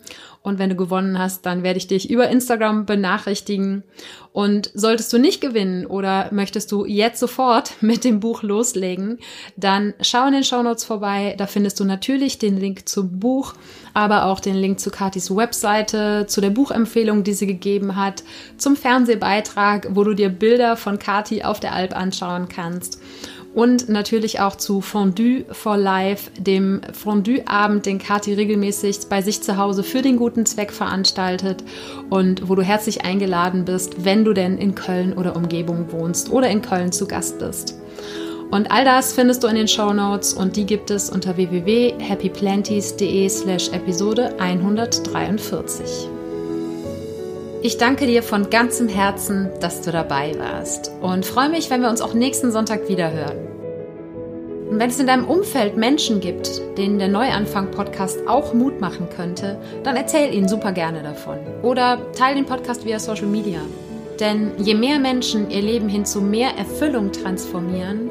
und 0.49 0.59
wenn 0.59 0.71
du 0.71 0.77
gewonnen 0.77 1.19
hast, 1.19 1.45
dann 1.47 1.63
werde 1.63 1.79
ich 1.79 1.89
dich 1.89 2.09
über 2.09 2.29
Instagram 2.29 2.87
benachrichtigen. 2.87 3.83
Und 4.33 4.71
solltest 4.73 5.13
du 5.13 5.19
nicht 5.19 5.41
gewinnen 5.41 5.85
oder 5.85 6.33
möchtest 6.33 6.71
du 6.71 6.87
jetzt 6.87 7.19
sofort 7.21 7.73
mit 7.83 8.03
dem 8.03 8.21
Buch 8.21 8.43
loslegen, 8.43 9.19
dann 9.57 9.95
schau 10.01 10.27
in 10.27 10.33
den 10.33 10.45
Shownotes 10.45 10.85
vorbei. 10.85 11.35
Da 11.37 11.47
findest 11.47 11.81
du 11.81 11.85
natürlich 11.85 12.39
den 12.39 12.57
Link 12.57 12.89
zum 12.89 13.19
Buch, 13.19 13.55
aber 14.11 14.25
auch 14.25 14.41
den 14.41 14.57
Link 14.57 14.81
zu 14.81 14.91
Katis 14.91 15.35
Webseite, 15.35 16.25
zu 16.27 16.41
der 16.41 16.49
Buchempfehlung, 16.49 17.25
die 17.25 17.35
sie 17.35 17.47
gegeben 17.47 17.95
hat, 17.95 18.23
zum 18.57 18.75
Fernsehbeitrag, 18.75 19.89
wo 19.91 20.03
du 20.03 20.15
dir 20.15 20.31
Bilder 20.31 20.79
von 20.79 20.99
Kati 20.99 21.43
auf 21.43 21.61
der 21.61 21.75
Alp 21.75 21.95
anschauen 21.95 22.49
kannst 22.49 22.99
und 23.55 23.89
natürlich 23.89 24.41
auch 24.41 24.57
zu 24.57 24.81
Fondue 24.81 25.45
for 25.51 25.77
Life, 25.77 26.31
dem 26.39 26.81
Fondue-Abend, 26.93 27.87
den 27.87 27.99
Kati 27.99 28.35
regelmäßig 28.35 29.01
bei 29.11 29.21
sich 29.21 29.43
zu 29.43 29.57
Hause 29.57 29.83
für 29.83 30.01
den 30.01 30.17
guten 30.17 30.47
Zweck 30.47 30.73
veranstaltet 30.73 31.65
und 32.09 32.49
wo 32.49 32.55
du 32.55 32.63
herzlich 32.63 33.05
eingeladen 33.05 33.65
bist, 33.65 34.05
wenn 34.05 34.25
du 34.25 34.33
denn 34.33 34.59
in 34.59 34.75
Köln 34.75 35.13
oder 35.13 35.37
Umgebung 35.37 35.91
wohnst 35.93 36.31
oder 36.31 36.49
in 36.49 36.63
Köln 36.63 36.93
zu 36.93 37.07
Gast 37.07 37.39
bist. 37.39 37.75
Und 38.51 38.71
all 38.71 38.85
das 38.85 39.13
findest 39.13 39.45
du 39.45 39.49
in 39.49 39.57
den 39.57 39.69
Show 39.69 39.93
Notes 39.93 40.33
und 40.33 40.57
die 40.57 40.65
gibt 40.65 40.91
es 40.91 41.11
unter 41.11 41.37
www.happyplanties.de 41.37 43.29
slash 43.29 43.69
Episode 43.73 44.35
143. 44.39 46.09
Ich 47.61 47.77
danke 47.77 48.07
dir 48.07 48.23
von 48.23 48.49
ganzem 48.49 48.89
Herzen, 48.89 49.51
dass 49.61 49.83
du 49.83 49.93
dabei 49.93 50.33
warst 50.39 50.93
und 51.03 51.27
freue 51.27 51.51
mich, 51.51 51.69
wenn 51.69 51.83
wir 51.83 51.91
uns 51.91 52.01
auch 52.01 52.15
nächsten 52.15 52.51
Sonntag 52.51 52.89
wieder 52.89 53.13
hören. 53.13 53.37
Und 54.71 54.79
wenn 54.79 54.89
es 54.89 55.01
in 55.01 55.07
deinem 55.07 55.27
Umfeld 55.27 55.77
Menschen 55.77 56.21
gibt, 56.21 56.63
denen 56.79 56.99
der 56.99 57.09
Neuanfang-Podcast 57.09 58.29
auch 58.29 58.55
Mut 58.55 58.81
machen 58.81 59.09
könnte, 59.15 59.59
dann 59.83 59.97
erzähl 59.97 60.33
ihnen 60.33 60.49
super 60.49 60.73
gerne 60.73 61.03
davon. 61.03 61.39
Oder 61.63 61.99
teile 62.13 62.37
den 62.37 62.47
Podcast 62.47 62.87
via 62.87 62.99
Social 62.99 63.27
Media. 63.27 63.61
Denn 64.21 64.53
je 64.59 64.75
mehr 64.75 64.99
Menschen 64.99 65.51
ihr 65.51 65.63
Leben 65.63 65.89
hin 65.89 66.05
zu 66.05 66.21
mehr 66.21 66.51
Erfüllung 66.57 67.13
transformieren, 67.13 68.11